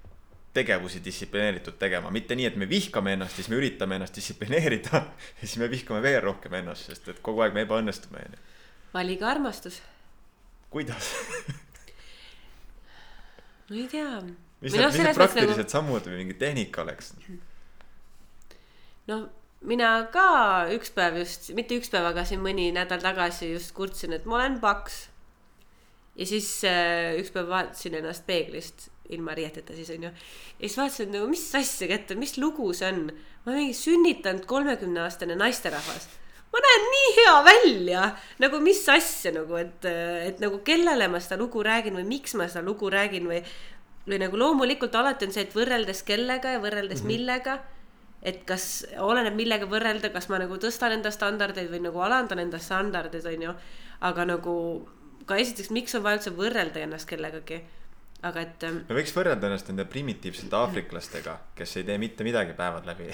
[0.52, 4.98] tegevusi distsiplineeritud tegema, mitte nii, et me vihkame ennast, siis me üritame ennast distsiplineerida
[5.38, 8.42] ja siis me vihkame veel rohkem ennast, sest et kogu aeg me ebaõnnestume, onju.
[8.92, 9.80] valige armastus.
[10.74, 11.12] kuidas
[13.70, 14.18] no ei tea.
[14.62, 15.76] Mis need, mis need praktilised nagu...
[15.76, 17.12] sammud või mingi tehnika oleks?
[19.10, 19.22] no
[19.66, 20.26] mina ka
[20.74, 24.40] üks päev just, mitte üks päev, aga siin mõni nädal tagasi just kurtsin, et ma
[24.40, 25.04] olen paks.
[26.18, 30.10] ja siis äh, üks päev vaatasin ennast peeglist ilma riieteta siis onju.
[30.10, 33.06] ja siis vaatasin nagu, mis asja kätte, mis lugu see on.
[33.44, 36.08] ma olen mingi sünnitanud kolmekümne aastane naisterahvas.
[36.52, 38.06] ma näen nii hea välja,
[38.42, 39.86] nagu mis asja nagu, et,
[40.26, 43.42] et nagu kellele ma seda lugu räägin või miks ma seda lugu räägin või.
[44.06, 47.12] Või nagu loomulikult alati on see, et võrreldes kellega ja võrreldes mm -hmm.
[47.12, 47.58] millega
[48.22, 52.58] et kas oleneb, millega võrrelda, kas ma nagu tõstan enda standardeid või nagu alandan enda
[52.58, 53.54] standardeid, onju.
[54.00, 54.54] aga nagu
[55.26, 57.62] ka esiteks, miks on vaja üldse võrrelda ennast kellegagi
[58.22, 58.66] aga et.
[58.66, 63.08] Ähm, me võiks võrrelda ennast nende primitiivsete aafriklastega, kes ei tee mitte midagi päevad läbi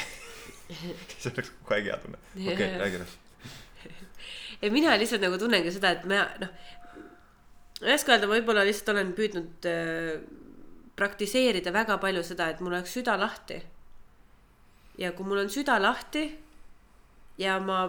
[1.20, 2.20] see oleks kogu aeg hea tunne.
[2.34, 3.16] okei okay,, räägi edasi.
[4.62, 6.52] ja mina lihtsalt nagu tunnengi seda, et ma noh,
[7.80, 10.12] ma ei oska öelda, võib-olla lihtsalt olen püüdnud äh,
[10.98, 13.62] praktiseerida väga palju seda, et mul oleks süda lahti.
[14.98, 16.24] ja kui mul on süda lahti
[17.38, 17.86] ja ma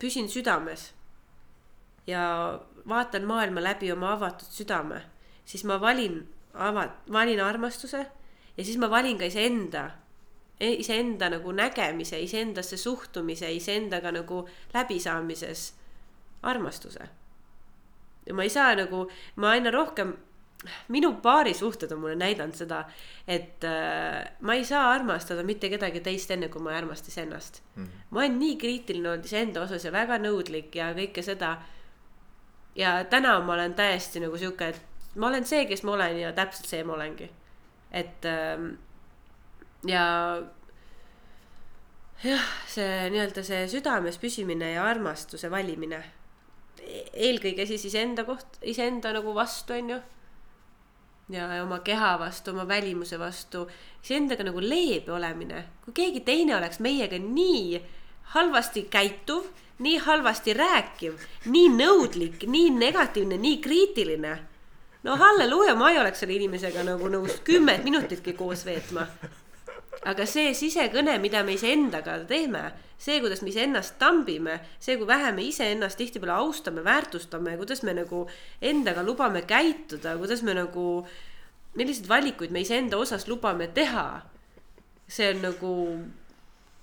[0.00, 0.92] püsin südames
[2.06, 2.22] ja
[2.88, 5.02] vaatan maailma läbi oma avatud südame,
[5.44, 6.22] siis ma valin
[6.54, 8.06] ava-, valin armastuse
[8.56, 9.90] ja siis ma valin ka iseenda,
[10.60, 15.74] iseenda nagu nägemise, iseendasse suhtumise, iseendaga nagu läbisaamises
[16.42, 17.08] armastuse.
[18.26, 20.16] ja ma ei saa nagu, ma aina rohkem,
[20.92, 22.82] minu paarisuhted on mulle näidanud seda,
[23.28, 27.62] et äh, ma ei saa armastada mitte kedagi teist, enne kui ma ei armasta iseennast
[27.76, 27.84] mm.
[27.84, 28.04] -hmm.
[28.10, 31.56] ma olen nii kriitiline olnud iseenda osas ja väga nõudlik ja kõike seda.
[32.74, 34.82] ja täna ma olen täiesti nagu sihuke, et
[35.14, 37.30] ma olen see, kes ma olen ja täpselt see ma olengi.
[37.90, 38.74] et ähm,
[39.86, 40.04] ja
[42.24, 46.02] jah, see nii-öelda see südames püsimine ja armastuse valimine.
[47.12, 49.98] eelkõige siis iseenda koht, iseenda nagu vastu, on ju.
[51.30, 53.66] Ja oma keha vastu, oma välimuse vastu,
[54.02, 55.64] iseendaga nagu leebe olemine.
[55.84, 57.80] kui keegi teine oleks meiega nii
[58.34, 59.46] halvasti käituv,
[59.78, 64.38] nii halvasti rääkiv, nii nõudlik, nii negatiivne, nii kriitiline
[65.02, 69.06] no halleluuja, ma ei oleks selle inimesega nagu nõus kümmet minutitki koos veetma.
[70.04, 72.70] aga see sisekõne, mida me iseendaga teeme,
[73.00, 77.94] see, kuidas me iseennast tambime, see, kui vähe me iseennast tihtipeale austame, väärtustame, kuidas me
[77.96, 78.26] nagu
[78.60, 80.86] endaga lubame käituda, kuidas me nagu,
[81.80, 84.22] milliseid valikuid me iseenda osas lubame teha.
[85.10, 85.70] see on nagu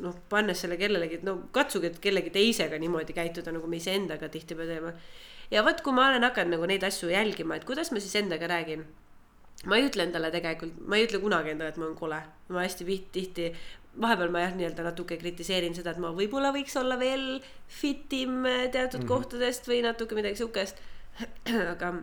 [0.03, 4.93] noh, pannes selle kellelegi, no katsuge kellegi teisega niimoodi käituda, nagu me iseendaga tihtipeale teeme
[5.51, 8.49] ja vot, kui ma olen hakanud nagu neid asju jälgima, et kuidas ma siis endaga
[8.51, 8.85] räägin.
[9.65, 12.19] ma ei ütle endale tegelikult, ma ei ütle kunagi endale, et ma olen kole,
[12.53, 13.47] ma hästi tihti,
[14.01, 18.43] vahepeal ma jah, nii-öelda natuke kritiseerin seda, et ma võib-olla võiks olla veel fit im
[18.45, 19.07] teatud mm -hmm.
[19.07, 20.81] kohtadest või natuke midagi siukest.
[21.73, 21.93] aga,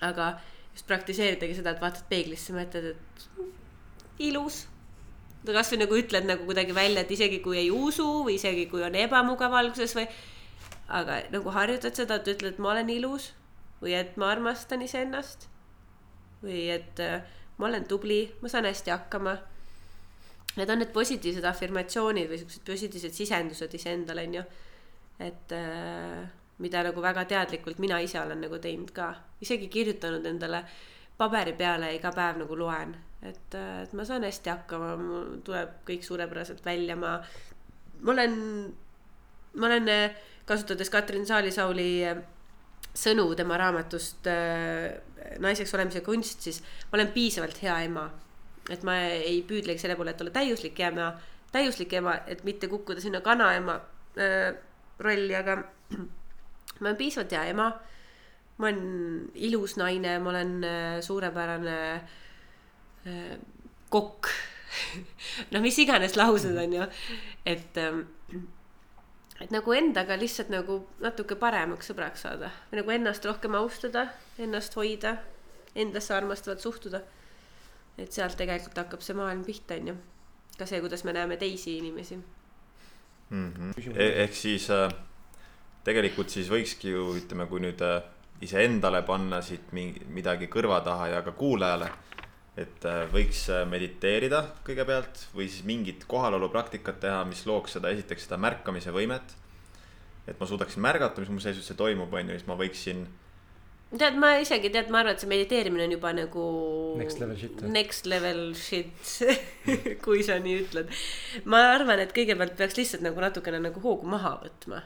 [0.00, 0.32] aga
[0.72, 3.28] just praktiseeridagi seda, et vaatad peeglisse, mõtled, et
[4.18, 4.66] ilus
[5.46, 8.94] kasvõi nagu ütled nagu kuidagi välja, et isegi kui ei usu või isegi kui on
[8.94, 10.06] ebamugav alguses või
[10.88, 13.32] aga nagu harjutad seda, et ütled, et ma olen ilus
[13.82, 15.48] või et ma armastan iseennast
[16.42, 17.22] või et äh,
[17.58, 19.38] ma olen tubli, ma saan hästi hakkama.
[20.58, 24.42] Need on need positiivsed afirmatsioonid või siuksed positiivsed sisendused iseendale, onju.
[25.22, 26.26] et äh,
[26.62, 29.12] mida nagu väga teadlikult mina ise olen nagu teinud ka,
[29.42, 30.62] isegi kirjutanud endale
[31.18, 35.80] paberi peale iga päev nagu loen, et, äh, et ma saan hästi hakkama, mul tuleb
[35.88, 37.16] kõik suurepäraselt välja, ma,
[38.00, 38.34] ma olen,
[39.58, 40.18] ma olen äh,
[40.48, 42.22] kasutades Katrin Saalisauli äh,
[42.98, 44.26] sõnu tema raamatust
[45.38, 48.08] Naiseks olemise kunst, siis ma olen piisavalt hea ema.
[48.68, 51.12] Et ma ei püüdlegi selle poole, et olla täiuslik ema,
[51.52, 53.78] täiuslik ema, et mitte kukkuda sinna kanaema
[54.20, 54.50] äh,
[55.00, 55.60] rolli, aga
[56.80, 57.70] ma olen piisavalt hea ema.
[58.58, 63.34] ma olen ilus naine, ma olen äh, suurepärane äh,
[63.88, 64.28] kokk
[65.52, 66.86] noh, mis iganes laused on ju,
[67.46, 68.02] et äh,
[69.40, 74.08] et nagu endaga lihtsalt nagu natuke paremaks sõbraks saada või nagu ennast rohkem austada,
[74.38, 75.16] ennast hoida,
[75.78, 77.02] endasse armastavalt suhtuda.
[77.98, 79.96] Et sealt tegelikult hakkab see maailm pihta, onju.
[80.58, 83.52] ka see, kuidas me näeme teisi inimesi mm.
[83.52, 83.96] -hmm.
[83.96, 84.92] E ehk siis äh,
[85.84, 88.02] tegelikult siis võikski ju ütleme, kui nüüd äh,
[88.40, 91.90] iseendale panna siit mingi midagi kõrva taha ja ka kuulajale
[92.58, 98.26] et äh, võiks äh, mediteerida kõigepealt või siis mingit kohalolupraktikat teha, mis looks seda, esiteks
[98.26, 99.36] seda märkamise võimet.
[100.28, 103.06] et ma suudaksin märgata, mis mu sees üldse toimub, on ju, siis ma võiksin
[103.96, 106.44] tead, ma isegi tead, ma arvan, et see mediteerimine on juba nagu
[107.00, 109.12] Next level shit, next level shit
[110.04, 110.90] kui sa nii ütled.
[111.48, 114.82] ma arvan, et kõigepealt peaks lihtsalt nagu natukene nagu hoogu maha võtma.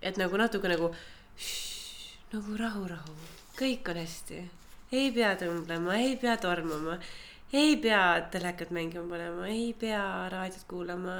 [0.00, 0.92] et nagu natuke nagu,
[2.32, 3.16] nagu rahu, rahu,
[3.58, 4.44] kõik on hästi.
[4.92, 6.96] ei pea tõmblema, ei pea tormama,
[7.52, 10.00] ei pea telekat mängima panema, ei pea
[10.32, 11.18] raadiot kuulama.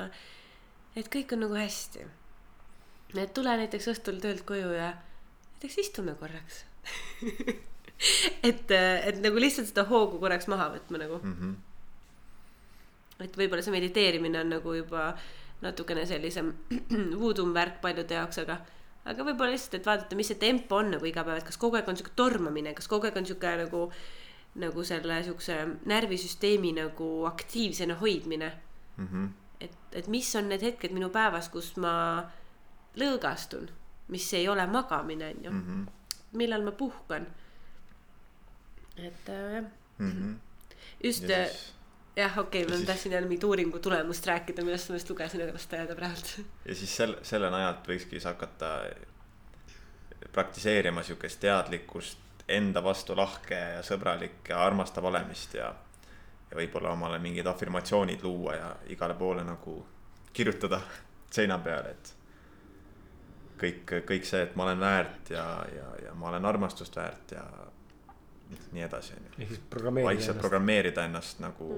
[0.97, 2.09] et kõik on nagu hästi.
[3.21, 4.95] et tule näiteks õhtul töölt koju ja
[5.59, 6.65] näiteks istume korraks
[8.49, 11.19] et, et nagu lihtsalt seda hoogu korraks maha võtma nagu.
[11.23, 11.35] mm.
[11.35, 11.55] -hmm.
[13.27, 15.11] et võib-olla see mediteerimine on nagu juba
[15.61, 16.53] natukene sellisem
[17.21, 18.61] voodoo värk paljude jaoks, aga,
[19.05, 21.79] aga võib-olla lihtsalt, et vaadata, mis see tempo on nagu iga päev, et kas kogu
[21.79, 23.83] aeg on sihuke tormamine, kas kogu aeg on sihuke nagu,
[24.63, 25.59] nagu selle siukse
[25.91, 28.53] närvisüsteemi nagu aktiivsena hoidmine.
[28.97, 29.29] Mm -hmm.
[29.61, 32.31] et, et mis on need hetked minu päevas, kus ma
[32.99, 33.69] lõõgastun,
[34.09, 35.51] mis ei ole magamine, on ju.
[35.51, 35.91] Mm -hmm.
[36.33, 37.27] millal ma puhkan.
[38.97, 39.65] et äh, jah,
[39.99, 40.35] Mm -hmm.
[41.05, 41.75] just ja äh, siis,
[42.17, 45.43] jah, okei okay,, ma siis- tahtsin jälle mingit uuringu tulemust rääkida, millest ma just lugesin,
[45.43, 46.45] aga las ta jääda praegu.
[46.65, 48.83] ja siis selle, selle najalt võikski siis hakata
[50.33, 52.19] praktiseerima sihukest teadlikkust
[52.49, 55.75] enda vastu lahke ja sõbralik ja armastav olemist ja.
[56.51, 59.87] ja võib-olla omale mingid afirmatsioonid luua ja igale poole nagu
[60.33, 60.81] kirjutada
[61.37, 62.15] seina peale, et.
[63.61, 65.45] kõik, kõik see, et ma olen väärt ja,
[65.75, 67.45] ja, ja ma olen armastust väärt ja
[68.73, 69.35] nii edasi, on ju.
[69.39, 70.43] ehk siis programmeerida vaikselt ennast.
[70.43, 71.71] programmeerida ennast nagu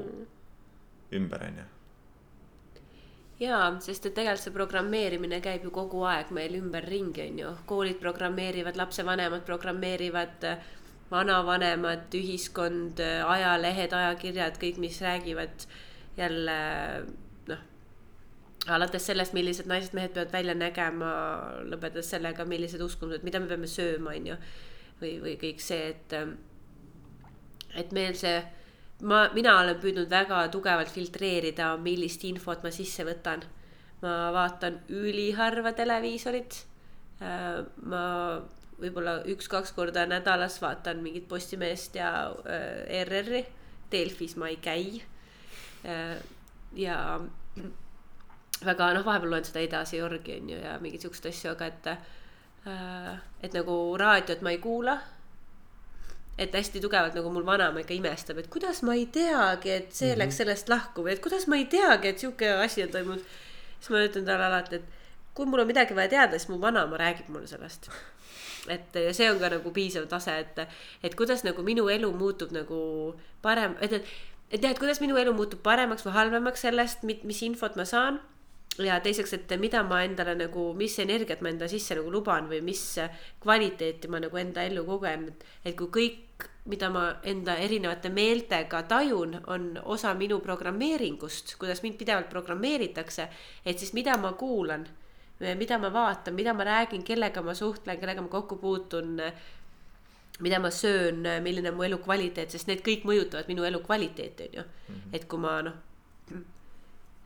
[1.19, 1.69] ümber, on ju.
[3.47, 7.55] jaa, sest et tegelikult see programmeerimine käib ju kogu aeg meil ümberringi, on ju.
[7.67, 10.47] koolid programmeerivad, lapsevanemad programmeerivad,
[11.11, 15.67] vanavanemad, ühiskond, ajalehed, ajakirjad, kõik, mis räägivad
[16.17, 16.61] jälle
[18.69, 21.11] alates sellest, millised naised-mehed peavad välja nägema,
[21.71, 24.39] lõpetades sellega, millised uskumused, mida me peame sööma, on ju.
[25.01, 26.15] või, või kõik see, et,
[27.81, 28.37] et meil see
[29.01, 33.45] ma, mina olen püüdnud väga tugevalt filtreerida, millist infot ma sisse võtan.
[34.01, 36.65] ma vaatan üliharva televiisorit.
[37.21, 38.05] ma
[38.81, 43.45] võib-olla üks-kaks korda nädalas vaatan mingit Postimeest ja äh, ERR-i.
[43.93, 45.03] Delfis ma ei käi.
[46.77, 47.21] ja
[48.65, 51.89] väga noh, vahepeal loen seda edasi Jorgi on ju ja mingeid siukseid asju, aga et,
[53.43, 54.99] et nagu raadiot ma ei kuula
[56.41, 60.07] et hästi tugevalt nagu mul vanaema ikka imestab, et kuidas ma ei teagi, et see
[60.09, 60.19] mm -hmm.
[60.23, 63.25] läks sellest lahku või et kuidas ma ei teagi, et sihuke asi on toimunud.
[63.81, 64.85] siis ma ütlen talle alati, et
[65.35, 67.91] kui mul on midagi vaja teada, siis mu vanaema räägib mulle sellest.
[68.69, 70.59] et ja see on ka nagu piisav tase, et,
[71.03, 74.05] et kuidas nagu minu elu muutub nagu parem, et, et,
[74.51, 78.21] et jah, et kuidas minu elu muutub paremaks või halvemaks sellest, mis infot ma saan
[78.79, 82.63] ja teiseks, et mida ma endale nagu, mis energiat ma enda sisse nagu luban või
[82.65, 82.85] mis
[83.43, 85.27] kvaliteeti ma nagu enda ellu kogen,
[85.65, 91.99] et, kui kõik, mida ma enda erinevate meeltega tajun, on osa minu programmeeringust, kuidas mind
[91.99, 93.29] pidevalt programmeeritakse,
[93.65, 94.87] et siis mida ma kuulan,
[95.41, 99.19] mida ma vaatan, mida ma räägin, kellega ma suhtlen, kellega ma kokku puutun,
[100.41, 104.63] mida ma söön, milline on mu elukvaliteet, sest need kõik mõjutavad minu elukvaliteeti, on ju.
[104.63, 105.09] -hmm.
[105.13, 105.77] et kui ma noh,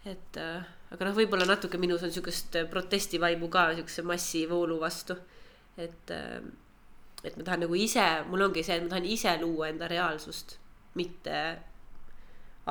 [0.07, 0.65] et äh,
[0.95, 5.17] aga noh, võib-olla natuke minus on sihukest protestivaimu ka sihukese massivoolu vastu.
[5.77, 6.11] et,
[7.25, 10.59] et ma tahan nagu ise, mul ongi see, et ma tahan ise luua enda reaalsust,
[10.95, 11.41] mitte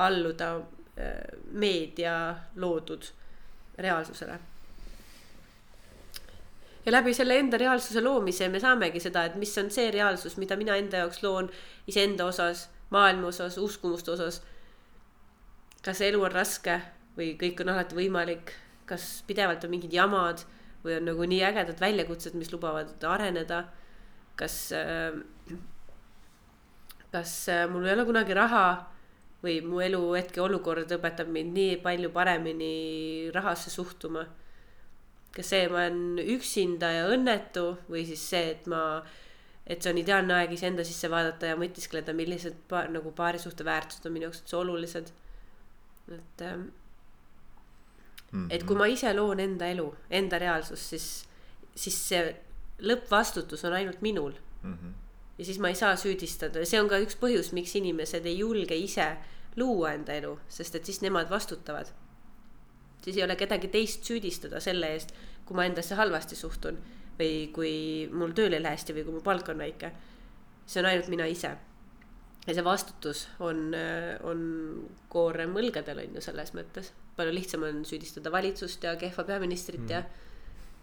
[0.00, 1.20] alluda äh,
[1.52, 3.10] meedia loodud
[3.78, 4.38] reaalsusele.
[6.86, 10.56] ja läbi selle enda reaalsuse loomise me saamegi seda, et mis on see reaalsus, mida
[10.56, 11.52] mina enda jaoks loon
[11.86, 14.42] iseenda osas, maailma osas, uskumuste osas.
[15.84, 16.80] kas elu on raske
[17.18, 18.52] või kõik on alati võimalik,
[18.88, 20.44] kas pidevalt on mingid jamad
[20.84, 23.64] või on nagu nii ägedad väljakutsed, mis lubavad areneda.
[24.36, 24.72] kas,
[27.14, 28.64] kas äh, mul ei ole kunagi raha
[29.44, 34.24] või mu elu hetkeolukord õpetab mind nii palju paremini rahasse suhtuma.
[35.34, 39.02] kas see, ma olen üksinda ja õnnetu või siis see, et ma,
[39.66, 44.06] et see on ideaalne aeg iseenda sisse vaadata ja mõtiskleda, millised pa, nagu paarisuhte väärtused
[44.06, 45.10] on minu jaoks üldse olulised.
[46.14, 46.68] et ähm,
[48.34, 48.50] Mhm.
[48.50, 51.06] et kui ma ise loon enda elu, enda reaalsust, siis,
[51.74, 52.22] siis see
[52.82, 54.34] lõppvastutus on ainult minul.
[54.62, 54.94] Mhm.
[55.38, 58.38] ja siis ma ei saa süüdistada ja see on ka üks põhjus, miks inimesed ei
[58.38, 59.16] julge ise
[59.56, 61.90] luua enda elu, sest et siis nemad vastutavad.
[63.02, 65.12] siis ei ole kedagi teist süüdistada selle eest,
[65.44, 66.78] kui ma endasse halvasti suhtun
[67.18, 69.92] või kui mul tööl ei lähe hästi või kui mu palk on väike.
[70.66, 71.56] see on ainult mina ise.
[72.46, 73.74] ja see vastutus on,
[74.22, 76.92] on koorem õlgadel on ju selles mõttes.
[77.16, 79.90] Palju lihtsam on süüdistada valitsust ja kehva peaministrit mm.
[79.90, 80.02] ja,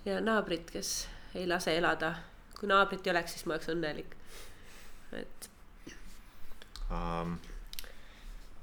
[0.05, 2.15] ja naabrit, kes ei lase elada.
[2.59, 4.15] kui naabrit ei oleks, siis ma oleks õnnelik.
[5.17, 5.49] et
[6.91, 7.37] um,.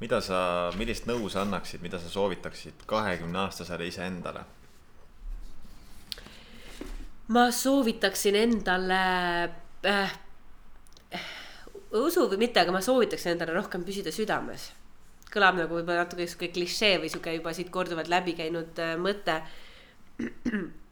[0.00, 0.38] mida sa,
[0.78, 4.44] millist nõu sa annaksid, mida sa soovitaksid kahekümne aastasele iseendale?
[7.28, 9.02] ma soovitaksin endale
[9.84, 10.18] äh,,
[11.92, 14.70] usu või mitte, aga ma soovitaksin endale rohkem püsida südames.
[15.32, 19.40] Kõlab nagu võib-olla natuke sihuke klišee või sihuke juba siit korduvalt läbi käinud äh, mõte.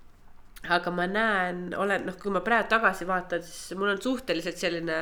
[0.77, 4.97] aga ma näen, olen noh, kui ma praegu tagasi vaatan, siis mul on suhteliselt selline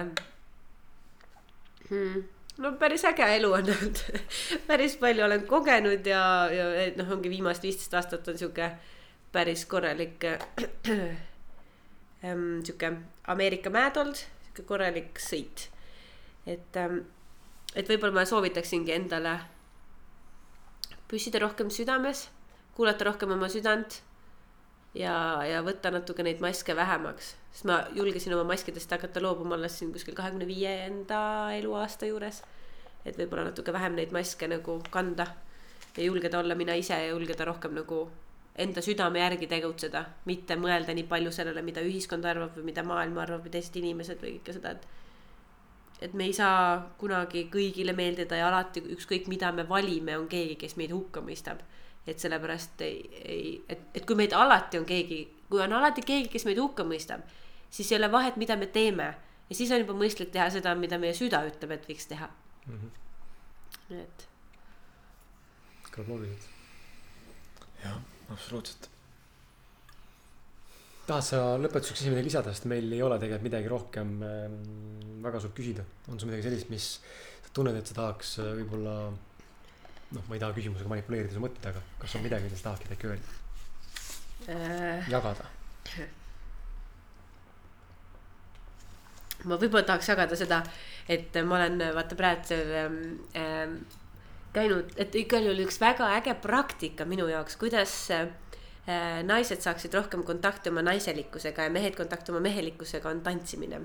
[1.89, 2.25] hmm,.
[2.61, 4.03] no päris äge elu on olnud
[4.69, 6.67] päris palju olen kogenud ja, ja
[6.99, 8.71] noh, ongi viimased viisteist aastat on sihuke
[9.35, 10.25] päris korralik
[12.25, 12.93] ähm, sihuke
[13.33, 15.69] Ameerika mäed olnud, sihuke korralik sõit.
[16.47, 17.05] et ähm,,
[17.75, 19.35] et võib-olla ma soovitaksingi endale
[21.11, 22.29] püsida rohkem südames,
[22.75, 24.01] kuulata rohkem oma südant
[24.99, 25.15] ja,
[25.47, 29.93] ja võtta natuke neid maske vähemaks, sest ma julgesin oma maskidest hakata loobuma alles siin
[29.95, 31.21] kuskil kahekümne viienda
[31.59, 32.43] eluaasta juures.
[33.05, 35.27] et võib-olla natuke vähem neid maske nagu kanda
[35.97, 38.07] ja julgeda olla mina ise ja julgeda rohkem nagu
[38.55, 43.19] enda südame järgi tegutseda, mitte mõelda nii palju sellele, mida ühiskond arvab või mida maailm
[43.19, 44.87] arvab või teised inimesed või kõike seda, et
[46.01, 50.57] et me ei saa kunagi kõigile meeldida ja alati ükskõik mida me valime, on keegi,
[50.61, 51.63] kes meid hukka mõistab.
[52.07, 56.29] et sellepärast ei, ei, et, et kui meid alati on keegi, kui on alati keegi,
[56.29, 57.23] kes meid hukka mõistab,
[57.71, 59.07] siis ei ole vahet, mida me teeme
[59.49, 62.29] ja siis on juba mõistlik teha seda, mida meie süda ütleb, et võiks teha
[62.67, 62.77] mm.
[62.77, 62.91] -hmm.
[63.89, 64.29] nii et
[65.95, 66.51] kõlab loogiliselt.
[67.85, 67.99] jah,
[68.31, 68.91] absoluutselt.
[71.09, 74.59] Tahad sa lõpetuseks midagi lisada, sest meil ei ole tegelikult midagi rohkem ähm,
[75.25, 75.85] väga sult küsida.
[76.09, 76.89] on sul midagi sellist, mis
[77.45, 78.97] sa tunned, et sa tahaks äh, võib-olla
[80.15, 82.95] noh, ma ei taha küsimusega manipuleerida su mõtteid, aga kas on midagi, mida sa tahaksid
[82.97, 83.39] äkki öelda,
[84.49, 85.49] äh, jagada?
[89.45, 90.63] ma võib-olla tahaks jagada seda,
[91.11, 92.97] et ma olen vaata praegu ähm,
[93.37, 93.77] ähm,
[94.55, 98.29] käinud, et igal juhul üks väga äge praktika minu jaoks, kuidas äh,
[99.25, 103.81] naised saaksid rohkem kontakti oma naiselikkusega ja mehed kontakti oma mehelikkusega on tantsimine.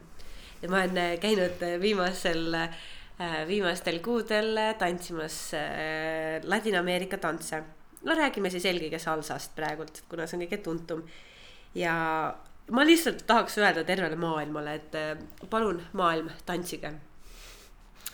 [0.61, 7.63] ja ma olen äh, käinud äh, viimasel äh,, viimastel kuudel äh, tantsimas äh, Ladina-Ameerika tantse.
[8.03, 11.03] no räägime siis eelkõige salsast praegult, kuna see on kõige tuntum.
[11.75, 11.95] ja
[12.71, 15.17] ma lihtsalt tahaks öelda tervele maailmale, et äh,
[15.49, 16.93] palun maailm, tantsige.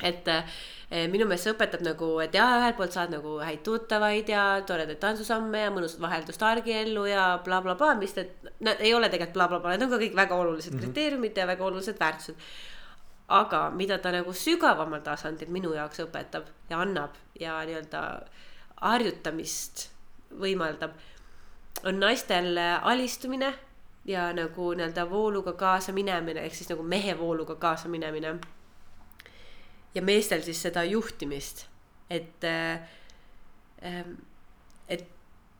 [0.04, 0.44] et äh,
[0.90, 5.00] minu meelest see õpetab nagu, et jaa, ühelt poolt saad nagu häid tuttavaid ja toredaid
[5.02, 8.36] tantsusamme ja mõnusat vaheldust argiellu ja blablabla bla,, mis need,
[8.78, 10.94] ei ole tegelikult blablabla bla,, need on ka kõik väga olulised mm -hmm.
[10.94, 12.36] kriteeriumid ja väga olulised väärtused.
[13.28, 18.02] aga mida ta nagu sügavamal tasandil minu jaoks õpetab ja annab ja nii-öelda
[18.82, 19.90] harjutamist
[20.40, 20.92] võimaldab,
[21.84, 23.54] on naistel alistumine
[24.06, 28.36] ja nagu nii-öelda vooluga kaasa minemine ehk siis nagu mehe vooluga kaasa minemine.
[29.96, 31.66] Ja meestel siis seda juhtimist,
[32.10, 32.80] et äh,,
[34.90, 35.06] et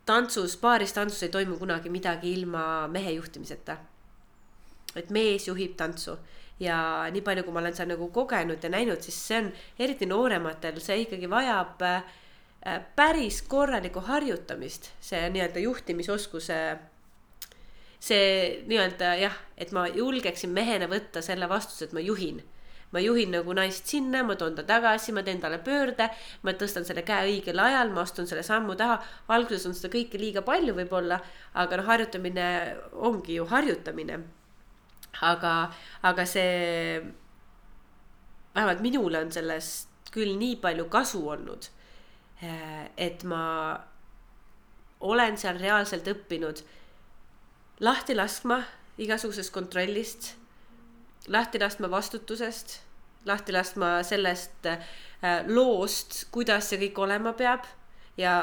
[0.06, 3.78] tantsus, paaris tantsus ei toimu kunagi midagi ilma mehe juhtimiseta.
[4.96, 6.14] et mees juhib tantsu
[6.60, 6.78] ja
[7.12, 9.50] nii palju, kui ma olen seda nagu kogenud ja näinud, siis see on
[9.80, 12.06] eriti noorematel, see ikkagi vajab äh,
[12.96, 16.60] päris korralikku harjutamist, see nii-öelda juhtimisoskuse
[18.06, 22.42] see nii-öelda jah, et ma julgeksin mehena võtta selle vastuse, et ma juhin.
[22.96, 26.08] Ma juhin nagu naist sinna, ma toon ta tagasi, ma teen talle pöörde,
[26.48, 29.02] ma tõstan selle käe õigel ajal, ma astun selle sammu taha.
[29.36, 31.20] alguses on seda kõike liiga palju võib-olla,
[31.60, 32.48] aga noh, harjutamine
[33.10, 34.22] ongi ju harjutamine.
[35.22, 35.52] aga,
[36.04, 37.04] aga see,
[38.56, 41.68] vähemalt minule on sellest küll nii palju kasu olnud.
[42.98, 43.44] et ma
[45.00, 46.64] olen seal reaalselt õppinud
[47.80, 48.60] lahti laskma
[49.02, 50.36] igasugusest kontrollist,
[51.28, 52.80] lahti laskma vastutusest,
[53.26, 54.86] lahti laskma sellest äh,
[55.48, 57.66] loost, kuidas see kõik olema peab.
[58.18, 58.36] Ja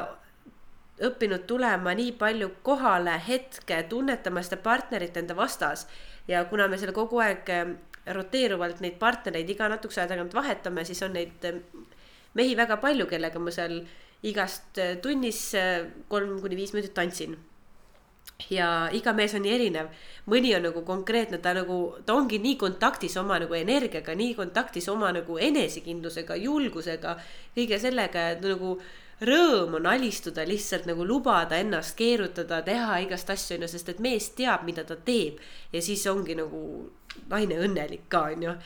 [1.02, 5.86] õppinud tulema nii palju kohale hetke, tunnetama seda partnerit enda vastas.
[6.28, 7.72] Ja kuna me selle kogu aeg äh,
[8.12, 11.62] roteeruvalt neid partnereid iga natukese aja tagant vahetame, siis on neid äh,
[12.34, 13.80] mehi väga palju, kellega ma seal
[14.22, 15.40] igast tunnis
[16.08, 17.34] kolm kuni viis minutit tantsin
[18.50, 19.90] ja iga mees on nii erinev,
[20.30, 24.88] mõni on nagu konkreetne, ta nagu, ta ongi nii kontaktis oma nagu energiaga, nii kontaktis
[24.92, 27.16] oma nagu enesekindlusega, julgusega,
[27.56, 28.78] kõige sellega, et nagu
[29.22, 34.32] rõõm on alistuda lihtsalt nagu lubada ennast keerutada, teha igast asju onju, sest et mees
[34.38, 35.38] teab, mida ta teeb.
[35.72, 36.90] Ja siis ongi nagu
[37.30, 38.56] naine õnnelik ka onju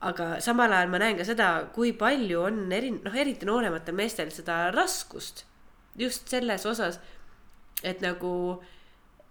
[0.00, 4.30] aga samal ajal ma näen ka seda, kui palju on eri, noh, eriti noorematel meestel
[4.32, 5.44] seda raskust
[6.00, 6.98] just selles osas,
[7.84, 8.32] et nagu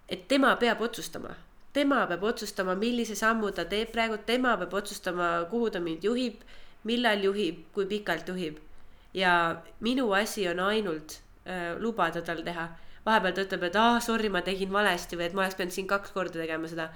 [0.10, 1.36] et tema peab otsustama
[1.74, 6.42] tema peab otsustama, millise sammu ta teeb praegu, tema peab otsustama, kuhu ta mind juhib,
[6.90, 8.58] millal juhib, kui pikalt juhib.
[9.14, 12.70] ja minu asi on ainult äh, lubada tal teha.
[13.06, 15.88] vahepeal ta ütleb, et aa sorry, ma tegin valesti või et ma oleks pidanud siin
[15.88, 16.90] kaks korda tegema seda.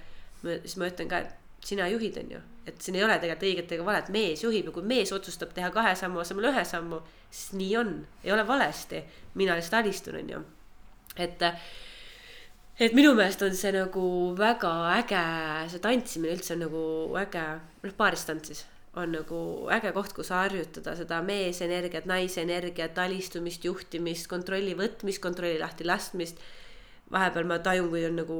[0.44, 1.32] siis ma ütlen ka, et
[1.64, 4.76] sina juhid, on ju, et siin ei ole tegelikult õiget ega valet, mees juhib ja
[4.76, 7.00] kui mees otsustab teha kahe sammu asemel ühe sammu,
[7.32, 9.04] siis nii on, ei ole valesti.
[9.36, 10.44] mina lihtsalt alistun, on ju.
[11.18, 11.42] et,
[12.80, 14.06] et minu meelest on see nagu
[14.38, 15.24] väga äge,
[15.74, 16.86] see tantsimine üldse on nagu
[17.22, 17.44] äge,
[17.84, 18.64] noh, paaristants siis
[19.00, 19.40] on nagu
[19.74, 26.42] äge koht, kus harjutada seda meesenergiat, naisenergiat, alistumist, juhtimist, kontrolli võtmist, kontrolli lahti laskmist.
[27.14, 28.38] vahepeal ma tajun, kui on nagu,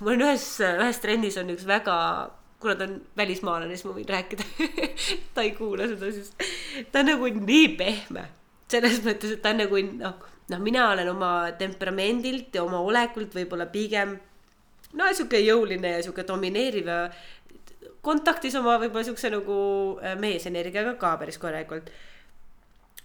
[0.00, 1.96] mul on ühes, ühes trennis on üks väga
[2.62, 4.44] kuna ta on välismaalane, siis ma võin rääkida
[5.34, 6.30] ta ei kuula seda, siis
[6.92, 8.28] ta on nagu nii pehme.
[8.72, 13.34] selles mõttes, et ta on nagu noh, noh, mina olen oma temperamendilt ja oma olekult
[13.34, 14.16] võib-olla pigem
[14.98, 17.02] no sihuke jõuline ja sihuke domineeriv ja
[18.04, 19.58] kontaktis oma võib-olla siukse nagu
[20.02, 21.92] äh, meesenergiaga ka päris korralikult.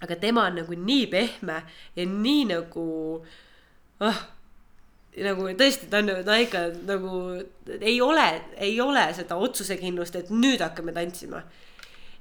[0.01, 1.61] aga tema on nagu nii pehme
[1.95, 2.87] ja nii nagu
[3.99, 4.19] oh,
[5.25, 7.21] nagu tõesti, ta on ta ikka nagu
[7.79, 8.27] ei ole,
[8.57, 11.43] ei ole seda otsusekindlust, et nüüd hakkame tantsima.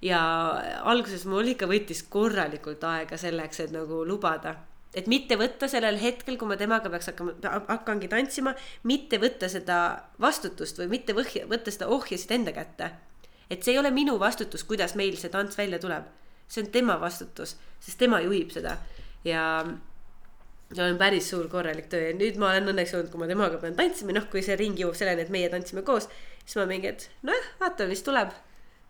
[0.03, 0.21] ja
[0.85, 4.55] alguses mul ikka võttis korralikult aega selleks, et nagu lubada,
[4.97, 7.35] et mitte võtta sellel hetkel, kui ma temaga peaks hakkama,
[7.69, 8.55] hakkangi tantsima,
[8.89, 9.81] mitte võtta seda
[10.23, 12.91] vastutust või mitte võhja, võtta seda ohjasid enda kätte.
[13.51, 16.05] et see ei ole minu vastutus, kuidas meil see tants välja tuleb.
[16.49, 18.79] see on tema vastutus, sest tema juhib seda
[19.25, 19.43] ja
[20.73, 23.61] see on päris suur korralik töö ja nüüd ma olen õnneks olnud, kui ma temaga
[23.63, 26.09] pean tantsima, noh, kui see ring jõuab selleni, et meie tantsime koos,
[26.45, 28.35] siis ma mingi, et nojah, vaatame, mis tuleb.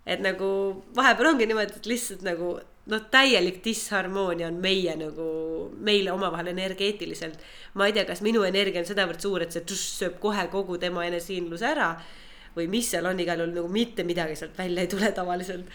[0.07, 0.49] et nagu
[0.95, 2.55] vahepeal ongi niimoodi, et lihtsalt nagu
[2.86, 5.26] noh, täielik disharmoonia on meie nagu,
[5.78, 7.42] meile omavahel energeetiliselt.
[7.74, 10.78] ma ei tea, kas minu energia on sedavõrd suur, et see tšuss, sööb kohe kogu
[10.78, 11.90] tema enesekindluse ära
[12.56, 15.68] või mis seal on, igal juhul nagu mitte midagi sealt välja ei tule tavaliselt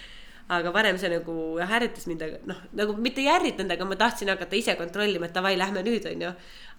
[0.52, 4.32] aga varem see nagu ärritas mind, aga noh, nagu mitte ei ärritanud, aga ma tahtsin
[4.34, 6.32] hakata ise kontrollima, et davai, lähme nüüd, on ju.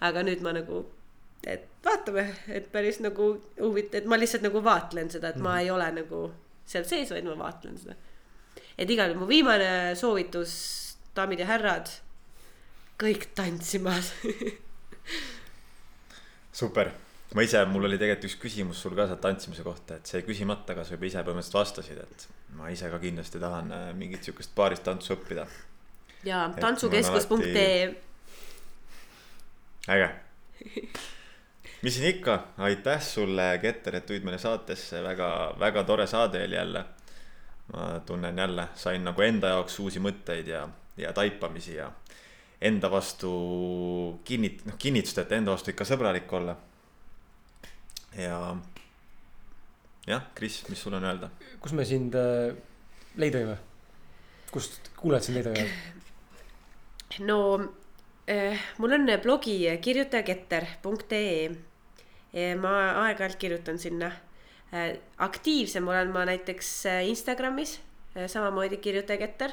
[0.08, 0.82] aga nüüd ma nagu,
[1.48, 5.48] et vaatame, et päris nagu huvitav, et ma lihtsalt nagu vaatlen seda, et mm -hmm.
[5.48, 5.60] ma mhm.
[5.60, 6.22] ei ole nagu
[6.66, 7.96] seal sees, vaid ma vaatlen seda.
[8.78, 10.52] Et igal juhul mu viimane soovitus,
[11.16, 11.90] daamid ja härrad,
[13.00, 14.12] kõik tantsimas
[16.52, 16.92] super
[17.34, 20.26] ma ise, mul oli tegelikult üks küsimus sul ka sealt tantsimise kohta, et see jäi
[20.26, 22.26] küsimata, aga sa juba ise põhimõtteliselt vastasid, et
[22.58, 25.46] ma ise ka kindlasti tahan äh, mingit sihukest paaristantsu õppida.
[26.28, 27.96] ja tantsukeskus.ee alati....
[29.96, 30.10] äge.
[31.82, 32.38] mis siin ikka,
[32.68, 35.30] aitäh sulle, Keter, et tulid meile saatesse, väga,
[35.60, 36.84] väga tore saade oli jälle.
[37.72, 41.90] Ma tunnen jälle, sain nagu enda jaoks uusi mõtteid ja, ja taipamisi ja
[42.60, 43.30] enda vastu
[44.28, 46.56] kinnit-, noh kinnitust, et enda vastu ikka sõbralik olla
[48.18, 48.56] ja
[50.06, 51.30] jah, Kris, mis sul on öelda?
[51.60, 52.52] kus me sind äh,
[53.16, 53.56] leida võime?
[54.52, 55.72] kust kuulajad sind leida võivad?
[57.28, 57.38] no
[58.28, 61.48] äh, mul on blogi kirjutajaketter.ee.
[62.60, 62.74] ma
[63.06, 64.20] aeg-ajalt kirjutan sinna äh,.
[65.18, 67.80] Aktiivsem olen ma näiteks äh, Instagramis
[68.16, 69.50] äh,, samamoodi kirjutajaketter.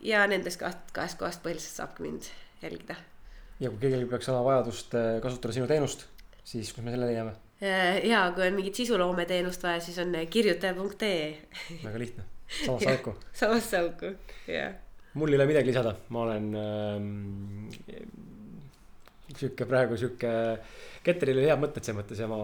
[0.00, 2.30] ja nendest kahest, kahest kohast põhiliselt saabki mind
[2.62, 2.96] jälgida.
[3.60, 6.06] ja kui kellelgi peaks olema vajadust äh, kasutada sinu teenust
[6.48, 7.34] siis kus me selle leiame?
[7.60, 11.30] Äh, ja kui on mingit sisuloometeenust vaja, siis on kirjutaja.ee.
[11.84, 12.24] väga lihtne,
[12.64, 13.16] samasse auku.
[13.42, 14.12] samasse auku,
[14.48, 14.76] jah.
[15.14, 17.70] mul ei ole midagi lisada, ma olen ähm,
[19.34, 20.32] sihuke praegu sihuke,
[21.04, 22.38] Ketteril oli head mõtted selles mõttes ja ma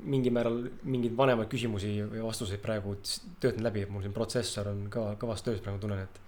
[0.00, 2.96] mingil määral mingeid vanemaid küsimusi või vastuseid praegu
[3.42, 6.20] töötan läbi, et mul siin protsessor on ka kõvas töös praegu tunnen, et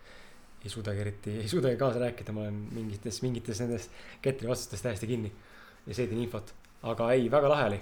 [0.64, 5.08] ei suudagi eriti, ei suudagi kaasa rääkida, ma olen mingites, mingites nendest Ketteri vastustest täiesti
[5.10, 5.32] kinni
[5.86, 6.54] ja seedin infot.
[6.82, 7.80] aga ei, väga lahe oli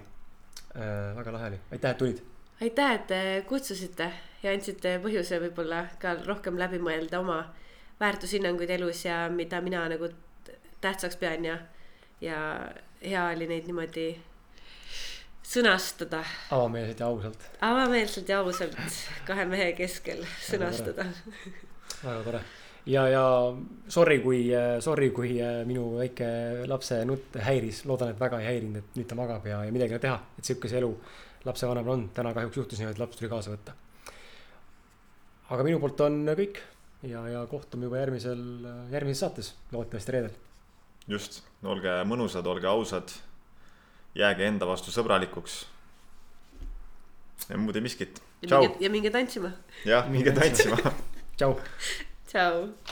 [0.77, 1.17] äh,.
[1.17, 2.23] väga lahe oli, aitäh, et tulid.
[2.61, 4.13] aitäh, et te kutsusite
[4.43, 7.43] ja andsite põhjuse võib-olla ka rohkem läbi mõelda oma
[8.01, 10.09] väärtushinnanguid elus ja mida mina nagu
[10.81, 11.59] tähtsaks pean ja,
[12.21, 12.41] ja
[13.05, 14.09] hea oli neid niimoodi
[15.51, 16.23] sõnastada.
[16.55, 17.51] avameelselt ja ausalt.
[17.61, 18.79] avameelselt ja ausalt
[19.27, 21.09] kahe mehe keskel sõnastada.
[22.05, 22.43] väga tore
[22.87, 23.25] ja, ja
[23.89, 24.45] sorry, kui,
[24.81, 26.31] sorry, kui äh, minu väike
[26.71, 29.95] lapse nutt häiris, loodan, et väga ei häirinud, et nüüd ta magab ja, ja midagi
[29.95, 30.91] ei ole teha, et sihuke see elu
[31.47, 33.75] lapsevanemal on, täna kahjuks juhtus niimoodi, et laps tuli kaasa võtta.
[35.51, 36.61] aga minu poolt on kõik
[37.09, 38.45] ja, ja kohtume juba järgmisel,
[38.93, 40.39] järgmises saates, loodetavasti reedel.
[41.09, 43.15] just, olge mõnusad, olge ausad,
[44.15, 45.65] jääge enda vastu sõbralikuks.
[47.49, 48.23] ja muud ei miskit.
[48.81, 49.53] ja minge tantsima.
[49.85, 50.77] jah, minge tantsima
[51.41, 51.57] tšau
[52.31, 52.69] Ciao.